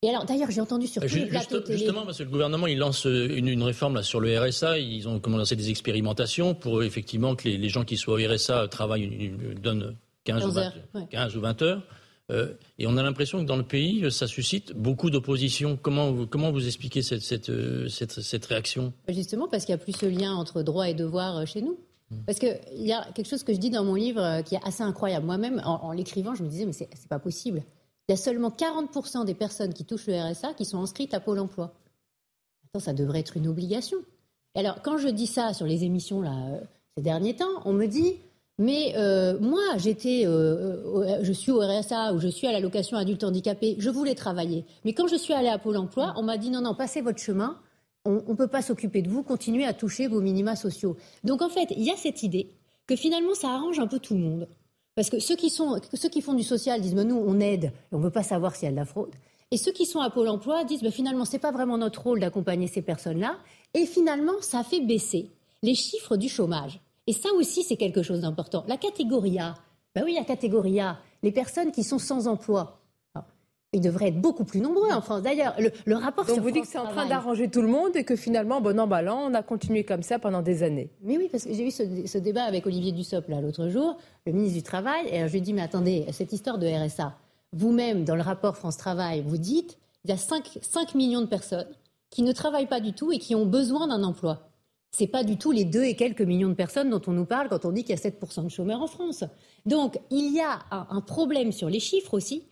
Et 0.01 0.09
alors, 0.09 0.25
d'ailleurs, 0.25 0.51
j'ai 0.51 0.63
entendu 0.63 0.87
sur 0.87 1.03
tous 1.03 1.15
les 1.15 1.27
plateaux 1.27 1.61
Justement, 1.69 2.07
parce 2.07 2.19
que 2.19 2.23
le 2.23 2.31
gouvernement, 2.31 2.67
il 2.67 2.79
lance 2.79 3.05
euh, 3.05 3.37
une, 3.37 3.63
réforme 3.63 3.97
là, 3.97 4.03
sur 4.03 4.21
le 4.21 4.39
RSA. 4.39 4.79
Ils 4.79 5.07
ont 5.09 5.21
commencé 5.21 5.57
des 5.57 5.69
expérimentations 5.69 6.55
pour 6.55 6.83
effectivement 6.83 7.37
que 7.37 7.51
les, 7.51 7.69
gens 7.69 7.85
qui 7.85 7.99
soient 7.99 8.15
au 8.15 8.35
RSA 8.35 8.69
travaillent, 8.69 9.35
donnent 9.61 9.95
15, 10.25 10.47
ou 10.47 10.51
20, 10.53 10.73
15 11.11 11.37
ou 11.37 11.41
20 11.43 11.63
heures. 11.63 11.83
Euh, 12.31 12.55
et 12.79 12.87
on 12.87 12.97
a 12.97 13.03
l'impression 13.03 13.41
que 13.41 13.45
dans 13.47 13.57
le 13.57 13.65
pays, 13.65 14.11
ça 14.11 14.27
suscite 14.27 14.73
beaucoup 14.73 15.11
d'opposition. 15.11 15.79
Comment, 15.81 16.11
vous, 16.11 16.27
comment 16.27 16.51
vous 16.51 16.67
expliquez 16.67 17.03
cette, 17.03 17.21
cette, 17.21 17.51
euh, 17.51 17.89
cette, 17.89 18.47
réaction? 18.47 18.93
Justement 19.09 19.47
parce 19.49 19.65
qu'il 19.65 19.75
n'y 19.75 19.81
a 19.81 19.85
plus 19.85 19.93
ce 19.93 20.07
lien 20.07 20.35
entre 20.35 20.63
droit 20.63 20.89
et 20.89 20.95
devoir 20.95 21.39
euh, 21.39 21.47
chez 21.47 21.61
nous. 21.61 21.79
Parce 22.27 22.39
qu'il 22.39 22.57
y 22.77 22.93
a 22.93 23.11
quelque 23.13 23.29
chose 23.29 23.43
que 23.43 23.53
je 23.53 23.59
dis 23.59 23.71
dans 23.71 23.83
mon 23.83 23.97
livre 23.97 24.43
qui 24.43 24.55
est 24.55 24.65
assez 24.65 24.85
incroyable. 24.85 25.27
Moi-même, 25.27 25.61
en, 25.65 25.91
l'écrivant, 25.91 26.37
je 26.37 26.45
me 26.45 26.49
disais, 26.49 26.65
mais 26.65 26.73
c'est 26.73 27.09
pas 27.09 27.19
possible. 27.19 27.65
Il 28.09 28.13
y 28.13 28.15
a 28.15 28.17
seulement 28.17 28.51
40% 28.51 29.25
des 29.25 29.35
personnes 29.35 29.75
qui 29.75 29.85
touchent 29.85 30.07
le 30.07 30.21
RSA 30.21 30.55
qui 30.55 30.65
sont 30.65 30.81
inscrites 30.81 31.13
à 31.13 31.19
Pôle 31.19 31.41
emploi. 31.41 31.75
Attends, 32.69 32.85
ça 32.85 32.93
devrait 32.93 33.21
être 33.21 33.37
une 33.37 33.49
obligation. 33.49 33.99
Et 34.55 34.61
alors, 34.61 34.81
quand 34.83 34.97
je 34.99 35.09
dis 35.09 35.27
ça 35.27 35.55
sur 35.55 35.67
les 35.67 35.83
émissions 35.83 36.23
ces 36.97 37.03
derniers 37.03 37.35
temps, 37.35 37.63
on 37.65 37.73
me 37.73 37.87
dit, 37.87 38.15
mais 38.59 38.95
euh, 38.97 39.39
moi, 39.41 39.63
j'étais, 39.77 40.25
je 40.25 41.33
suis 41.33 41.51
au 41.51 41.61
RSA 41.61 42.13
ou 42.15 42.21
je 42.21 42.29
suis 42.29 42.47
à 42.47 42.53
l'allocation 42.53 42.97
adulte 42.97 43.25
handicapé, 43.25 43.77
je 43.79 43.91
voulais 43.91 44.15
travailler. 44.15 44.65
Mais 44.85 44.93
quand 44.93 45.09
je 45.09 45.17
suis 45.17 45.35
allée 45.35 45.49
à 45.49 45.59
Pôle 45.59 45.77
emploi, 45.77 46.15
on 46.17 46.23
m'a 46.23 46.39
dit, 46.39 46.51
non, 46.51 46.61
non, 46.61 46.75
passez 46.75 47.01
votre 47.01 47.19
chemin, 47.19 47.59
on 48.05 48.23
ne 48.29 48.35
peut 48.35 48.49
pas 48.49 48.63
s'occuper 48.63 49.03
de 49.03 49.09
vous, 49.09 49.23
continuez 49.23 49.65
à 49.65 49.73
toucher 49.73 50.09
vos 50.09 50.21
minima 50.21 50.57
sociaux. 50.57 50.97
Donc 51.25 51.43
en 51.43 51.49
fait, 51.49 51.69
il 51.71 51.85
y 51.85 51.91
a 51.91 51.97
cette 51.97 52.23
idée 52.23 52.51
que 52.87 52.97
finalement, 52.97 53.35
ça 53.35 53.49
arrange 53.49 53.79
un 53.79 53.87
peu 53.87 53.99
tout 53.99 54.15
le 54.15 54.21
monde. 54.21 54.49
Parce 54.95 55.11
que 55.11 55.19
ceux 55.19 55.37
qui, 55.37 55.51
ceux 55.51 56.09
qui 56.09 56.21
font 56.21 56.35
du 56.35 56.43
social 56.43 56.81
disent, 56.81 56.95
nous, 56.95 57.17
on 57.17 57.41
aide, 57.41 57.73
on 57.91 57.99
ne 57.99 58.05
veut 58.05 58.11
pas 58.11 58.23
savoir 58.23 58.55
s'il 58.55 58.67
y 58.67 58.69
a 58.69 58.73
de 58.73 58.77
la 58.77 58.85
fraude. 58.85 59.11
Et 59.51 59.57
ceux 59.57 59.73
qui 59.73 59.87
sont 59.87 60.01
à 60.01 60.11
Pôle 60.11 60.29
emploi 60.29 60.65
disent, 60.65 60.89
finalement, 60.91 61.25
ce 61.25 61.33
n'est 61.33 61.39
pas 61.39 61.53
vraiment 61.53 61.79
notre 61.79 62.03
rôle 62.03 62.21
d'accompagner 62.21 62.67
ces 62.67 62.83
personnes-là. 62.83 63.37
Et 63.73 63.87
finalement, 63.87 64.35
ça 64.41 64.63
fait 64.63 64.81
baisser 64.81 65.31
les 65.63 65.75
chiffres 65.75 66.17
du 66.17 66.29
chômage. 66.29 66.81
Et 67.07 67.13
ça 67.13 67.31
aussi, 67.35 67.63
c'est 67.63 67.77
quelque 67.77 68.03
chose 68.03 68.21
d'important. 68.21 68.65
La 68.67 68.77
catégorie 68.77 69.39
A, 69.39 69.55
ben 69.95 70.03
oui, 70.05 70.15
la 70.15 70.25
catégorie 70.25 70.81
A, 70.81 70.99
les 71.23 71.33
personnes 71.33 71.71
qui 71.71 71.85
sont 71.85 71.99
sans 71.99 72.27
emploi, 72.27 72.81
ils 73.75 73.81
devraient 73.81 74.09
être 74.09 74.21
beaucoup 74.21 74.45
plus 74.45 74.61
nombreux 74.61 74.91
en 74.93 75.01
France. 75.01 75.23
D'ailleurs, 75.23 75.57
le, 75.59 75.97
rapport 75.97 76.25
Donc 76.25 76.39
vous 76.39 76.51
dites 76.53 76.63
que 76.63 76.69
c'est 76.69 76.79
en 76.79 76.87
train 76.87 77.07
d'arranger 77.07 77.51
tout 77.51 77.61
le 77.61 77.69
monde 77.69 77.97
et 77.97 78.05
que 78.05 78.15
finalement, 78.15 78.61
bon 78.61 78.79
an, 78.79 78.87
bah 78.87 79.03
on 79.13 79.35
a 79.35 79.43
continué 79.43 79.83
comme 79.83 80.03
ça 80.03 80.21
pendant 80.21 80.43
des 80.43 80.63
années. 80.63 80.91
Mais 81.03 81.19
oui, 81.19 81.29
parce 81.31 81.45
que 81.45 81.53
j'ai 81.53 81.67
eu 81.67 81.71
ce, 81.73 82.19
débat 82.19 82.45
avec 82.45 82.67
Olivier 82.67 82.93
Dussopt 82.93 83.29
l'autre 83.29 83.69
jour, 83.69 83.97
le 84.27 84.33
ministre 84.33 84.57
du 84.57 84.63
Travail, 84.63 85.09
et 85.11 85.27
je 85.27 85.33
lui 85.33 85.39
ai 85.39 85.41
dit, 85.41 85.53
mais 85.53 85.63
attendez, 85.63 86.07
cette 86.13 86.33
histoire 86.33 86.59
de 86.59 86.69
RSA, 86.69 87.15
vous-même, 87.53 88.05
dans 88.05 88.15
le 88.15 88.23
rapport 88.23 88.57
France 88.57 88.77
Travail, 88.77 89.25
vous 89.27 89.39
dites, 89.39 89.77
il 90.05 90.11
y 90.11 90.13
a 90.13 90.19
5, 90.19 90.59
5 90.63 90.95
millions 90.95 91.21
de 91.21 91.27
personnes 91.27 91.67
qui 92.11 92.23
ne 92.23 92.33
travaillent 92.33 92.69
pas 92.69 92.81
du 92.81 92.93
tout 92.93 93.11
et 93.11 93.19
qui 93.19 93.35
ont 93.35 93.47
besoin 93.47 93.89
d'un 93.89 94.05
emploi. 94.05 94.51
Ce 94.95 95.03
n'est 95.03 95.09
pas 95.09 95.25
du 95.25 95.37
tout 95.39 95.51
les 95.51 95.65
2 95.65 95.83
et 95.83 95.97
quelques 95.97 96.23
millions 96.23 96.49
de 96.49 96.55
personnes 96.55 96.89
dont 96.89 97.03
on 97.09 97.13
nous 97.13 97.25
parle 97.25 97.49
quand 97.49 97.65
on 97.65 97.73
dit 97.73 97.83
qu'il 97.83 97.97
y 97.97 97.99
a 97.99 98.11
7% 98.11 98.45
de 98.45 98.49
chômeurs 98.49 98.81
en 98.81 98.87
France. 98.87 99.25
Donc, 99.67 99.99
il 100.13 100.33
y 100.33 100.41
a 100.41 100.61
un 100.71 101.01
problème 101.01 101.51
sur 101.51 101.69
les 101.69 101.81
chiffres 101.81 102.15
aussi 102.15 102.45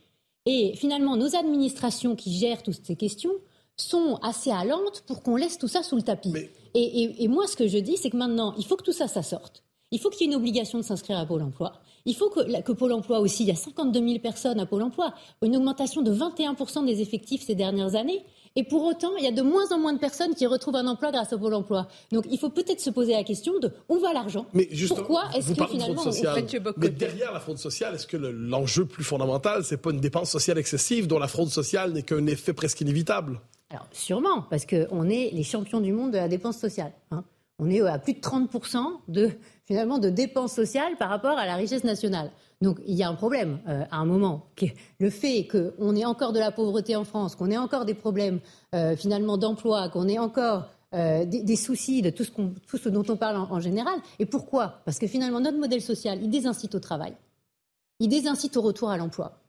et 0.45 0.75
finalement, 0.75 1.17
nos 1.17 1.37
administrations 1.37 2.17
qui 2.17 2.37
gèrent 2.37 2.63
toutes 2.63 2.85
ces 2.85 2.97
questions 2.97 3.33
sont 3.77 4.17
assez 4.23 4.51
allantes 4.51 5.05
pour 5.07 5.23
qu'on 5.23 5.37
laisse 5.37 5.57
tout 5.57 5.69
ça 5.69 5.83
sous 5.83 5.97
le 5.97 6.03
tapis. 6.03 6.35
Et, 6.75 7.29
moi, 7.29 7.47
ce 7.47 7.57
que 7.57 7.69
je 7.69 7.79
dis, 7.79 7.97
c'est 7.97 8.11
que 8.11 8.17
maintenant, 8.17 8.55
il 8.59 8.67
faut 8.67 8.77
que 8.77 8.83
tout 8.83 8.93
ça, 8.93 9.07
ça 9.07 9.23
sorte. 9.23 9.63
Il 9.93 10.01
faut 10.01 10.11
qu'il 10.11 10.23
y 10.23 10.25
ait 10.25 10.33
une 10.33 10.39
obligation 10.39 10.79
de 10.79 10.83
s'inscrire 10.83 11.19
à 11.19 11.27
Pôle 11.27 11.43
emploi. 11.43 11.75
Il 12.07 12.17
faut 12.17 12.31
que, 12.31 12.61
que, 12.63 12.73
Pôle 12.73 12.93
emploi 12.93 13.21
aussi, 13.21 13.45
il 13.45 13.49
y 13.49 13.53
a 13.53 13.57
52 13.57 14.01
000 14.01 14.19
personnes 14.19 14.59
à 14.59 14.67
Pôle 14.67 14.83
emploi, 14.83 15.15
une 15.43 15.57
augmentation 15.57 16.03
de 16.03 16.13
21% 16.13 16.87
des 16.87 17.01
effectifs 17.03 17.45
ces 17.45 17.55
dernières 17.55 17.95
années. 17.95 18.25
Et 18.55 18.65
pour 18.65 18.85
autant, 18.85 19.17
il 19.17 19.25
y 19.25 19.29
a 19.29 19.33
de 19.33 19.43
moins 19.43 19.71
en 19.73 19.79
moins 19.79 19.93
de 19.93 19.99
personnes 19.99 20.35
qui 20.35 20.47
retrouvent 20.47 20.77
un 20.77 20.87
emploi 20.87 21.11
grâce 21.11 21.33
au 21.33 21.39
Pôle 21.39 21.55
emploi. 21.55 21.89
Donc 22.11 22.25
il 22.31 22.39
faut 22.39 22.51
peut-être 22.51 22.81
se 22.81 22.91
poser 22.91 23.13
la 23.13 23.25
question 23.25 23.59
de 23.59 23.73
où 23.89 23.99
va 23.99 24.13
l'argent 24.13 24.47
Mais 24.53 24.69
Pourquoi 24.89 25.25
est-ce 25.35 25.55
que 25.55 25.67
finalement 25.67 26.03
on 26.05 26.73
Mais 26.77 26.91
derrière 26.91 27.33
la 27.33 27.41
fraude 27.41 27.59
sociale, 27.59 27.95
est-ce 27.95 28.07
que 28.07 28.17
l'enjeu 28.17 28.85
plus 28.85 29.05
fondamental, 29.05 29.65
c'est 29.65 29.79
pas 29.79 29.91
une 29.91 30.01
dépense 30.01 30.31
sociale 30.31 30.59
excessive 30.59 31.07
dont 31.07 31.19
la 31.19 31.29
fraude 31.29 31.49
sociale 31.49 31.93
n'est 31.93 32.03
qu'un 32.03 32.27
effet 32.27 32.53
presque 32.53 32.81
inévitable? 32.81 33.41
Alors 33.71 33.87
sûrement, 33.93 34.43
parce 34.51 34.67
qu'on 34.67 35.09
est 35.09 35.31
les 35.33 35.45
champions 35.45 35.81
du 35.81 35.93
monde 35.93 36.11
de 36.13 36.19
la 36.19 36.29
dépense 36.29 36.59
sociale. 36.59 36.93
Hein. 37.11 37.25
On 37.59 37.71
est 37.71 37.81
à 37.81 37.99
plus 37.99 38.15
de 38.15 38.21
30% 38.21 38.79
de, 39.09 39.31
finalement, 39.65 39.99
de 39.99 40.11
dépenses 40.11 40.53
sociales 40.53 40.97
par 40.99 41.09
rapport 41.09 41.39
à 41.39 41.47
la 41.47 41.55
richesse 41.55 41.85
nationale. 41.85 42.31
Donc 42.63 42.81
il 42.87 42.95
y 42.95 43.03
a 43.03 43.09
un 43.09 43.15
problème 43.15 43.59
euh, 43.69 43.85
à 43.91 43.97
un 43.97 44.05
moment. 44.07 44.47
Le 45.01 45.11
fait 45.11 45.49
qu'on 45.49 45.97
ait 45.97 46.05
encore 46.05 46.33
de 46.33 46.39
la 46.39 46.53
pauvreté 46.53 46.97
en 46.97 47.05
France, 47.05 47.35
qu'on 47.35 47.51
ait 47.51 47.59
encore 47.59 47.85
des 47.85 47.95
problèmes 47.95 48.41
euh, 48.75 48.97
finalement 48.97 49.37
d'emploi, 49.37 49.89
qu'on 49.89 50.09
ait 50.09 50.19
encore 50.19 50.69
euh, 50.95 51.25
des, 51.25 51.57
soucis 51.57 52.03
de 52.03 52.11
tout 52.11 52.25
ce, 52.25 52.89
dont 52.89 53.05
on 53.09 53.17
parle 53.17 53.37
en, 53.37 53.61
général. 53.61 53.99
Et 54.19 54.27
pourquoi? 54.27 54.81
Parce 54.85 54.99
que 54.99 55.07
finalement 55.07 55.41
notre 55.41 55.59
modèle 55.59 55.83
social, 55.83 56.21
il 56.23 56.31
désincite 56.31 56.75
au 56.75 56.81
travail, 56.81 57.15
il 57.99 58.09
désincite 58.09 58.57
au 58.57 58.63
retour 58.63 58.91
à 58.91 58.97
l'emploi. 58.97 59.42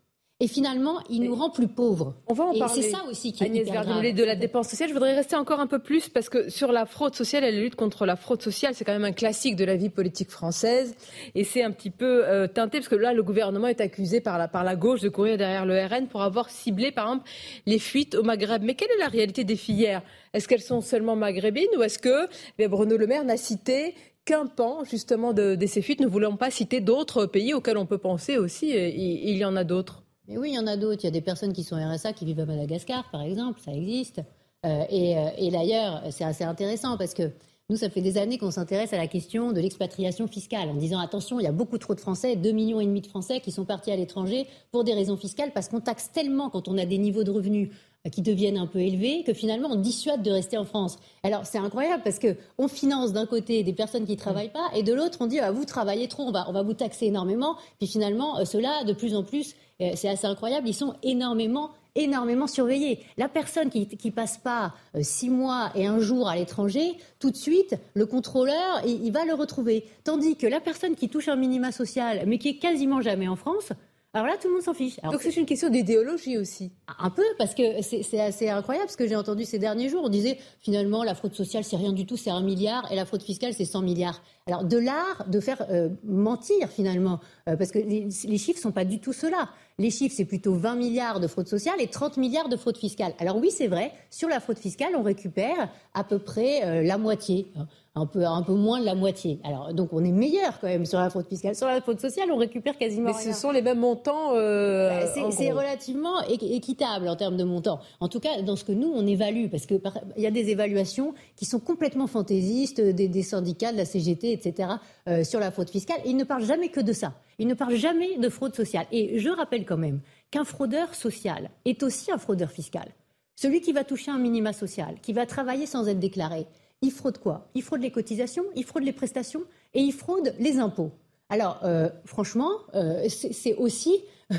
Et 0.44 0.48
finalement, 0.48 1.00
il 1.10 1.22
nous 1.22 1.36
rend 1.36 1.50
plus 1.50 1.70
pauvres. 1.70 2.16
On 2.28 2.34
va 2.34 2.44
en 2.44 2.60
parler. 2.60 2.82
C'est 2.82 2.90
ça 2.90 3.06
aussi 3.10 3.32
qui 3.32 3.46
est 3.46 3.48
Agnès 3.48 3.66
de 3.66 4.24
la 4.26 4.36
dépense 4.36 4.68
sociale. 4.68 4.90
Je 4.90 4.94
voudrais 4.94 5.16
rester 5.16 5.38
encore 5.38 5.62
un 5.62 5.68
peu 5.68 5.80
plus 5.80 6.10
parce 6.10 6.28
que 6.28 6.50
sur 6.50 6.74
la 6.74 6.86
fraude 6.86 7.16
sociale 7.16 7.46
et 7.46 7.52
la 7.52 7.62
lutte 7.62 7.76
contre 7.76 8.06
la 8.06 8.18
fraude 8.18 8.42
sociale, 8.42 8.76
c'est 8.76 8.84
quand 8.84 8.92
même 8.92 9.06
un 9.06 9.14
classique 9.14 9.56
de 9.56 9.64
la 9.64 9.78
vie 9.78 9.88
politique 9.88 10.30
française. 10.30 10.98
Et 11.34 11.46
c'est 11.46 11.64
un 11.64 11.72
petit 11.72 11.92
peu 11.92 12.28
euh, 12.28 12.48
teinté 12.48 12.80
parce 12.80 12.90
que 12.90 12.96
là, 12.96 13.14
le 13.14 13.24
gouvernement 13.24 13.68
est 13.68 13.80
accusé 13.80 14.20
par 14.20 14.38
la, 14.38 14.50
par 14.50 14.66
la 14.66 14.76
gauche 14.76 15.00
de 15.00 15.08
courir 15.08 15.38
derrière 15.38 15.66
le 15.66 15.82
RN 15.82 16.08
pour 16.08 16.24
avoir 16.24 16.50
ciblé, 16.50 16.92
par 16.92 17.06
exemple, 17.06 17.30
les 17.66 17.80
fuites 17.80 18.14
au 18.14 18.24
Maghreb. 18.24 18.64
Mais 18.64 18.76
quelle 18.76 18.92
est 18.92 19.00
la 19.00 19.08
réalité 19.08 19.46
des 19.46 19.56
filières? 19.56 20.02
Est-ce 20.34 20.50
qu'elles 20.50 20.60
sont 20.60 20.82
seulement 20.82 21.16
maghrébines 21.16 21.70
ou 21.78 21.84
est-ce 21.84 22.00
que 22.00 22.28
eh 22.60 22.68
Bruno 22.68 22.98
Le 22.98 23.08
Maire 23.08 23.24
n'a 23.24 23.38
cité 23.38 23.96
qu'un 24.26 24.48
pan 24.48 24.84
justement 24.84 25.32
de, 25.32 25.56
de, 25.56 25.66
ces 25.68 25.82
fuites? 25.82 26.02
Ne 26.02 26.08
voulons 26.08 26.36
pas 26.36 26.52
citer 26.52 26.82
d'autres 26.82 27.28
pays 27.28 27.54
auxquels 27.54 27.78
on 27.78 27.86
peut 27.86 27.98
penser 27.98 28.38
aussi 28.38 28.72
il 28.72 29.38
y 29.38 29.46
en 29.46 29.56
a 29.56 29.64
d'autres 29.64 30.03
mais 30.28 30.38
oui, 30.38 30.52
il 30.52 30.56
y 30.56 30.60
en 30.60 30.68
a 30.68 30.78
d'autres. 30.78 31.02
Il 31.04 31.06
y 31.06 31.08
a 31.08 31.12
des 31.12 31.22
personnes 31.22 31.54
qui 31.54 31.64
sont 31.64 31.76
RSA 31.76 32.14
qui 32.14 32.26
vivent 32.26 32.40
à 32.40 32.46
Madagascar, 32.46 33.10
par 33.12 33.22
exemple, 33.22 33.60
ça 33.64 33.74
existe. 33.74 34.22
Euh, 34.66 34.86
et, 34.90 35.18
euh, 35.18 35.30
et 35.38 35.52
d'ailleurs, 35.52 36.04
c'est 36.12 36.24
assez 36.24 36.44
intéressant 36.44 36.98
parce 36.98 37.14
que 37.14 37.32
nous, 37.70 37.78
ça 37.78 37.90
fait 37.90 38.02
des 38.02 38.18
années 38.18 38.38
qu'on 38.38 38.52
s'intéresse 38.52 38.92
à 38.92 38.98
la 38.98 39.08
question 39.08 39.54
de 39.54 39.62
l'expatriation 39.62 40.28
fiscale, 40.28 40.70
en 40.70 40.76
disant 40.76 41.00
attention, 41.00 41.40
il 41.40 41.44
y 41.44 41.48
a 41.48 41.54
beaucoup 41.54 41.78
trop 41.78 41.96
de 41.96 42.02
Français, 42.02 42.36
2,5 42.36 42.54
millions 42.54 42.82
et 42.82 42.86
demi 42.86 43.00
de 43.00 43.08
Français 43.08 43.40
qui 43.40 43.52
sont 43.52 43.64
partis 43.64 43.90
à 43.90 43.96
l'étranger 43.96 44.48
pour 44.72 44.84
des 44.84 44.94
raisons 44.94 45.16
fiscales, 45.16 45.52
parce 45.54 45.70
qu'on 45.70 45.80
taxe 45.80 46.12
tellement 46.12 46.50
quand 46.50 46.68
on 46.68 46.78
a 46.78 46.86
des 46.86 46.98
niveaux 46.98 47.24
de 47.24 47.32
revenus 47.32 47.70
euh, 48.06 48.10
qui 48.10 48.22
deviennent 48.22 48.58
un 48.58 48.68
peu 48.68 48.80
élevés, 48.80 49.24
que 49.24 49.34
finalement 49.34 49.70
on 49.72 49.76
dissuade 49.76 50.22
de 50.22 50.32
rester 50.32 50.58
en 50.58 50.66
France. 50.66 50.98
Alors 51.24 51.46
c'est 51.46 51.58
incroyable 51.58 52.04
parce 52.04 52.20
que 52.20 52.36
on 52.58 52.68
finance 52.68 53.14
d'un 53.14 53.26
côté 53.26 53.64
des 53.64 53.74
personnes 53.74 54.06
qui 54.06 54.18
travaillent 54.18 54.52
pas 54.52 54.70
et 54.76 54.84
de 54.84 54.94
l'autre 54.94 55.20
on 55.22 55.28
dit 55.28 55.40
ah, 55.40 55.52
vous 55.52 55.64
travaillez 55.64 56.10
trop, 56.10 56.24
on 56.24 56.32
va, 56.32 56.50
on 56.50 56.52
va 56.52 56.64
vous 56.64 56.74
taxer 56.74 57.06
énormément. 57.06 57.56
Puis 57.80 57.88
finalement 57.88 58.44
ceux-là 58.44 58.84
de 58.84 58.92
plus 58.92 59.16
en 59.16 59.24
plus 59.24 59.56
c'est 59.96 60.10
assez 60.10 60.28
incroyable, 60.28 60.68
ils 60.68 60.74
sont 60.74 60.96
énormément 61.04 61.72
énormément 61.96 62.48
surveillés. 62.48 63.00
La 63.18 63.30
personne 63.30 63.70
qui, 63.70 63.88
qui 63.88 64.12
passe 64.12 64.38
pas 64.38 64.74
euh, 64.96 65.00
six 65.04 65.30
mois 65.30 65.72
et 65.76 65.86
un 65.86 66.00
jour 66.00 66.28
à 66.28 66.36
l'étranger, 66.36 66.98
tout 67.20 67.32
de 67.32 67.36
suite, 67.36 67.76
le 67.94 68.06
contrôleur, 68.06 68.82
il, 68.86 69.12
va 69.12 69.26
le 69.26 69.34
retrouver. 69.34 69.86
Tandis 70.04 70.36
que 70.36 70.48
la 70.48 70.60
personne 70.60 70.96
qui 70.96 71.10
touche 71.10 71.28
un 71.28 71.36
minima 71.36 71.72
social, 71.72 72.24
mais 72.26 72.38
qui 72.38 72.50
est 72.50 72.58
quasiment 72.58 73.02
jamais 73.02 73.28
en 73.28 73.36
France, 73.36 73.74
alors 74.16 74.28
là, 74.28 74.34
tout 74.40 74.48
le 74.48 74.54
monde 74.54 74.62
s'en 74.62 74.76
fiche. 74.76 75.00
Donc 75.02 75.24
c'est 75.24 75.36
une 75.38 75.48
question 75.48 75.70
d'idéologie 75.70 76.38
aussi. 76.38 76.72
Un 77.00 77.10
peu, 77.10 77.24
parce 77.40 77.56
que 77.56 77.82
c'est 77.82 78.20
assez 78.20 78.48
incroyable 78.48 78.88
ce 78.88 78.96
que 78.96 79.08
j'ai 79.08 79.16
entendu 79.16 79.44
ces 79.44 79.58
derniers 79.58 79.90
jours. 79.90 80.04
On 80.04 80.10
disait 80.10 80.38
finalement 80.60 81.04
la 81.04 81.16
fraude 81.16 81.34
sociale 81.34 81.64
c'est 81.64 81.78
rien 81.78 81.94
du 81.94 82.06
tout, 82.06 82.16
c'est 82.16 82.30
un 82.30 82.44
milliard, 82.44 82.92
et 82.92 82.96
la 82.96 83.06
fraude 83.06 83.24
fiscale 83.24 83.56
c'est 83.56 83.66
100 83.66 83.82
milliards. 83.82 84.22
Alors 84.46 84.66
de 84.66 84.78
l'art 84.78 85.28
de 85.28 85.40
faire 85.40 85.66
euh, 85.72 85.90
mentir 86.04 86.70
finalement, 86.70 87.22
euh, 87.50 87.56
parce 87.56 87.72
que 87.72 87.80
les, 87.80 88.08
les 88.26 88.38
chiffres 88.38 88.60
sont 88.60 88.72
pas 88.72 88.86
du 88.86 89.00
tout 89.00 89.14
ceux-là. 89.14 89.50
Les 89.80 89.90
chiffres 89.90 90.14
c'est 90.16 90.26
plutôt 90.26 90.54
20 90.54 90.76
milliards 90.76 91.20
de 91.20 91.28
fraude 91.28 91.48
sociale 91.48 91.76
et 91.80 91.88
30 91.88 92.18
milliards 92.18 92.50
de 92.50 92.58
fraude 92.58 92.78
fiscale. 92.78 93.14
Alors 93.20 93.38
oui, 93.38 93.50
c'est 93.52 93.68
vrai, 93.68 93.92
sur 94.10 94.30
la 94.30 94.40
fraude 94.40 94.60
fiscale, 94.60 94.96
on 94.96 95.04
récupère 95.04 95.70
à 95.94 96.04
peu 96.04 96.20
près 96.20 96.64
euh, 96.64 96.84
la 96.84 96.98
moitié 96.98 97.52
un 97.96 98.08
peu, 98.08 98.26
un 98.26 98.42
peu 98.42 98.54
moins 98.54 98.80
de 98.80 98.86
la 98.86 98.96
moitié. 98.96 99.40
Alors, 99.44 99.72
donc, 99.74 99.90
on 99.94 100.04
est 100.04 100.12
meilleur 100.12 100.60
quand 100.60 100.68
même 100.68 100.86
sur 100.86 101.00
la 101.00 101.12
fraude 101.12 101.28
fiscale. 101.28 101.56
Sur 101.56 101.68
la 101.68 101.80
fraude 101.80 102.00
sociale, 102.00 102.32
on 102.32 102.38
récupère 102.38 102.78
quasiment 102.78 103.12
Mais 103.12 103.14
ce 103.14 103.40
sont 103.40 103.52
les 103.52 103.62
mêmes 103.62 103.80
montants. 103.80 104.34
Euh, 104.34 104.90
bah, 104.90 105.32
c'est 105.32 105.52
relativement 105.52 106.22
équitable 106.28 107.08
en 107.08 107.16
termes 107.16 107.38
de 107.38 107.44
montants. 107.44 107.80
En 108.00 108.08
tout 108.08 108.20
cas, 108.20 108.42
dans 108.42 108.56
ce 108.56 108.64
que 108.64 108.72
nous, 108.72 108.92
on 108.92 109.06
évalue, 109.06 109.48
parce 109.48 109.68
qu'il 109.68 109.80
y 110.18 110.26
a 110.26 110.32
des 110.32 110.50
évaluations 110.50 111.14
qui 111.36 111.46
sont 111.46 111.60
complètement 111.60 112.08
fantaisistes, 112.08 112.82
des, 112.82 113.22
syndicats, 113.22 113.72
de 113.72 113.78
la 113.78 113.86
CGT, 113.86 114.32
etc., 114.32 114.70
euh, 115.08 115.24
sur 115.24 115.40
la 115.40 115.52
fraude 115.52 115.70
fiscale. 115.70 115.98
Et 116.04 116.10
ils 116.10 116.18
ne 116.18 116.24
parlent 116.24 116.46
jamais 116.46 116.70
que 116.70 116.82
de 116.82 116.94
ça. 116.94 117.14
Ils 117.40 117.48
ne 117.48 117.54
parlent 117.54 117.76
jamais 117.76 118.18
de 118.18 118.30
fraude 118.30 118.56
sociale. 118.56 118.86
Et 118.92 119.20
je 119.20 119.30
rappelle 119.30 119.66
quand 119.66 119.78
même 119.78 120.00
qu'un 120.32 120.44
fraudeur 120.44 120.96
social 120.96 121.50
est 121.66 121.84
aussi 121.84 122.12
un 122.12 122.18
fraudeur 122.18 122.52
fiscal. 122.52 122.90
Celui 123.36 123.62
qui 123.62 123.74
va 123.74 123.84
toucher 123.84 124.12
un 124.12 124.20
minima 124.20 124.54
social, 124.54 124.96
qui 125.02 125.14
va 125.14 125.26
travailler 125.26 125.66
sans 125.66 125.88
être 125.88 126.00
déclaré, 126.00 126.46
il 126.82 126.92
fraude 126.92 127.18
quoi? 127.18 127.50
Il 127.56 127.64
fraude 127.64 127.82
les 127.82 127.92
cotisations, 127.92 128.44
il 128.56 128.66
fraude 128.66 128.84
les 128.84 128.94
prestations 128.94 129.44
et 129.74 129.82
il 129.82 129.94
fraude 129.94 130.36
les 130.40 130.58
impôts. 130.58 130.92
Alors, 131.30 131.60
euh, 131.64 131.90
franchement, 132.06 132.52
euh, 132.76 133.08
c'est 133.10 133.56
aussi 133.56 134.04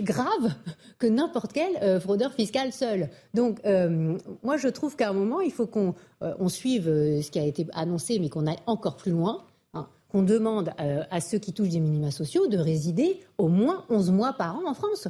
grave 0.00 0.52
que 0.98 1.06
n'importe 1.06 1.52
quel 1.52 1.76
euh, 1.82 1.98
fraudeur 1.98 2.32
fiscal 2.34 2.72
seul. 2.72 3.08
Donc, 3.34 3.60
moi, 4.42 4.56
je 4.56 4.68
trouve 4.68 4.94
qu'à 4.94 5.08
un 5.08 5.12
moment, 5.12 5.40
il 5.40 5.52
faut 5.52 5.66
qu'on 5.66 5.94
suive 6.48 6.84
ce 6.84 7.30
qui 7.30 7.38
a 7.38 7.44
été 7.44 7.66
annoncé, 7.72 8.18
mais 8.18 8.28
qu'on 8.28 8.46
aille 8.46 8.62
encore 8.66 8.96
plus 8.96 9.10
loin, 9.10 9.44
qu'on 10.08 10.22
demande 10.22 10.70
à 10.78 11.20
ceux 11.20 11.38
qui 11.38 11.52
touchent 11.52 11.70
des 11.70 11.80
minima 11.80 12.10
sociaux 12.10 12.46
de 12.46 12.58
résider 12.58 13.20
au 13.38 13.48
moins 13.48 13.84
11 13.90 14.10
mois 14.10 14.32
par 14.32 14.56
an 14.56 14.62
en 14.66 14.74
France 14.74 15.08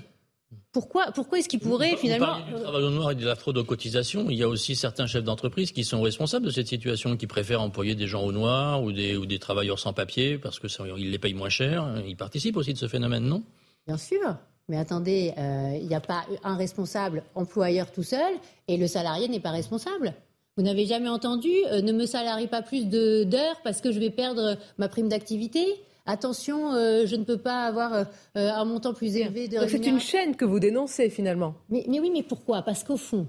pourquoi, 0.72 1.10
pourquoi 1.12 1.38
est-ce 1.38 1.48
qu'il 1.48 1.60
pourrait 1.60 1.96
finalement. 1.96 2.38
du 2.46 2.52
travail 2.52 2.82
au 2.82 2.90
noir 2.90 3.10
et 3.12 3.14
de 3.14 3.24
la 3.24 3.34
fraude 3.34 3.56
aux 3.56 3.64
cotisations. 3.64 4.28
Il 4.28 4.36
y 4.36 4.42
a 4.42 4.48
aussi 4.48 4.76
certains 4.76 5.06
chefs 5.06 5.24
d'entreprise 5.24 5.72
qui 5.72 5.84
sont 5.84 6.02
responsables 6.02 6.44
de 6.44 6.50
cette 6.50 6.66
situation, 6.66 7.16
qui 7.16 7.26
préfèrent 7.26 7.62
employer 7.62 7.94
des 7.94 8.06
gens 8.06 8.22
au 8.22 8.30
noir 8.30 8.82
ou 8.82 8.92
des, 8.92 9.16
ou 9.16 9.24
des 9.24 9.38
travailleurs 9.38 9.78
sans 9.78 9.94
papier 9.94 10.36
parce 10.36 10.60
qu'ils 10.60 11.10
les 11.10 11.18
payent 11.18 11.32
moins 11.32 11.48
cher. 11.48 12.02
Ils 12.06 12.16
participent 12.16 12.58
aussi 12.58 12.74
de 12.74 12.78
ce 12.78 12.88
phénomène, 12.88 13.24
non? 13.24 13.42
Bien 13.86 13.96
sûr. 13.96 14.36
Mais 14.68 14.76
attendez, 14.76 15.32
euh, 15.38 15.78
il 15.80 15.86
n'y 15.86 15.94
a 15.94 16.00
pas 16.00 16.26
un 16.44 16.56
responsable 16.56 17.22
employeur 17.34 17.90
tout 17.90 18.02
seul 18.02 18.34
et 18.68 18.76
le 18.76 18.86
salarié 18.86 19.28
n'est 19.28 19.40
pas 19.40 19.52
responsable. 19.52 20.12
Vous 20.56 20.62
n'avez 20.62 20.86
jamais 20.86 21.08
entendu 21.08 21.50
euh, 21.66 21.82
ne 21.82 21.92
me 21.92 22.06
salarie 22.06 22.46
pas 22.46 22.62
plus 22.62 22.86
d'heures 22.86 23.60
parce 23.62 23.80
que 23.80 23.92
je 23.92 23.98
vais 23.98 24.10
perdre 24.10 24.56
ma 24.78 24.88
prime 24.88 25.08
d'activité 25.08 25.66
attention, 26.06 26.72
euh, 26.72 27.06
je 27.06 27.16
ne 27.16 27.24
peux 27.24 27.38
pas 27.38 27.64
avoir 27.64 27.92
euh, 27.92 28.04
un 28.34 28.64
montant 28.64 28.94
plus 28.94 29.16
élevé 29.16 29.48
de 29.48 29.58
C'est 29.68 29.86
une 29.86 30.00
chaîne 30.00 30.36
que 30.36 30.44
vous 30.44 30.60
dénoncez 30.60 31.10
finalement. 31.10 31.54
Mais, 31.68 31.84
oui, 31.88 32.10
mais 32.10 32.22
pourquoi? 32.22 32.62
Parce 32.62 32.84
qu'au 32.84 32.96
fond, 32.96 33.26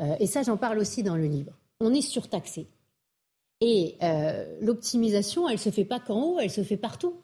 euh, 0.00 0.14
et 0.20 0.26
ça 0.26 0.42
j'en 0.42 0.56
parle 0.56 0.78
aussi 0.78 1.02
dans 1.02 1.16
le 1.16 1.26
livre, 1.26 1.52
on 1.80 1.92
est 1.92 2.00
surtaxé. 2.00 2.66
Et 3.60 3.96
l'optimisation, 4.60 5.48
elle 5.48 5.54
ne 5.54 5.60
se 5.60 5.70
fait 5.70 5.86
pas 5.86 5.98
qu'en 5.98 6.22
haut, 6.22 6.38
elle 6.38 6.50
se 6.50 6.62
fait 6.62 6.76
partout. 6.76 7.14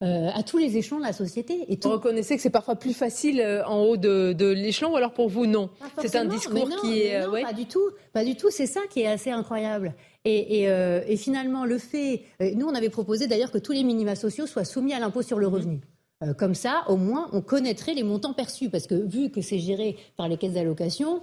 À 0.00 0.42
tous 0.42 0.58
les 0.58 0.76
échelons 0.76 0.98
de 0.98 1.04
la 1.04 1.12
société. 1.12 1.66
Et 1.68 1.78
Vous 1.82 1.90
reconnaissez 1.90 2.36
que 2.36 2.42
c'est 2.42 2.50
parfois 2.50 2.76
plus 2.76 2.94
facile 2.94 3.42
en 3.66 3.82
haut 3.82 3.96
de, 3.96 4.52
l'échelon, 4.52 4.92
ou 4.92 4.96
alors 4.96 5.12
pour 5.12 5.28
vous, 5.28 5.46
non 5.46 5.70
C'est 6.00 6.16
un 6.16 6.24
discours 6.24 6.68
qui 6.80 7.02
est... 7.02 7.26
Non, 7.26 7.42
pas 7.42 7.52
du 7.52 7.66
tout. 7.66 7.90
Pas 8.12 8.24
du 8.24 8.36
tout. 8.36 8.50
C'est 8.50 8.66
ça 8.66 8.80
qui 8.90 9.00
est 9.00 9.06
assez 9.06 9.30
incroyable. 9.30 9.94
Euh, 10.26 11.02
et, 11.06 11.16
finalement, 11.16 11.64
le 11.64 11.78
fait. 11.78 12.22
Euh, 12.42 12.52
nous, 12.54 12.66
on 12.66 12.74
avait 12.74 12.90
proposé 12.90 13.26
d'ailleurs 13.26 13.50
que 13.50 13.58
tous 13.58 13.72
les 13.72 13.84
minima 13.84 14.14
sociaux 14.14 14.46
soient 14.46 14.64
soumis 14.64 14.92
à 14.92 14.98
l'impôt 14.98 15.22
sur 15.22 15.38
le 15.38 15.46
mhm. 15.46 15.54
revenu. 15.54 15.80
Euh, 16.22 16.34
comme 16.34 16.54
ça, 16.54 16.84
au 16.88 16.96
moins, 16.96 17.28
on 17.32 17.40
connaîtrait 17.40 17.94
les 17.94 18.02
montants 18.02 18.34
perçus. 18.34 18.68
Parce 18.68 18.86
que 18.86 18.94
vu 18.94 19.30
que 19.30 19.40
c'est 19.40 19.58
géré 19.58 19.96
par 20.16 20.28
les 20.28 20.36
caisses 20.36 20.52
d'allocation, 20.52 21.22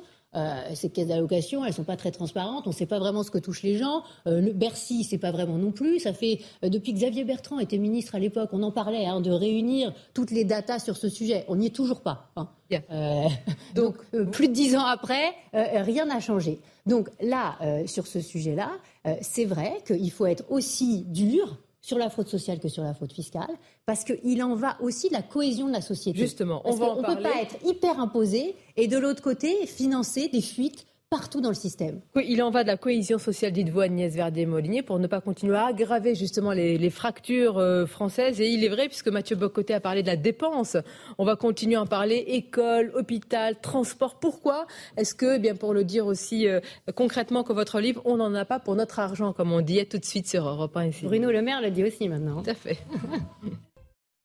ces 0.73 0.89
caisses 0.89 1.07
d'allocation, 1.07 1.65
elles 1.65 1.73
sont 1.73 1.83
pas 1.83 1.97
très 1.97 2.11
transparentes. 2.11 2.67
On 2.67 2.71
ne 2.71 2.75
sait 2.75 2.85
pas 2.85 2.99
vraiment 2.99 3.23
ce 3.23 3.31
que 3.31 3.37
touchent 3.37 3.63
les 3.63 3.77
gens. 3.77 4.03
le 4.25 4.51
Bercy, 4.53 5.03
c'est 5.03 5.17
pas 5.17 5.31
vraiment 5.31 5.57
non 5.57 5.71
plus. 5.71 5.99
Ça 5.99 6.13
fait 6.13 6.39
depuis 6.63 6.93
que 6.93 6.97
Xavier 6.97 7.23
Bertrand 7.23 7.59
était 7.59 7.77
ministre 7.77 8.15
à 8.15 8.19
l'époque, 8.19 8.49
on 8.53 8.63
en 8.63 8.71
parlait 8.71 9.05
hein, 9.05 9.21
de 9.21 9.31
réunir 9.31 9.93
toutes 10.13 10.31
les 10.31 10.43
datas 10.43 10.79
sur 10.79 10.97
ce 10.97 11.09
sujet. 11.09 11.45
On 11.47 11.55
n'y 11.55 11.67
est 11.67 11.75
toujours 11.75 12.01
pas. 12.01 12.29
Hein. 12.35 12.49
donc, 13.75 13.95
plus 14.31 14.47
de 14.47 14.53
dix 14.53 14.75
ans 14.75 14.85
après, 14.85 15.33
rien 15.53 16.05
n'a 16.05 16.19
changé. 16.19 16.59
Donc 16.87 17.09
là, 17.21 17.57
euh, 17.61 17.85
sur 17.85 18.07
ce 18.07 18.21
sujet-là, 18.21 18.71
euh, 19.05 19.15
c'est 19.21 19.45
vrai 19.45 19.83
qu'il 19.85 20.09
faut 20.09 20.25
être 20.25 20.45
aussi 20.49 21.03
dur 21.03 21.57
sur 21.87 21.97
la 21.97 22.09
fraude 22.09 22.27
sociale 22.27 22.59
que 22.59 22.67
sur 22.67 22.83
la 22.83 22.93
fraude 22.93 23.13
fiscale, 23.13 23.47
parce 23.85 24.03
qu'il 24.03 24.43
en 24.43 24.55
va 24.55 24.75
aussi 24.81 25.07
de 25.07 25.13
la 25.13 25.21
cohésion 25.21 25.67
de 25.67 25.71
la 25.71 25.79
société. 25.79 26.19
Justement, 26.19 26.61
on 26.65 26.75
va 26.75 26.95
ne 26.95 27.15
peut 27.15 27.23
pas 27.23 27.41
être 27.41 27.55
hyper 27.65 28.01
imposé 28.01 28.57
et 28.75 28.89
de 28.89 28.97
l'autre 28.97 29.21
côté 29.21 29.65
financer 29.67 30.27
des 30.27 30.41
fuites 30.41 30.85
partout 31.09 31.39
dans 31.39 31.49
le 31.49 31.55
système. 31.55 32.01
il 32.15 32.43
en 32.43 32.51
va 32.51 32.63
de 32.63 32.67
la 32.67 32.75
cohésion 32.75 33.17
sociale, 33.17 33.53
dites-vous, 33.53 33.79
Agnès 33.79 34.13
Verdier-Molinier, 34.13 34.81
pour 34.81 34.99
ne 34.99 35.07
pas 35.07 35.21
continuer 35.21 35.55
à 35.55 35.67
aggraver 35.67 36.15
justement 36.15 36.51
les, 36.51 36.89
fractures 36.89 37.57
euh, 37.57 37.85
françaises. 37.85 38.41
Et 38.41 38.49
il 38.49 38.63
est 38.63 38.69
vrai, 38.69 38.87
puisque 38.87 39.07
Mathieu 39.07 39.35
Bocoté 39.35 39.73
a 39.73 39.79
parlé 39.79 40.01
de 40.01 40.07
la 40.07 40.17
dépense, 40.17 40.75
on 41.17 41.25
va 41.25 41.35
continuer 41.35 41.75
à 41.75 41.81
en 41.81 41.85
parler, 41.85 42.25
école, 42.27 42.91
hôpital, 42.93 43.59
transport. 43.61 44.19
Pourquoi 44.19 44.67
Est-ce 44.97 45.15
que, 45.15 45.35
eh 45.35 45.39
bien 45.39 45.55
pour 45.55 45.73
le 45.73 45.85
dire 45.85 46.05
aussi 46.05 46.47
euh, 46.47 46.59
concrètement 46.95 47.43
que 47.43 47.53
votre 47.53 47.79
livre, 47.79 48.01
on 48.03 48.17
n'en 48.17 48.33
a 48.33 48.43
pas 48.43 48.59
pour 48.59 48.75
notre 48.75 48.99
argent, 48.99 49.31
comme 49.31 49.53
on 49.53 49.61
dit 49.61 49.85
tout 49.85 49.97
de 49.97 50.05
suite 50.05 50.27
sur 50.27 50.47
Europe 50.47 50.75
1 50.75 50.89
Bruno 51.03 51.31
Le 51.31 51.41
Maire 51.41 51.61
le 51.61 51.71
dit 51.71 51.83
aussi 51.83 52.09
maintenant. 52.09 52.41
Tout 52.43 52.49
à 52.49 52.55
fait. 52.55 52.77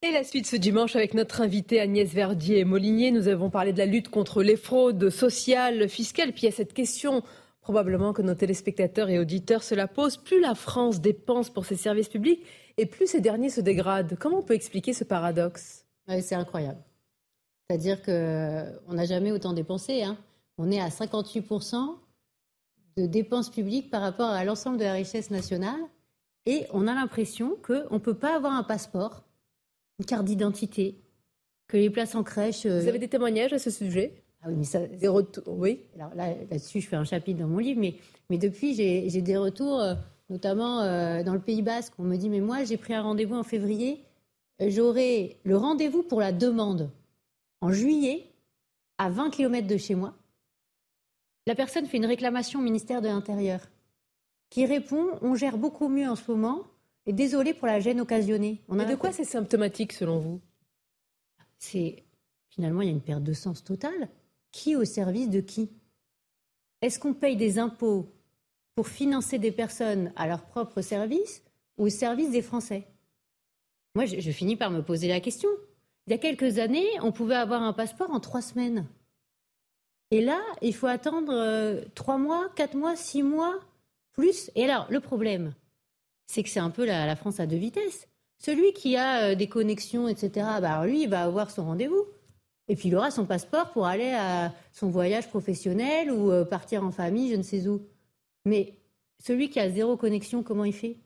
Et 0.04 0.10
la 0.10 0.24
suite 0.24 0.48
ce 0.48 0.56
dimanche 0.56 0.96
avec 0.96 1.14
notre 1.14 1.42
invité 1.42 1.78
Agnès 1.78 2.12
Verdier-Molinier. 2.12 3.12
Nous 3.12 3.28
avons 3.28 3.50
parlé 3.50 3.72
de 3.72 3.78
la 3.78 3.86
lutte 3.86 4.08
contre 4.08 4.42
les 4.42 4.56
fraudes 4.56 5.10
sociales, 5.10 5.88
fiscales. 5.88 6.32
Puis 6.32 6.42
il 6.42 6.46
y 6.46 6.48
a 6.48 6.56
cette 6.56 6.74
question 6.74 7.22
probablement 7.60 8.12
que 8.12 8.20
nos 8.20 8.34
téléspectateurs 8.34 9.10
et 9.10 9.20
auditeurs 9.20 9.62
se 9.62 9.76
la 9.76 9.86
posent. 9.86 10.16
Plus 10.16 10.40
la 10.40 10.56
France 10.56 11.00
dépense 11.00 11.50
pour 11.50 11.66
ses 11.66 11.76
services 11.76 12.08
publics 12.08 12.44
et 12.78 12.86
plus 12.86 13.06
ces 13.06 13.20
derniers 13.20 13.48
se 13.48 13.60
dégradent. 13.60 14.16
Comment 14.18 14.38
on 14.38 14.42
peut 14.42 14.54
expliquer 14.54 14.92
ce 14.92 15.04
paradoxe? 15.04 15.86
C'est 16.08 16.34
incroyable. 16.34 16.82
C'est-à-dire 17.70 18.02
qu'on 18.02 18.94
n'a 18.94 19.04
jamais 19.04 19.30
autant 19.30 19.52
dépensé. 19.52 20.02
Hein. 20.02 20.16
On 20.58 20.72
est 20.72 20.80
à 20.80 20.88
58% 20.88 21.76
de 22.96 23.06
dépenses 23.06 23.50
publiques 23.50 23.88
par 23.88 24.02
rapport 24.02 24.30
à 24.30 24.44
l'ensemble 24.44 24.78
de 24.78 24.84
la 24.84 24.94
richesse 24.94 25.30
nationale. 25.30 25.80
Et 26.44 26.66
on 26.72 26.88
a 26.88 26.94
l'impression 26.94 27.56
qu'on 27.64 27.94
ne 27.94 27.98
peut 28.00 28.16
pas 28.16 28.34
avoir 28.34 28.54
un 28.54 28.64
passeport 28.64 29.22
une 30.02 30.06
carte 30.06 30.24
d'identité, 30.24 30.96
que 31.68 31.76
les 31.76 31.88
places 31.88 32.16
en 32.16 32.24
crèche. 32.24 32.66
Euh, 32.66 32.80
Vous 32.80 32.88
avez 32.88 32.98
des 32.98 33.08
témoignages 33.08 33.52
à 33.52 33.58
ce 33.60 33.70
sujet? 33.70 34.24
Ah 34.42 34.46
oui, 34.48 34.54
mais 34.56 34.64
ça, 34.64 34.84
des 34.84 35.06
retours. 35.06 35.44
Oui. 35.46 35.78
Alors 35.94 36.12
là, 36.16 36.34
là-dessus, 36.50 36.80
je 36.80 36.88
fais 36.88 36.96
un 36.96 37.04
chapitre 37.04 37.38
dans 37.38 37.46
mon 37.46 37.58
livre, 37.58 37.80
mais, 37.80 37.94
mais 38.28 38.36
depuis, 38.36 38.74
j'ai 38.74 39.22
des 39.22 39.36
retours, 39.36 39.78
euh, 39.80 39.94
notamment 40.28 40.80
euh, 40.80 41.22
dans 41.22 41.34
le 41.34 41.40
Pays 41.40 41.62
Basque. 41.62 41.92
On 41.98 42.02
me 42.02 42.16
dit, 42.16 42.28
mais 42.28 42.40
moi, 42.40 42.64
j'ai 42.64 42.76
pris 42.76 42.94
un 42.94 43.02
rendez-vous 43.02 43.36
en 43.36 43.44
février. 43.44 44.02
J'aurai 44.58 45.36
le 45.44 45.56
rendez-vous 45.56 46.02
pour 46.02 46.20
la 46.20 46.32
demande 46.32 46.90
en 47.60 47.70
juillet, 47.70 48.26
à 48.98 49.08
20 49.08 49.30
km 49.30 49.68
de 49.68 49.76
chez 49.76 49.94
moi. 49.94 50.14
La 51.46 51.54
personne 51.54 51.86
fait 51.86 51.96
une 51.96 52.06
réclamation 52.06 52.58
au 52.58 52.62
ministère 52.62 53.02
de 53.02 53.08
l'Intérieur 53.08 53.60
qui 54.50 54.66
répond 54.66 55.06
on 55.22 55.34
gère 55.34 55.56
beaucoup 55.56 55.88
mieux 55.88 56.08
en 56.08 56.16
ce 56.16 56.30
moment, 56.30 56.62
et 57.06 57.12
désolé 57.12 57.54
pour 57.54 57.66
la 57.66 57.80
gêne 57.80 58.00
occasionnée. 58.00 58.62
On 58.68 58.76
de 58.76 58.94
quoi 58.94 59.12
c'est 59.12 59.24
symptomatique 59.24 59.92
selon 59.92 60.18
vous? 60.18 60.40
C'est 61.58 62.04
finalement 62.48 62.82
il 62.82 62.86
y 62.86 62.90
a 62.90 62.92
une 62.92 63.00
perte 63.00 63.22
de 63.22 63.32
sens 63.32 63.64
totale. 63.64 64.08
Qui 64.50 64.76
au 64.76 64.84
service 64.84 65.30
de 65.30 65.40
qui? 65.40 65.70
Est-ce 66.82 66.98
qu'on 66.98 67.14
paye 67.14 67.36
des 67.36 67.58
impôts 67.58 68.08
pour 68.74 68.88
financer 68.88 69.38
des 69.38 69.52
personnes 69.52 70.12
à 70.16 70.26
leur 70.26 70.44
propre 70.44 70.80
service 70.82 71.42
ou 71.78 71.84
au 71.84 71.88
service 71.88 72.30
des 72.30 72.42
Français? 72.42 72.86
Moi, 73.94 74.06
je, 74.06 74.30
finis 74.30 74.56
par 74.56 74.70
me 74.70 74.82
poser 74.82 75.08
la 75.08 75.20
question. 75.20 75.48
Il 76.06 76.12
y 76.12 76.14
a 76.14 76.18
quelques 76.18 76.58
années, 76.58 76.88
on 77.02 77.12
pouvait 77.12 77.34
avoir 77.34 77.62
un 77.62 77.72
passeport 77.72 78.10
en 78.10 78.20
trois 78.20 78.42
semaines. 78.42 78.86
Et 80.10 80.20
là, 80.20 80.40
il 80.60 80.74
faut 80.74 80.86
attendre 80.86 81.32
euh, 81.32 81.82
trois 81.94 82.18
mois, 82.18 82.50
quatre 82.56 82.76
mois, 82.76 82.96
six 82.96 83.22
mois, 83.22 83.58
plus. 84.12 84.50
Et 84.54 84.64
alors, 84.64 84.86
le 84.90 85.00
problème, 85.00 85.54
c'est 86.32 86.42
que 86.42 86.48
c'est 86.48 86.60
un 86.60 86.70
peu 86.70 86.86
la, 86.86 87.14
France 87.14 87.40
à 87.40 87.46
deux 87.46 87.58
vitesses. 87.58 88.08
Celui 88.38 88.72
qui 88.72 88.96
a 88.96 89.24
euh, 89.24 89.34
des 89.34 89.48
connexions, 89.48 90.08
etc., 90.08 90.30
bah, 90.62 90.86
lui, 90.86 91.02
il 91.02 91.08
va 91.10 91.24
avoir 91.24 91.50
son 91.50 91.66
rendez-vous. 91.66 92.06
Et 92.68 92.76
puis 92.76 92.88
il 92.88 92.96
aura 92.96 93.10
son 93.10 93.26
passeport 93.26 93.70
pour 93.70 93.86
aller 93.86 94.12
à 94.12 94.54
son 94.72 94.88
voyage 94.88 95.28
professionnel 95.28 96.10
ou 96.10 96.32
euh, 96.32 96.46
partir 96.46 96.84
en 96.84 96.90
famille, 96.90 97.30
je 97.30 97.36
ne 97.36 97.42
sais 97.42 97.68
où. 97.68 97.82
Mais 98.46 98.78
celui 99.22 99.50
qui 99.50 99.60
a 99.60 99.68
zéro 99.68 99.98
connexion, 99.98 100.42
comment 100.42 100.64
il 100.64 100.72
fait? 100.72 100.96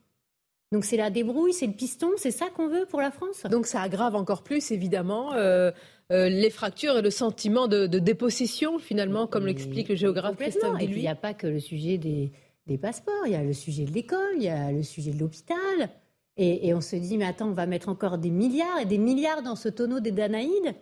Donc 0.71 0.85
c'est 0.85 0.97
la 0.97 1.11
débrouille, 1.11 1.53
c'est 1.53 1.67
le 1.67 1.73
piston, 1.73 2.11
c'est 2.17 2.31
ça 2.31 2.49
qu'on 2.51 2.69
veut 2.69 2.87
pour 2.87 3.01
la 3.01 3.11
France? 3.11 3.43
Donc 3.51 3.67
ça 3.67 3.81
aggrave 3.81 4.15
encore 4.15 4.45
plus 4.45 4.71
évidemment 4.71 5.33
euh, 5.35 5.73
les 6.11 6.51
fractures 6.51 6.99
et 6.99 7.03
le 7.03 7.11
sentiment 7.11 7.67
de, 7.67 7.87
dépossession 7.87 8.79
finalement, 8.79 9.27
comme 9.27 9.47
l'explique 9.47 9.89
le 9.89 9.97
géographe 9.97 10.37
Christophe 10.37 10.81
Et 10.81 10.87
puis 10.87 10.97
il 10.97 11.03
n'y 11.03 11.09
a 11.09 11.17
pas 11.17 11.35
que 11.35 11.47
le 11.47 11.59
sujet 11.61 11.99
des, 11.99 12.31
des 12.67 12.79
passeports, 12.79 13.27
il 13.27 13.33
y 13.33 13.37
a 13.37 13.43
le 13.43 13.53
sujet 13.53 13.85
de 13.85 13.93
l'école, 13.93 14.35
il 14.37 14.43
y 14.43 14.49
a 14.49 14.73
le 14.73 14.83
sujet 14.83 15.13
de 15.13 15.19
l'hôpital. 15.19 15.91
Et, 16.39 16.75
on 16.75 16.83
se 16.83 16.97
dit, 16.97 17.17
mais 17.17 17.25
attends, 17.25 17.49
on 17.49 17.55
va 17.55 17.65
mettre 17.65 17.89
encore 17.89 18.19
des 18.19 18.31
milliards 18.31 18.79
et 18.79 18.85
des 18.85 18.99
milliards 18.99 19.43
dans 19.43 19.57
ce 19.57 19.71
tonneau 19.71 20.01
des 20.01 20.13
Danaïdes. 20.13 20.75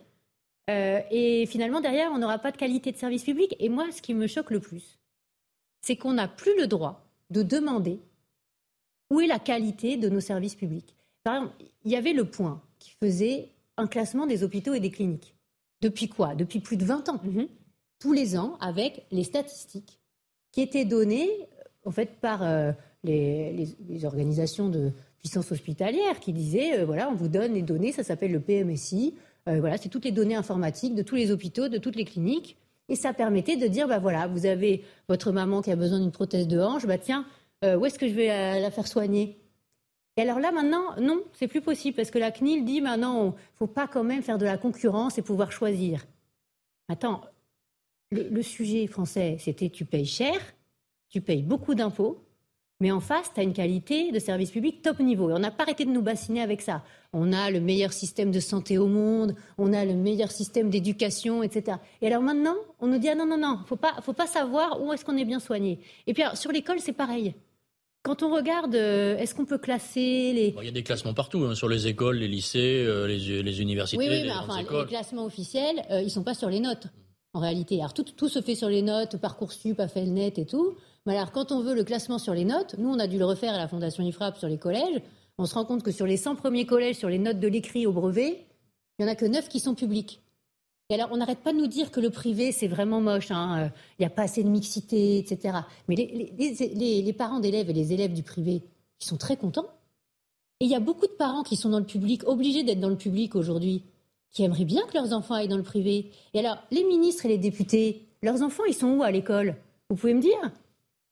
Euh, 0.69 0.99
et 1.11 1.45
finalement, 1.45 1.79
derrière, 1.79 2.11
on 2.11 2.17
n'aura 2.17 2.39
pas 2.39 2.51
de 2.51 2.57
qualité 2.57 2.91
de 2.91 2.97
service 2.97 3.23
public. 3.23 3.55
Et 3.59 3.69
moi, 3.69 3.89
ce 3.91 4.01
qui 4.01 4.13
me 4.13 4.27
choque 4.27 4.51
le 4.51 4.59
plus, 4.59 4.99
c'est 5.81 5.95
qu'on 5.95 6.13
n'a 6.13 6.27
plus 6.27 6.57
le 6.59 6.67
droit 6.67 7.07
de 7.29 7.41
demander 7.41 8.01
où 9.09 9.21
est 9.21 9.27
la 9.27 9.39
qualité 9.39 9.95
de 9.95 10.09
nos 10.09 10.19
services 10.19 10.55
publics. 10.55 10.95
Par 11.23 11.35
exemple, 11.35 11.53
il 11.85 11.91
y 11.91 11.95
avait 11.95 12.13
le 12.13 12.25
point 12.25 12.61
qui 12.79 12.91
faisait 13.01 13.51
un 13.77 13.87
classement 13.87 14.25
des 14.25 14.43
hôpitaux 14.43 14.73
et 14.73 14.81
des 14.81 14.91
cliniques. 14.91 15.35
Depuis 15.81 16.09
quoi? 16.09 16.35
Depuis 16.35 16.59
plus 16.59 16.77
de 16.77 16.85
20 16.85 17.09
ans. 17.09 17.21
Mhm. 17.23 17.47
Tous 17.99 18.11
les 18.11 18.37
ans, 18.37 18.57
avec 18.59 19.05
les 19.11 19.23
statistiques 19.23 19.99
qui 20.51 20.61
étaient 20.61 20.85
données 20.85 21.29
en 21.85 21.91
fait, 21.91 22.19
par 22.19 22.43
euh, 22.43 22.71
les, 23.03 23.75
organisations 24.03 24.69
de 24.69 24.91
puissance 25.19 25.51
hospitalière 25.51 26.19
qui 26.19 26.33
disaient, 26.33 26.79
euh, 26.79 26.85
voilà, 26.85 27.09
on 27.09 27.15
vous 27.15 27.27
donne 27.27 27.53
les 27.53 27.61
données, 27.61 27.91
ça 27.91 28.03
s'appelle 28.03 28.31
le 28.31 28.39
PMSI, 28.39 29.15
euh, 29.47 29.59
voilà, 29.59 29.77
c'est 29.77 29.89
toutes 29.89 30.05
les 30.05 30.11
données 30.11 30.35
informatiques 30.35 30.95
de 30.95 31.03
tous 31.03 31.15
les 31.15 31.31
hôpitaux, 31.31 31.69
de 31.69 31.77
toutes 31.77 31.95
les 31.95 32.05
cliniques, 32.05 32.57
et 32.89 32.95
ça 32.95 33.13
permettait 33.13 33.55
de 33.55 33.67
dire, 33.67 33.87
bah 33.87 33.99
voilà, 33.99 34.27
vous 34.27 34.45
avez 34.45 34.83
votre 35.07 35.31
maman 35.31 35.61
qui 35.61 35.71
a 35.71 35.75
besoin 35.75 35.99
d'une 35.99 36.11
prothèse 36.11 36.47
de 36.47 36.59
hanche, 36.59 36.85
bah 36.85 36.97
tiens, 36.97 37.25
où 37.63 37.83
est-ce 37.83 37.97
que 37.97 38.07
je 38.07 38.13
vais 38.13 38.27
la 38.59 38.69
faire 38.69 38.85
soigner? 38.85 39.39
Et 40.17 40.21
alors 40.21 40.39
là, 40.39 40.51
maintenant, 40.51 40.95
non, 41.01 41.23
c'est 41.33 41.47
plus 41.47 41.61
possible 41.61 41.95
parce 41.95 42.11
que 42.11 42.19
la 42.19 42.29
CNIL 42.29 42.63
dit 42.63 42.79
maintenant, 42.79 43.35
il 43.35 43.57
faut 43.57 43.65
pas 43.65 43.87
quand 43.87 44.03
même 44.03 44.21
faire 44.21 44.37
de 44.37 44.45
la 44.45 44.59
concurrence 44.59 45.17
et 45.17 45.23
pouvoir 45.23 45.51
choisir. 45.51 46.05
Attends, 46.89 47.21
le 48.11 48.41
sujet 48.43 48.85
français, 48.85 49.37
c'était 49.39 49.69
tu 49.69 49.83
payes 49.83 50.05
cher, 50.05 50.35
tu 51.09 51.21
payes 51.21 51.43
beaucoup 51.43 51.75
d'impôts, 51.75 52.21
Mais 52.81 52.91
en 52.91 52.99
face, 52.99 53.31
tu 53.33 53.39
as 53.39 53.43
une 53.43 53.53
qualité 53.53 54.11
de 54.11 54.19
service 54.19 54.51
public 54.51 54.81
top 54.81 54.99
niveau. 54.99 55.29
Et 55.29 55.33
on 55.33 55.39
n'a 55.39 55.51
pas 55.51 55.63
arrêté 55.63 55.85
de 55.85 55.91
nous 55.91 56.01
bassiner 56.01 56.41
avec 56.41 56.61
ça. 56.61 56.83
On 57.13 57.31
a 57.31 57.49
le 57.49 57.61
meilleur 57.61 57.93
système 57.93 58.31
de 58.31 58.41
santé 58.41 58.77
au 58.77 58.87
monde, 58.87 59.33
on 59.57 59.71
a 59.71 59.85
le 59.85 59.93
meilleur 59.93 60.29
système 60.29 60.69
d'éducation, 60.69 61.41
etc. 61.41 61.77
Et 62.01 62.07
alors 62.07 62.21
maintenant, 62.21 62.55
on 62.81 62.87
nous 62.87 62.97
dit 62.97 63.07
ah 63.07 63.15
non, 63.15 63.25
non, 63.25 63.37
non, 63.37 63.61
faut 63.65 63.77
pas, 63.77 63.93
faut 64.01 64.11
pas 64.11 64.27
savoir 64.27 64.81
où 64.81 64.91
est-ce 64.91 65.05
qu'on 65.05 65.15
est 65.15 65.23
bien 65.23 65.39
soigné. 65.39 65.79
Et 66.05 66.13
puis 66.13 66.23
sur 66.33 66.51
l'école, 66.51 66.81
c'est 66.81 66.91
pareil. 66.91 67.33
Quand 68.05 68.21
on 68.21 68.31
regarde, 68.31 68.75
euh, 68.75 69.17
est-ce 69.17 69.33
qu'on 69.33 69.45
peut 69.45 69.57
classer 69.57 70.31
les... 70.31 70.53
il 70.59 70.65
y 70.65 70.67
a 70.67 70.71
des 70.71 70.83
classements 70.83 71.15
partout, 71.15 71.43
hein, 71.43 71.55
sur 71.55 71.67
les 71.67 71.87
écoles, 71.87 72.17
les 72.17 72.27
lycées, 72.27 72.85
euh, 72.85 73.07
les, 73.07 73.61
universités. 73.61 73.97
Oui, 73.97 74.07
oui, 74.07 74.21
mais 74.25 74.31
enfin, 74.31 74.61
les 74.61 74.85
classements 74.85 75.25
officiels, 75.25 75.83
euh, 75.89 76.01
ils 76.01 76.05
ne 76.05 76.09
sont 76.09 76.21
pas 76.21 76.35
sur 76.35 76.51
les 76.51 76.59
notes, 76.59 76.85
en 77.35 77.39
réalité. 77.39 77.79
Alors 77.79 77.93
tout, 77.93 78.29
se 78.29 78.41
fait 78.41 78.55
sur 78.55 78.69
les 78.69 78.81
notes, 78.81 79.17
Parcoursup, 79.17 79.79
net 79.97 80.39
et 80.39 80.45
tout. 80.45 80.75
Mais 81.05 81.17
alors, 81.17 81.31
quand 81.31 81.51
on 81.51 81.61
veut 81.61 81.75
le 81.75 81.83
classement 81.83 82.17
sur 82.17 82.33
les 82.33 82.45
notes, 82.45 82.75
nous, 82.79 82.89
on 82.89 82.97
a 82.97 83.07
dû 83.07 83.19
le 83.19 83.25
refaire 83.25 83.53
à 83.53 83.57
la 83.57 83.67
Fondation 83.67 84.03
IFRAP 84.03 84.37
sur 84.37 84.47
les 84.47 84.57
collèges. 84.57 85.01
On 85.37 85.45
se 85.45 85.53
rend 85.53 85.65
compte 85.65 85.83
que 85.83 85.91
sur 85.91 86.07
les 86.07 86.15
100 86.15 86.37
premiers 86.37 86.65
collèges, 86.65 86.95
sur 86.95 87.09
les 87.09 87.19
notes 87.19 87.41
de 87.41 87.47
l'écrit 87.49 87.85
au 87.85 87.91
brevet, 87.91 88.45
il 88.97 89.05
n'y 89.05 89.09
en 89.09 89.11
a 89.11 89.15
que 89.15 89.25
9 89.25 89.49
qui 89.49 89.59
sont 89.59 89.75
publics. 89.75 90.21
Et 90.89 90.95
alors, 90.95 91.09
on 91.11 91.17
n'arrête 91.17 91.39
pas 91.39 91.51
de 91.51 91.57
nous 91.57 91.67
dire 91.67 91.91
que 91.91 91.99
le 91.99 92.09
privé, 92.09 92.53
c'est 92.53 92.67
vraiment 92.67 93.01
moche, 93.01 93.31
hein, 93.31 93.65
euh, 93.65 93.69
il 93.99 94.03
n'y 94.03 94.05
a 94.05 94.09
pas 94.09 94.23
assez 94.23 94.43
de 94.43 94.49
mixité, 94.49 95.17
etc. 95.17 95.57
Mais 95.89 95.95
les, 95.95 97.13
parents 97.13 97.41
d'élèves 97.41 97.69
et 97.69 97.73
les 97.73 97.91
élèves 97.91 98.13
du 98.13 98.23
privé, 98.23 98.63
ils 99.01 99.05
sont 99.05 99.17
très 99.17 99.35
contents. 99.35 99.67
Et 100.61 100.65
il 100.65 100.71
y 100.71 100.75
a 100.75 100.79
beaucoup 100.79 101.07
de 101.07 101.11
parents 101.11 101.43
qui 101.43 101.57
sont 101.57 101.69
dans 101.69 101.79
le 101.79 101.85
public, 101.85 102.25
obligés 102.25 102.63
d'être 102.63 102.79
dans 102.79 102.89
le 102.89 102.95
public 102.95 103.35
aujourd'hui, 103.35 103.83
qui 104.35 104.43
aimeraient 104.43 104.65
bien 104.65 104.85
que 104.85 104.93
leurs 104.93 105.13
enfants 105.13 105.33
aillent 105.33 105.47
dans 105.47 105.57
le 105.57 105.63
privé. 105.63 106.11
Et 106.33 106.39
alors, 106.39 106.57
les 106.69 106.83
ministres 106.83 107.25
et 107.25 107.29
les 107.29 107.37
députés, 107.37 108.01
leurs 108.21 108.43
enfants, 108.43 108.65
ils 108.67 108.73
sont 108.73 108.89
où 108.89 109.01
à 109.01 109.09
l'école? 109.09 109.55
Vous 109.89 109.95
pouvez 109.95 110.13
me 110.13 110.21
dire? 110.21 110.51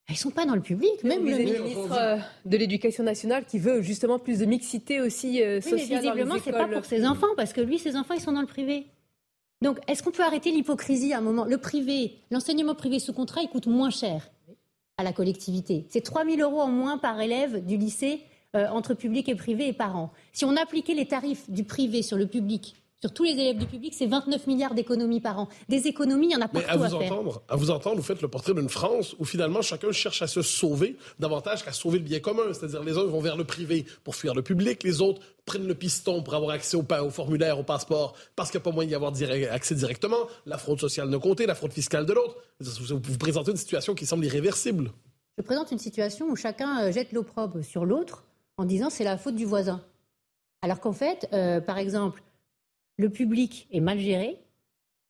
Ils 0.09 0.17
sont 0.17 0.29
pas 0.29 0.45
dans 0.45 0.55
le 0.55 0.61
public. 0.61 1.01
Même 1.05 1.25
le 1.25 1.37
ministre 1.37 1.97
euh, 1.97 2.17
de 2.45 2.57
l'Éducation 2.57 3.05
nationale 3.05 3.45
qui 3.45 3.57
veut 3.57 3.81
justement 3.81 4.19
plus 4.19 4.39
de 4.39 4.45
mixité 4.45 4.99
aussi 4.99 5.37
sociale. 5.37 5.61
Oui, 5.65 5.87
mais 5.89 5.99
visiblement, 6.01 6.35
c'est 6.43 6.51
pas 6.51 6.67
pour 6.67 6.83
ses 6.83 7.05
enfants 7.07 7.33
parce 7.37 7.53
que 7.53 7.61
lui, 7.61 7.79
ses 7.79 7.95
enfants, 7.95 8.13
ils 8.13 8.21
sont 8.21 8.33
dans 8.33 8.41
le 8.41 8.47
privé. 8.47 8.87
Donc, 9.61 9.79
est-ce 9.87 10.03
qu'on 10.03 10.11
peut 10.11 10.23
arrêter 10.23 10.51
l'hypocrisie 10.51 11.13
à 11.13 11.19
un 11.19 11.21
moment? 11.21 11.45
Le 11.45 11.57
privé, 11.57 12.17
l'enseignement 12.29 12.75
privé 12.75 12.99
sous 12.99 13.13
contrat, 13.13 13.41
il 13.41 13.47
coûte 13.47 13.67
moins 13.67 13.89
cher 13.89 14.29
à 14.97 15.03
la 15.03 15.13
collectivité. 15.13 15.85
C'est 15.89 16.01
3 16.01 16.25
000 16.25 16.41
euros 16.41 16.59
en 16.59 16.69
moins 16.69 16.97
par 16.97 17.21
élève 17.21 17.65
du 17.65 17.77
lycée 17.77 18.19
euh, 18.57 18.67
entre 18.67 18.93
public 18.93 19.29
et 19.29 19.35
privé 19.35 19.69
et 19.69 19.73
par 19.73 19.95
an. 19.95 20.11
Si 20.33 20.43
on 20.43 20.57
appliquait 20.57 20.93
les 20.93 21.05
tarifs 21.05 21.49
du 21.49 21.63
privé 21.63 22.01
sur 22.01 22.17
le 22.17 22.27
public 22.27 22.75
sur 23.03 23.13
tous 23.13 23.25
les 23.25 23.31
élèves 23.31 23.57
du 23.57 23.65
public, 23.65 23.93
c'est 23.93 24.05
29 24.05 24.47
milliards 24.47 24.73
d'économies 24.73 25.19
par 25.19 25.37
an. 25.37 25.49
Des 25.67 25.87
économies, 25.87 26.27
il 26.27 26.31
y 26.31 26.35
en 26.37 26.39
a 26.39 26.47
partout 26.47 26.65
Mais 26.65 26.73
à 26.73 26.77
vous 26.77 26.95
entendre, 26.95 27.41
à 27.49 27.57
vous 27.57 27.69
entendre, 27.69 27.97
vous 27.97 28.01
faites 28.01 28.21
le 28.21 28.29
portrait 28.29 28.53
d'une 28.53 28.69
France 28.69 29.13
où 29.19 29.25
finalement 29.25 29.61
chacun 29.61 29.91
cherche 29.91 30.21
à 30.21 30.27
se 30.27 30.41
sauver 30.41 30.95
davantage 31.19 31.65
qu'à 31.65 31.73
sauver 31.73 31.97
le 31.97 32.05
bien 32.05 32.21
commun. 32.21 32.53
C'est-à-dire 32.53 32.81
les 32.81 32.97
uns 32.97 33.03
vont 33.03 33.19
vers 33.19 33.35
le 33.35 33.43
privé 33.43 33.85
pour 34.05 34.15
fuir 34.15 34.33
le 34.33 34.41
public, 34.41 34.83
les 34.83 35.01
autres 35.01 35.21
prennent 35.43 35.67
le 35.67 35.75
piston 35.75 36.23
pour 36.23 36.33
avoir 36.33 36.51
accès 36.51 36.77
au, 36.77 36.85
au 37.01 37.09
formulaire, 37.09 37.59
au 37.59 37.63
passeport, 37.63 38.15
parce 38.37 38.51
qu'il 38.51 38.59
n'y 38.59 38.63
a 38.63 38.67
pas 38.69 38.71
moyen 38.71 38.87
d'y 38.87 38.95
avoir 38.95 39.11
accès 39.51 39.75
directement. 39.75 40.29
La 40.45 40.57
fraude 40.57 40.79
sociale 40.79 41.09
d'un 41.09 41.19
côté, 41.19 41.45
la 41.45 41.55
fraude 41.55 41.73
fiscale 41.73 42.05
de 42.05 42.13
l'autre. 42.13 42.37
Vous, 42.61 43.01
vous 43.03 43.17
présentez 43.17 43.51
une 43.51 43.57
situation 43.57 43.95
qui 43.95 44.05
semble 44.05 44.23
irréversible. 44.23 44.93
Je 45.37 45.43
présente 45.43 45.71
une 45.71 45.77
situation 45.77 46.27
où 46.29 46.37
chacun 46.37 46.85
euh, 46.85 46.91
jette 46.93 47.11
l'opprobre 47.11 47.65
sur 47.65 47.83
l'autre 47.83 48.23
en 48.55 48.63
disant 48.63 48.89
c'est 48.89 49.03
la 49.03 49.17
faute 49.17 49.35
du 49.35 49.43
voisin. 49.43 49.81
Alors 50.61 50.79
qu'en 50.79 50.93
fait, 50.93 51.27
euh, 51.33 51.59
par 51.59 51.77
exemple, 51.77 52.23
le 52.97 53.09
public 53.09 53.67
est 53.71 53.79
mal 53.79 53.99
géré. 53.99 54.37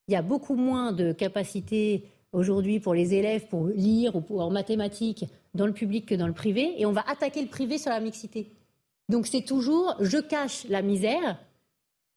Il 0.08 0.14
y 0.14 0.18
a 0.18 0.22
beaucoup 0.22 0.56
moins 0.56 0.92
de 0.92 1.12
capacité 1.12 2.06
aujourd'hui 2.32 2.80
pour 2.80 2.94
les 2.94 3.14
élèves 3.14 3.48
pour 3.48 3.68
lire 3.68 4.16
ou 4.16 4.42
en 4.42 4.50
mathématiques 4.50 5.26
dans 5.54 5.66
le 5.66 5.74
public 5.74 6.06
que 6.06 6.16
dans 6.16 6.28
le 6.28 6.34
privé. 6.34 6.74
Et 6.78 6.86
on 6.86 6.92
va 6.92 7.04
attaquer 7.08 7.42
le 7.42 7.48
privé 7.48 7.78
sur 7.78 7.92
la 7.92 8.00
mixité. 8.00 8.52
Donc 9.10 9.28
c'est 9.28 9.44
toujours 9.44 9.96
je 10.00 10.18
cache 10.18 10.66
la 10.70 10.82
misère 10.82 11.38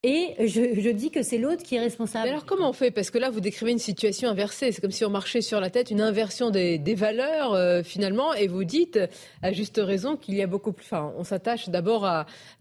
et 0.08 0.46
je, 0.46 0.90
dis 0.90 1.10
que 1.10 1.22
c'est 1.22 1.36
l'autre 1.36 1.64
qui 1.64 1.74
est 1.74 1.80
responsable. 1.80 2.28
alors 2.28 2.46
comment 2.46 2.70
on 2.70 2.72
fait? 2.72 2.92
Parce 2.92 3.10
que 3.10 3.18
là, 3.18 3.28
vous 3.28 3.40
décrivez 3.40 3.72
une 3.72 3.80
situation 3.80 4.28
inversée. 4.28 4.70
C'est 4.70 4.80
comme 4.80 4.92
si 4.92 5.04
on 5.04 5.10
marchait 5.10 5.40
sur 5.40 5.60
la 5.60 5.68
tête, 5.68 5.90
une 5.90 6.00
inversion 6.00 6.50
des, 6.50 6.78
valeurs 6.94 7.54
euh, 7.54 7.82
finalement. 7.82 8.32
Et 8.32 8.46
vous 8.46 8.62
dites, 8.62 9.00
à 9.42 9.50
juste 9.50 9.80
raison, 9.82 10.16
qu'il 10.16 10.36
y 10.36 10.42
a 10.42 10.46
beaucoup 10.46 10.70
plus... 10.70 10.84
Enfin, 10.86 11.12
on 11.18 11.24
s'attache 11.24 11.70
d'abord 11.70 12.06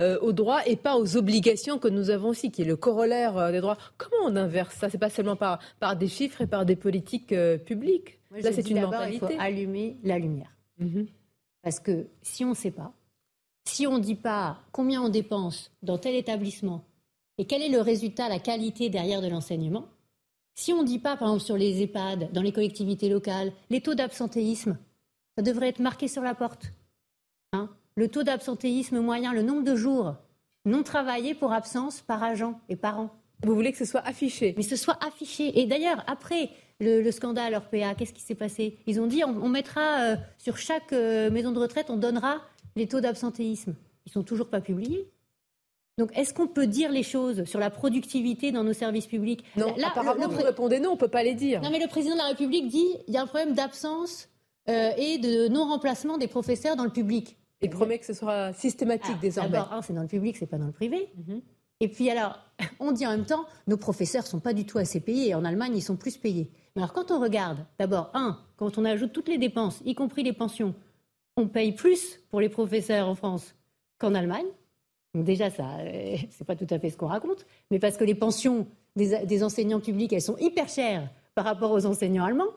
euh, 0.01 0.17
aux 0.21 0.33
droits 0.33 0.67
et 0.67 0.75
pas 0.75 0.97
aux 0.97 1.17
obligations 1.17 1.77
que 1.77 1.87
nous 1.87 2.09
avons 2.09 2.29
aussi, 2.29 2.49
qui 2.49 2.63
est 2.63 2.65
le 2.65 2.77
corollaire 2.77 3.37
euh, 3.37 3.51
des 3.51 3.61
droits. 3.61 3.77
Comment 3.99 4.25
on 4.25 4.35
inverse 4.35 4.73
ça? 4.73 4.89
C'est 4.89 4.97
pas 4.97 5.11
seulement 5.11 5.35
par, 5.35 5.59
par 5.79 5.95
des 5.95 6.07
chiffres 6.07 6.41
et 6.41 6.47
par 6.47 6.65
des 6.65 6.75
politiques 6.75 7.35
publiques. 7.63 8.17
là, 8.31 8.51
c'est 8.53 8.67
une 8.67 8.81
mentalité. 8.81 9.27
Il 9.29 9.35
faut 9.35 9.39
allumer 9.39 9.97
la 10.03 10.17
lumière. 10.17 10.49
Mhm. 10.79 11.05
Parce 11.61 11.79
que 11.79 12.07
si 12.23 12.43
on 12.43 12.49
ne 12.49 12.55
sait 12.55 12.71
pas, 12.71 12.91
si 13.65 13.85
on 13.85 13.99
ne 13.99 14.03
dit 14.03 14.15
pas 14.15 14.57
combien 14.71 15.03
on 15.03 15.09
dépense 15.09 15.71
dans 15.83 15.99
tel 15.99 16.15
établissement, 16.15 16.83
et 17.38 17.45
quel 17.45 17.61
est 17.61 17.69
le 17.69 17.81
résultat, 17.81 18.29
la 18.29 18.39
qualité 18.39 18.89
derrière 18.89 19.21
de 19.21 19.27
l'enseignement? 19.27 19.86
Si 20.55 20.71
on 20.71 20.83
ne 20.83 20.88
dit 20.88 20.99
pas, 20.99 21.17
par 21.17 21.27
exemple, 21.29 21.43
sur 21.43 21.57
les 21.57 21.81
EHPAD, 21.81 22.31
dans 22.31 22.41
les 22.41 22.53
collectivités 22.53 23.09
locales, 23.09 23.51
les 23.69 23.81
taux 23.81 23.93
d'absentéisme, 23.93 24.77
ça 25.38 25.43
devrait 25.43 25.67
être 25.67 25.79
marqué 25.79 26.07
sur 26.07 26.21
la 26.21 26.33
porte. 26.33 26.71
Hein? 27.51 27.69
Le 27.95 28.07
taux 28.07 28.23
d'absentéisme 28.23 28.99
moyen, 28.99 29.33
le 29.33 29.41
nombre 29.41 29.63
de 29.63 29.75
jours 29.75 30.15
non 30.65 30.81
travaillés 30.81 31.36
pour 31.36 31.53
absence 31.53 32.01
par 32.01 32.23
agent 32.23 32.59
et 32.69 32.75
par 32.75 32.99
an. 32.99 33.09
Vous 33.43 33.53
voulez 33.53 33.71
que 33.71 33.77
ce 33.77 33.86
soit 33.86 34.01
affiché? 34.01 34.53
Mais 34.57 34.63
ce 34.63 34.75
soit 34.75 34.97
affiché. 35.05 35.59
Et 35.59 35.65
d'ailleurs, 35.65 36.03
après 36.07 36.49
le, 36.79 37.09
scandale 37.11 37.53
Orpea, 37.53 37.93
qu'est-ce 37.95 38.13
qui 38.13 38.21
s'est 38.21 38.36
passé? 38.36 38.77
Ils 38.88 38.99
ont 38.99 39.07
dit 39.07 39.23
on, 39.23 39.49
mettra 39.49 40.01
euh, 40.01 40.15
sur 40.38 40.57
chaque 40.57 40.93
euh, 40.93 41.29
maison 41.29 41.51
de 41.51 41.59
retraite, 41.59 41.89
on 41.89 41.97
donnera 41.97 42.41
les 42.75 42.88
taux 42.88 43.01
d'absentéisme. 43.01 43.75
Ils 44.05 44.11
sont 44.11 44.23
toujours 44.23 44.49
pas 44.49 44.61
publiés. 44.61 45.07
Donc, 45.97 46.11
est-ce 46.17 46.33
qu'on 46.33 46.47
peut 46.47 46.67
dire 46.67 46.91
les 46.91 47.03
choses 47.03 47.45
sur 47.45 47.59
la 47.59 47.69
productivité 47.69 48.51
dans 48.51 48.63
nos 48.63 48.73
services 48.73 49.07
publics? 49.07 49.45
Non, 49.55 49.73
Là, 49.77 49.87
apparemment, 49.87 50.27
vous 50.27 50.43
répondez 50.43 50.79
non, 50.79 50.89
on 50.89 50.93
ne 50.93 50.99
peut 50.99 51.07
pas 51.07 51.23
les 51.23 51.35
dire. 51.35 51.61
Non, 51.61 51.69
mais 51.69 51.79
le 51.79 51.87
président 51.87 52.15
de 52.15 52.19
la 52.19 52.27
République 52.27 52.67
dit 52.67 52.85
qu'il 53.05 53.13
y 53.13 53.17
a 53.17 53.21
un 53.21 53.27
problème 53.27 53.53
d'absence 53.53 54.27
euh, 54.67 54.91
et 54.97 55.19
de 55.19 55.47
non-remplacement 55.47 56.17
des 56.17 56.27
professeurs 56.27 56.75
dans 56.75 56.83
le 56.83 56.89
public. 56.89 57.37
Il 57.61 57.69
promet 57.69 57.97
que 57.97 58.05
ce 58.05 58.13
sera 58.13 58.51
systématique 58.53 59.19
désormais. 59.21 59.51
D'abord, 59.51 59.83
c'est 59.83 59.93
dans 59.93 60.01
le 60.01 60.07
public, 60.07 60.35
c'est 60.37 60.45
pas 60.45 60.57
dans 60.57 60.67
le 60.67 60.73
privé. 60.73 61.09
Mhm. 61.15 61.41
Et 61.79 61.87
puis 61.87 62.09
alors, 62.09 62.39
on 62.79 62.91
dit 62.91 63.07
en 63.07 63.11
même 63.11 63.25
temps, 63.25 63.45
nos 63.67 63.77
professeurs 63.77 64.27
sont 64.27 64.39
pas 64.39 64.53
du 64.53 64.65
tout 64.65 64.77
assez 64.77 64.99
payés. 64.99 65.33
En 65.33 65.45
Allemagne, 65.45 65.73
ils 65.75 65.81
sont 65.81 65.95
plus 65.95 66.17
payés. 66.17 66.51
Mais 66.75 66.81
alors, 66.81 66.93
quand 66.93 67.11
on 67.11 67.21
regarde, 67.21 67.59
d'abord, 67.79 68.11
un, 68.13 68.37
quand 68.57 68.77
on 68.77 68.83
ajoute 68.83 69.13
toutes 69.13 69.29
les 69.29 69.37
dépenses, 69.37 69.81
y 69.85 69.95
compris 69.95 70.23
les 70.23 70.33
pensions, 70.33 70.75
on 71.37 71.47
paye 71.47 71.71
plus 71.71 72.19
pour 72.29 72.41
les 72.41 72.49
professeurs 72.49 73.07
en 73.07 73.15
France 73.15 73.55
qu'en 73.97 74.13
Allemagne. 74.13 74.45
Donc 75.16 75.24
déjà, 75.24 75.49
ça, 75.49 75.78
euh, 75.80 76.18
c'est 76.30 76.45
pas 76.45 76.55
tout 76.55 76.68
à 76.70 76.78
fait 76.78 76.89
ce 76.89 76.97
qu'on 76.97 77.07
raconte, 77.07 77.45
mais 77.72 77.80
parce 77.80 77.97
que 77.97 78.03
les 78.03 78.16
pensions 78.16 78.68
des, 78.95 79.43
enseignants 79.43 79.80
publics, 79.80 80.13
elles 80.13 80.22
sont 80.22 80.38
hyper 80.38 80.70
chères 80.70 81.09
par 81.34 81.45
rapport 81.45 81.72
aux 81.72 81.86
enseignants 81.86 82.26
allemands. 82.26 82.51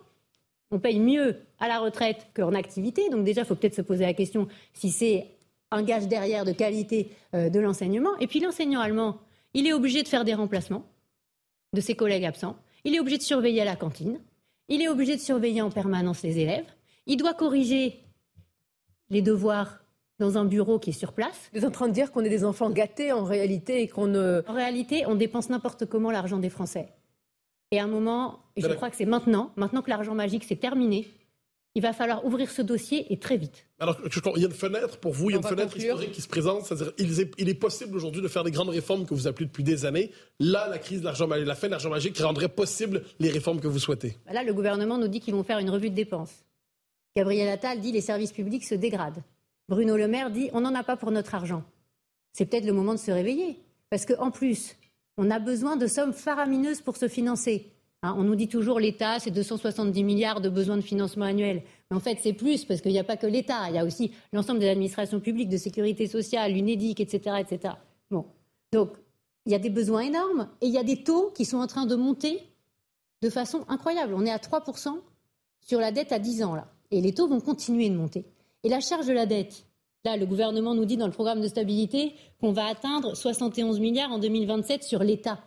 On 0.71 0.79
paye 0.79 1.01
mieux 1.01 1.37
à 1.59 1.69
la 1.69 1.79
retraite 1.79 2.27
qu'en 2.35 2.53
activité. 2.55 3.09
Donc 3.11 3.25
déjà, 3.25 3.43
il 3.43 3.47
faut 3.47 3.55
peut-être 3.55 3.75
se 3.75 3.83
poser 3.83 4.05
la 4.05 4.13
question 4.13 4.49
si 4.75 4.91
c'est 4.91 5.27
un 5.71 5.83
gage 5.83 6.09
derrière 6.09 6.45
de 6.45 6.53
qualité 6.53 7.11
euh, 7.35 7.49
de 7.49 7.61
l'enseignement. 7.61 8.17
Et 8.19 8.27
puis 8.27 8.41
l'enseignant 8.41 8.81
allemand, 8.81 9.19
il 9.55 9.67
est 9.67 9.73
obligé 9.73 10.03
de 10.03 10.09
faire 10.09 10.25
des 10.25 10.35
remplacements 10.35 10.85
de 11.73 11.81
ses 11.81 11.95
collègues 11.95 12.25
absents. 12.25 12.57
Il 12.85 12.95
est 12.95 13.01
obligé 13.01 13.19
de 13.19 13.23
surveiller 13.23 13.63
à 13.63 13.65
la 13.65 13.77
cantine. 13.77 14.21
Il 14.69 14.83
est 14.83 14.89
obligé 14.89 15.17
de 15.17 15.21
surveiller 15.21 15.63
en 15.63 15.71
permanence 15.71 16.23
les 16.23 16.39
élèves. 16.39 16.67
Il 17.07 17.17
doit 17.17 17.35
corriger 17.35 18.01
les 19.11 19.23
devoirs 19.23 19.81
dans 20.19 20.39
un 20.39 20.45
bureau 20.45 20.79
qui 20.79 20.91
est 20.91 20.95
sur 20.95 21.13
place. 21.13 21.51
Vous 21.53 21.59
êtes 21.59 21.65
en 21.65 21.71
train 21.71 21.89
de 21.89 21.93
dire 21.93 22.13
qu'on 22.13 22.25
est 22.25 22.29
des 22.29 22.45
enfants 22.45 22.71
gâtés 22.71 23.13
en 23.13 23.25
réalité 23.25 23.83
et 23.83 23.89
qu'on 23.89 24.07
ne... 24.07 24.43
En 24.47 24.55
réalité, 24.55 25.05
on 25.07 25.15
dépense 25.15 25.49
n'importe 25.49 25.87
comment 25.87 26.11
l'argent 26.11 26.39
des 26.39 26.51
Français. 26.51 26.89
Et 27.71 27.79
à 27.79 27.85
un 27.85 27.89
moment, 27.89 28.41
et 28.57 28.63
je 28.63 28.69
crois 28.69 28.91
que 28.91 28.97
c'est 28.97 29.05
maintenant, 29.05 29.53
maintenant 29.57 29.83
que 29.83 29.91
l'argent 29.91 30.15
magique 30.15 30.45
s'est 30.45 30.57
terminé, 30.57 31.07
il 31.75 31.83
va 31.83 31.93
falloir 31.93 32.25
ouvrir 32.25 32.51
ce 32.51 32.63
dossier 32.63 33.13
et 33.13 33.19
très 33.19 33.37
vite. 33.37 33.67
Alors, 33.79 33.99
il 34.35 34.43
y 34.43 34.45
a 34.45 34.49
une 34.49 34.55
fenêtre 34.55 34.99
pour 34.99 35.13
vous, 35.13 35.31
il 35.31 35.35
y 35.35 35.37
a 35.37 35.39
une 35.39 35.47
fenêtre 35.47 35.77
historique 35.77 36.13
qui 36.13 36.23
se 36.23 36.29
présente, 36.29 36.65
c'est-à-dire 36.65 36.93
il 36.99 37.49
est, 37.49 37.55
possible 37.55 37.95
aujourd'hui 37.95 38.23
de 38.23 38.29
faire 38.29 38.43
des 38.43 38.51
grandes 38.51 38.71
réformes 38.71 39.07
que 39.07 39.15
vous 39.15 39.27
appelez 39.27 39.47
depuis 39.47 39.63
des 39.63 39.85
années. 39.85 40.11
Là, 40.41 40.67
la 40.69 40.79
crise 40.79 41.01
de 41.01 41.05
l'argent 41.05 41.29
magique, 41.29 41.47
la 41.47 41.55
fin 41.55 41.69
de 41.69 41.73
l'argent 41.73 41.91
magique 41.91 42.19
rendrait 42.19 42.49
possible 42.49 43.05
les 43.21 43.31
réformes 43.31 43.61
que 43.61 43.69
vous 43.69 43.79
souhaitez. 43.79 44.17
Là, 44.33 44.43
le 44.43 44.55
gouvernement 44.55 44.99
nous 44.99 45.09
dit 45.09 45.21
qu'ils 45.21 45.35
vont 45.35 45.45
faire 45.45 45.59
une 45.59 45.71
revue 45.71 45.91
de 45.91 45.95
dépenses. 45.95 46.45
Gabriel 47.15 47.49
Attal 47.49 47.81
dit 47.81 47.93
les 47.93 48.01
services 48.01 48.33
publics 48.33 48.65
se 48.65 48.75
dégradent. 48.75 49.23
Bruno 49.69 49.97
Le 49.97 50.09
Maire 50.09 50.31
dit 50.31 50.51
on 50.53 50.61
n'en 50.61 50.75
a 50.75 50.83
pas 50.83 50.97
pour 50.97 51.11
notre 51.11 51.35
argent. 51.35 51.63
C'est 52.33 52.47
peut-être 52.47 52.67
le 52.67 52.73
moment 52.73 52.95
de 52.95 52.99
se 52.99 53.11
réveiller. 53.11 53.59
Parce 53.91 54.07
qu'en 54.07 54.31
plus, 54.31 54.77
on 55.17 55.31
a 55.31 55.39
besoin 55.39 55.77
de 55.77 55.87
sommes 55.87 56.13
faramineuses 56.13 56.81
pour 56.81 56.97
se 56.97 57.09
financer. 57.09 57.73
Hein, 58.03 58.15
on 58.17 58.23
nous 58.23 58.37
dit 58.37 58.49
toujours 58.49 58.79
l'État, 58.79 59.19
c'est 59.19 59.31
270 59.31 60.05
milliards 60.05 60.41
de 60.41 60.49
besoins 60.49 60.77
de 60.77 60.83
financement 60.83 61.25
annuel. 61.25 61.63
Mais 61.91 61.97
en 61.97 62.01
fait, 62.01 62.19
c'est 62.23 62.33
plus 62.33 62.65
parce 62.65 62.81
qu'il 62.81 62.93
n'y 62.93 62.99
a 62.99 63.05
pas 63.05 63.17
que 63.17 63.27
l'État. 63.27 63.69
Il 63.69 63.75
y 63.75 63.79
a 63.79 63.85
aussi 63.85 64.13
l'ensemble 64.33 64.61
des 64.61 64.69
administrations 64.69 65.21
publiques, 65.21 65.49
de 65.49 65.57
sécurité 65.57 66.07
sociale, 66.07 66.53
l'UNEDIC, 66.53 67.01
etc., 67.01 67.37
etc. 67.41 67.75
Donc, 68.71 68.91
il 69.47 69.53
y 69.53 69.55
a 69.55 69.59
des 69.59 69.71
besoins 69.71 70.03
énormes 70.03 70.49
et 70.61 70.67
il 70.67 70.73
y 70.73 70.79
a 70.79 70.85
des 70.85 71.03
taux 71.03 71.33
qui 71.35 71.45
sont 71.45 71.59
en 71.59 71.67
train 71.67 71.87
de 71.87 71.97
monter 71.97 72.41
de 73.23 73.31
façon 73.31 73.65
incroyable. 73.69 74.15
On 74.15 74.25
est 74.25 74.31
à 74.31 74.37
3% 74.37 74.95
sur 75.61 75.81
la 75.81 75.91
dette 75.91 76.13
à 76.13 76.19
10 76.19 76.43
ans, 76.45 76.55
là. 76.55 76.69
Et 76.91 77.01
les 77.01 77.13
taux 77.13 77.27
vont 77.27 77.41
continuer 77.41 77.89
de 77.91 77.97
monter. 77.97 78.25
Et 78.65 78.69
la 78.69 78.81
charge 78.81 79.07
de 79.07 79.13
la 79.13 79.27
dette, 79.27 79.65
là, 80.05 80.17
le 80.17 80.27
gouvernement 80.27 80.75
nous 80.75 80.85
dit 80.85 80.97
dans 80.97 81.07
le 81.07 81.13
programme 81.13 81.41
de 81.41 81.49
stabilité 81.49 82.15
qu'on 82.41 82.53
va 82.53 82.67
atteindre 82.67 83.17
71 83.17 83.81
milliards 83.81 84.13
en 84.13 84.19
2027 84.19 84.83
sur 84.83 85.03
l'État. 85.03 85.39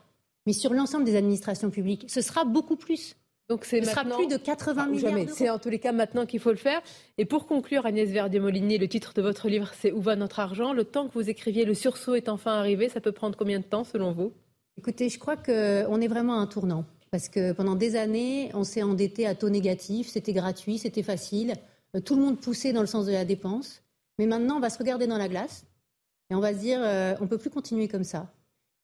Mais 0.45 0.53
sur 0.53 0.73
l'ensemble 0.73 1.05
des 1.05 1.15
administrations 1.15 1.69
publiques, 1.69 2.05
ce 2.07 2.21
sera 2.21 2.45
beaucoup 2.45 2.75
plus. 2.75 3.15
Donc 3.49 3.65
Ce 3.65 3.83
sera 3.83 4.05
plus 4.05 4.27
de 4.27 4.37
80 4.37 4.81
Ah, 4.81 4.87
milliards. 4.87 5.35
C'est 5.35 5.49
en 5.49 5.59
tous 5.59 5.69
les 5.69 5.79
cas 5.79 5.91
maintenant 5.91 6.25
qu'il 6.25 6.39
faut 6.39 6.51
le 6.51 6.55
faire. 6.57 6.81
Et 7.17 7.25
pour 7.25 7.47
conclure, 7.47 7.85
Agnès 7.85 8.09
Verdier-Molinier, 8.09 8.77
le 8.77 8.87
titre 8.87 9.13
de 9.13 9.21
votre 9.21 9.49
livre, 9.49 9.71
c'est 9.77 9.91
Où 9.91 9.99
va 9.99 10.15
notre 10.15 10.39
argent? 10.39 10.71
Le 10.71 10.85
temps 10.85 11.09
que 11.09 11.13
vous 11.13 11.29
écriviez 11.29 11.65
Le 11.65 11.73
sursaut 11.73 12.15
est 12.15 12.29
enfin 12.29 12.53
arrivé. 12.53 12.87
Ça 12.87 13.01
peut 13.01 13.11
prendre 13.11 13.37
combien 13.37 13.59
de 13.59 13.65
temps 13.65 13.83
selon 13.83 14.13
vous? 14.13 14.31
Écoutez, 14.77 15.09
je 15.09 15.19
crois 15.19 15.35
qu'on 15.35 15.99
est 15.99 16.07
vraiment 16.07 16.35
à 16.35 16.37
un 16.37 16.47
tournant. 16.47 16.85
Parce 17.11 17.27
que 17.27 17.51
pendant 17.51 17.75
des 17.75 17.97
années, 17.97 18.51
on 18.53 18.63
s'est 18.63 18.83
endetté 18.83 19.27
à 19.27 19.35
taux 19.35 19.49
négatif, 19.49 20.07
c'était 20.07 20.31
gratuit, 20.31 20.77
c'était 20.77 21.03
facile. 21.03 21.55
Euh, 21.95 21.99
Tout 22.01 22.15
le 22.15 22.21
monde 22.21 22.39
poussait 22.39 22.73
dans 22.73 22.81
le 22.81 22.87
sens 22.87 23.05
de 23.05 23.11
la 23.11 23.25
dépense. 23.25 23.81
Mais 24.17 24.25
maintenant, 24.27 24.57
on 24.57 24.59
va 24.59 24.69
se 24.69 24.77
regarder 24.77 25.07
dans 25.07 25.17
la 25.17 25.27
glace 25.27 25.65
et 26.29 26.35
on 26.35 26.39
va 26.39 26.53
se 26.53 26.59
dire, 26.59 26.79
euh, 26.81 27.15
on 27.19 27.23
ne 27.23 27.29
peut 27.29 27.37
plus 27.37 27.49
continuer 27.49 27.87
comme 27.87 28.03
ça. 28.03 28.31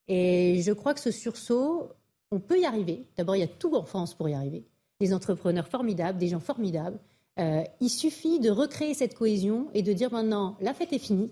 Et 0.08 0.62
je 0.62 0.72
crois 0.72 0.94
que 0.94 1.00
ce 1.00 1.12
sursaut, 1.12 1.90
on 2.32 2.40
peut 2.40 2.60
y 2.60 2.66
arriver. 2.66 3.06
D'abord, 3.18 3.36
il 3.36 3.40
y 3.40 3.44
a 3.44 3.48
tout 3.48 3.76
en 3.76 3.84
France 3.84 4.14
pour 4.14 4.30
y 4.30 4.34
arriver. 4.34 4.66
Des 5.00 5.14
entrepreneurs 5.14 5.68
formidables, 5.68 6.18
des 6.18 6.30
gens 6.30 6.40
formidables. 6.40 6.98
Euh, 7.40 7.64
il 7.82 7.90
suffit 7.90 8.40
de 8.40 8.50
recréer 8.50 8.94
cette 8.94 9.14
cohésion 9.14 9.68
et 9.74 9.84
de 9.84 9.94
dire 9.94 10.12
maintenant, 10.12 10.58
la 10.60 10.74
fête 10.74 10.92
est 10.92 11.00
finie, 11.00 11.30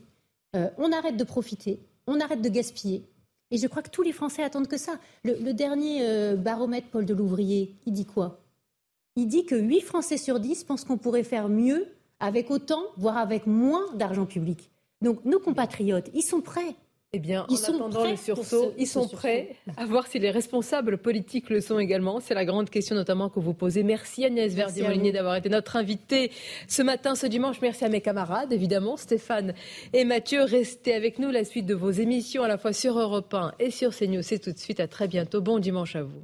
on 0.78 0.92
arrête 0.94 1.18
de 1.18 1.24
profiter, 1.26 1.80
on 2.08 2.22
arrête 2.22 2.42
de 2.42 2.48
gaspiller. 2.48 3.04
Et 3.52 3.58
je 3.58 3.68
crois 3.68 3.82
que 3.82 3.90
tous 3.90 4.04
les 4.04 4.14
Français 4.14 4.42
attendent 4.42 4.70
que 4.70 4.78
ça. 4.78 5.00
Le, 5.26 5.34
le 5.34 5.54
dernier 5.54 6.36
baromètre 6.38 6.88
Paul 6.88 7.06
de 7.06 7.14
Louvrier, 7.14 7.76
il 7.86 7.92
dit 7.92 8.06
quoi? 8.06 8.40
Il 9.16 9.28
dit 9.28 9.46
que 9.46 9.56
8 9.56 9.82
Français 9.82 10.18
sur 10.18 10.40
10 10.40 10.64
pensent 10.66 10.84
qu'on 10.84 10.98
pourrait 10.98 11.24
faire 11.24 11.48
mieux 11.50 11.88
avec 12.20 12.52
autant, 12.52 12.84
voire 12.98 13.18
avec 13.18 13.48
moins 13.48 13.86
d'argent 13.96 14.26
public. 14.26 14.72
Donc 15.02 15.24
nos 15.26 15.40
compatriotes, 15.40 16.10
ils 16.14 16.22
sont 16.22 16.42
prêts. 16.42 16.76
Eh 17.14 17.20
bien, 17.20 17.46
Ils 17.50 17.54
en 17.54 17.58
sont 17.58 17.76
attendant 17.76 18.10
le 18.10 18.18
sursaut, 18.18 18.44
ce- 18.44 18.74
ils 18.78 18.88
sont 18.88 19.02
sursaut. 19.04 19.16
prêts 19.16 19.56
à 19.78 19.86
voir 19.86 20.06
si 20.08 20.20
les 20.20 20.32
responsables 20.32 20.98
politiques 20.98 21.50
le 21.50 21.62
sont 21.62 21.80
également. 21.80 22.20
C'est 22.20 22.34
la 22.34 22.44
grande 22.44 22.70
question 22.70 22.94
notamment 22.94 23.30
que 23.30 23.40
vous 23.40 23.54
posez. 23.54 23.84
Merci 23.84 24.26
Agnès 24.26 24.54
Verdier-Molinier 24.54 25.14
d'avoir 25.14 25.38
été 25.38 25.48
notre 25.48 25.78
invitée 25.78 26.30
ce 26.68 26.82
matin, 26.82 27.16
ce 27.16 27.26
dimanche. 27.28 27.62
Merci 27.62 27.86
à 27.86 27.90
mes 27.90 28.02
camarades, 28.02 28.52
évidemment, 28.52 28.98
Stéphane 28.98 29.54
et 29.94 30.04
Mathieu. 30.04 30.44
Restez 30.44 30.94
avec 30.94 31.18
nous. 31.20 31.32
La 31.32 31.46
suite 31.46 31.66
de 31.66 31.76
vos 31.76 31.92
émissions 31.92 32.44
à 32.44 32.50
la 32.50 32.58
fois 32.58 32.74
sur 32.74 33.00
Europe 33.00 33.34
1 33.34 33.54
et 33.60 33.72
sur 33.72 33.92
CNews. 33.96 34.22
C'est 34.24 34.40
tout 34.40 34.52
de 34.52 34.58
suite. 34.60 34.82
À 34.82 34.88
très 34.90 35.08
bientôt. 35.08 35.40
Bon 35.40 35.60
dimanche 35.60 35.96
à 35.96 36.04
vous. 36.04 36.24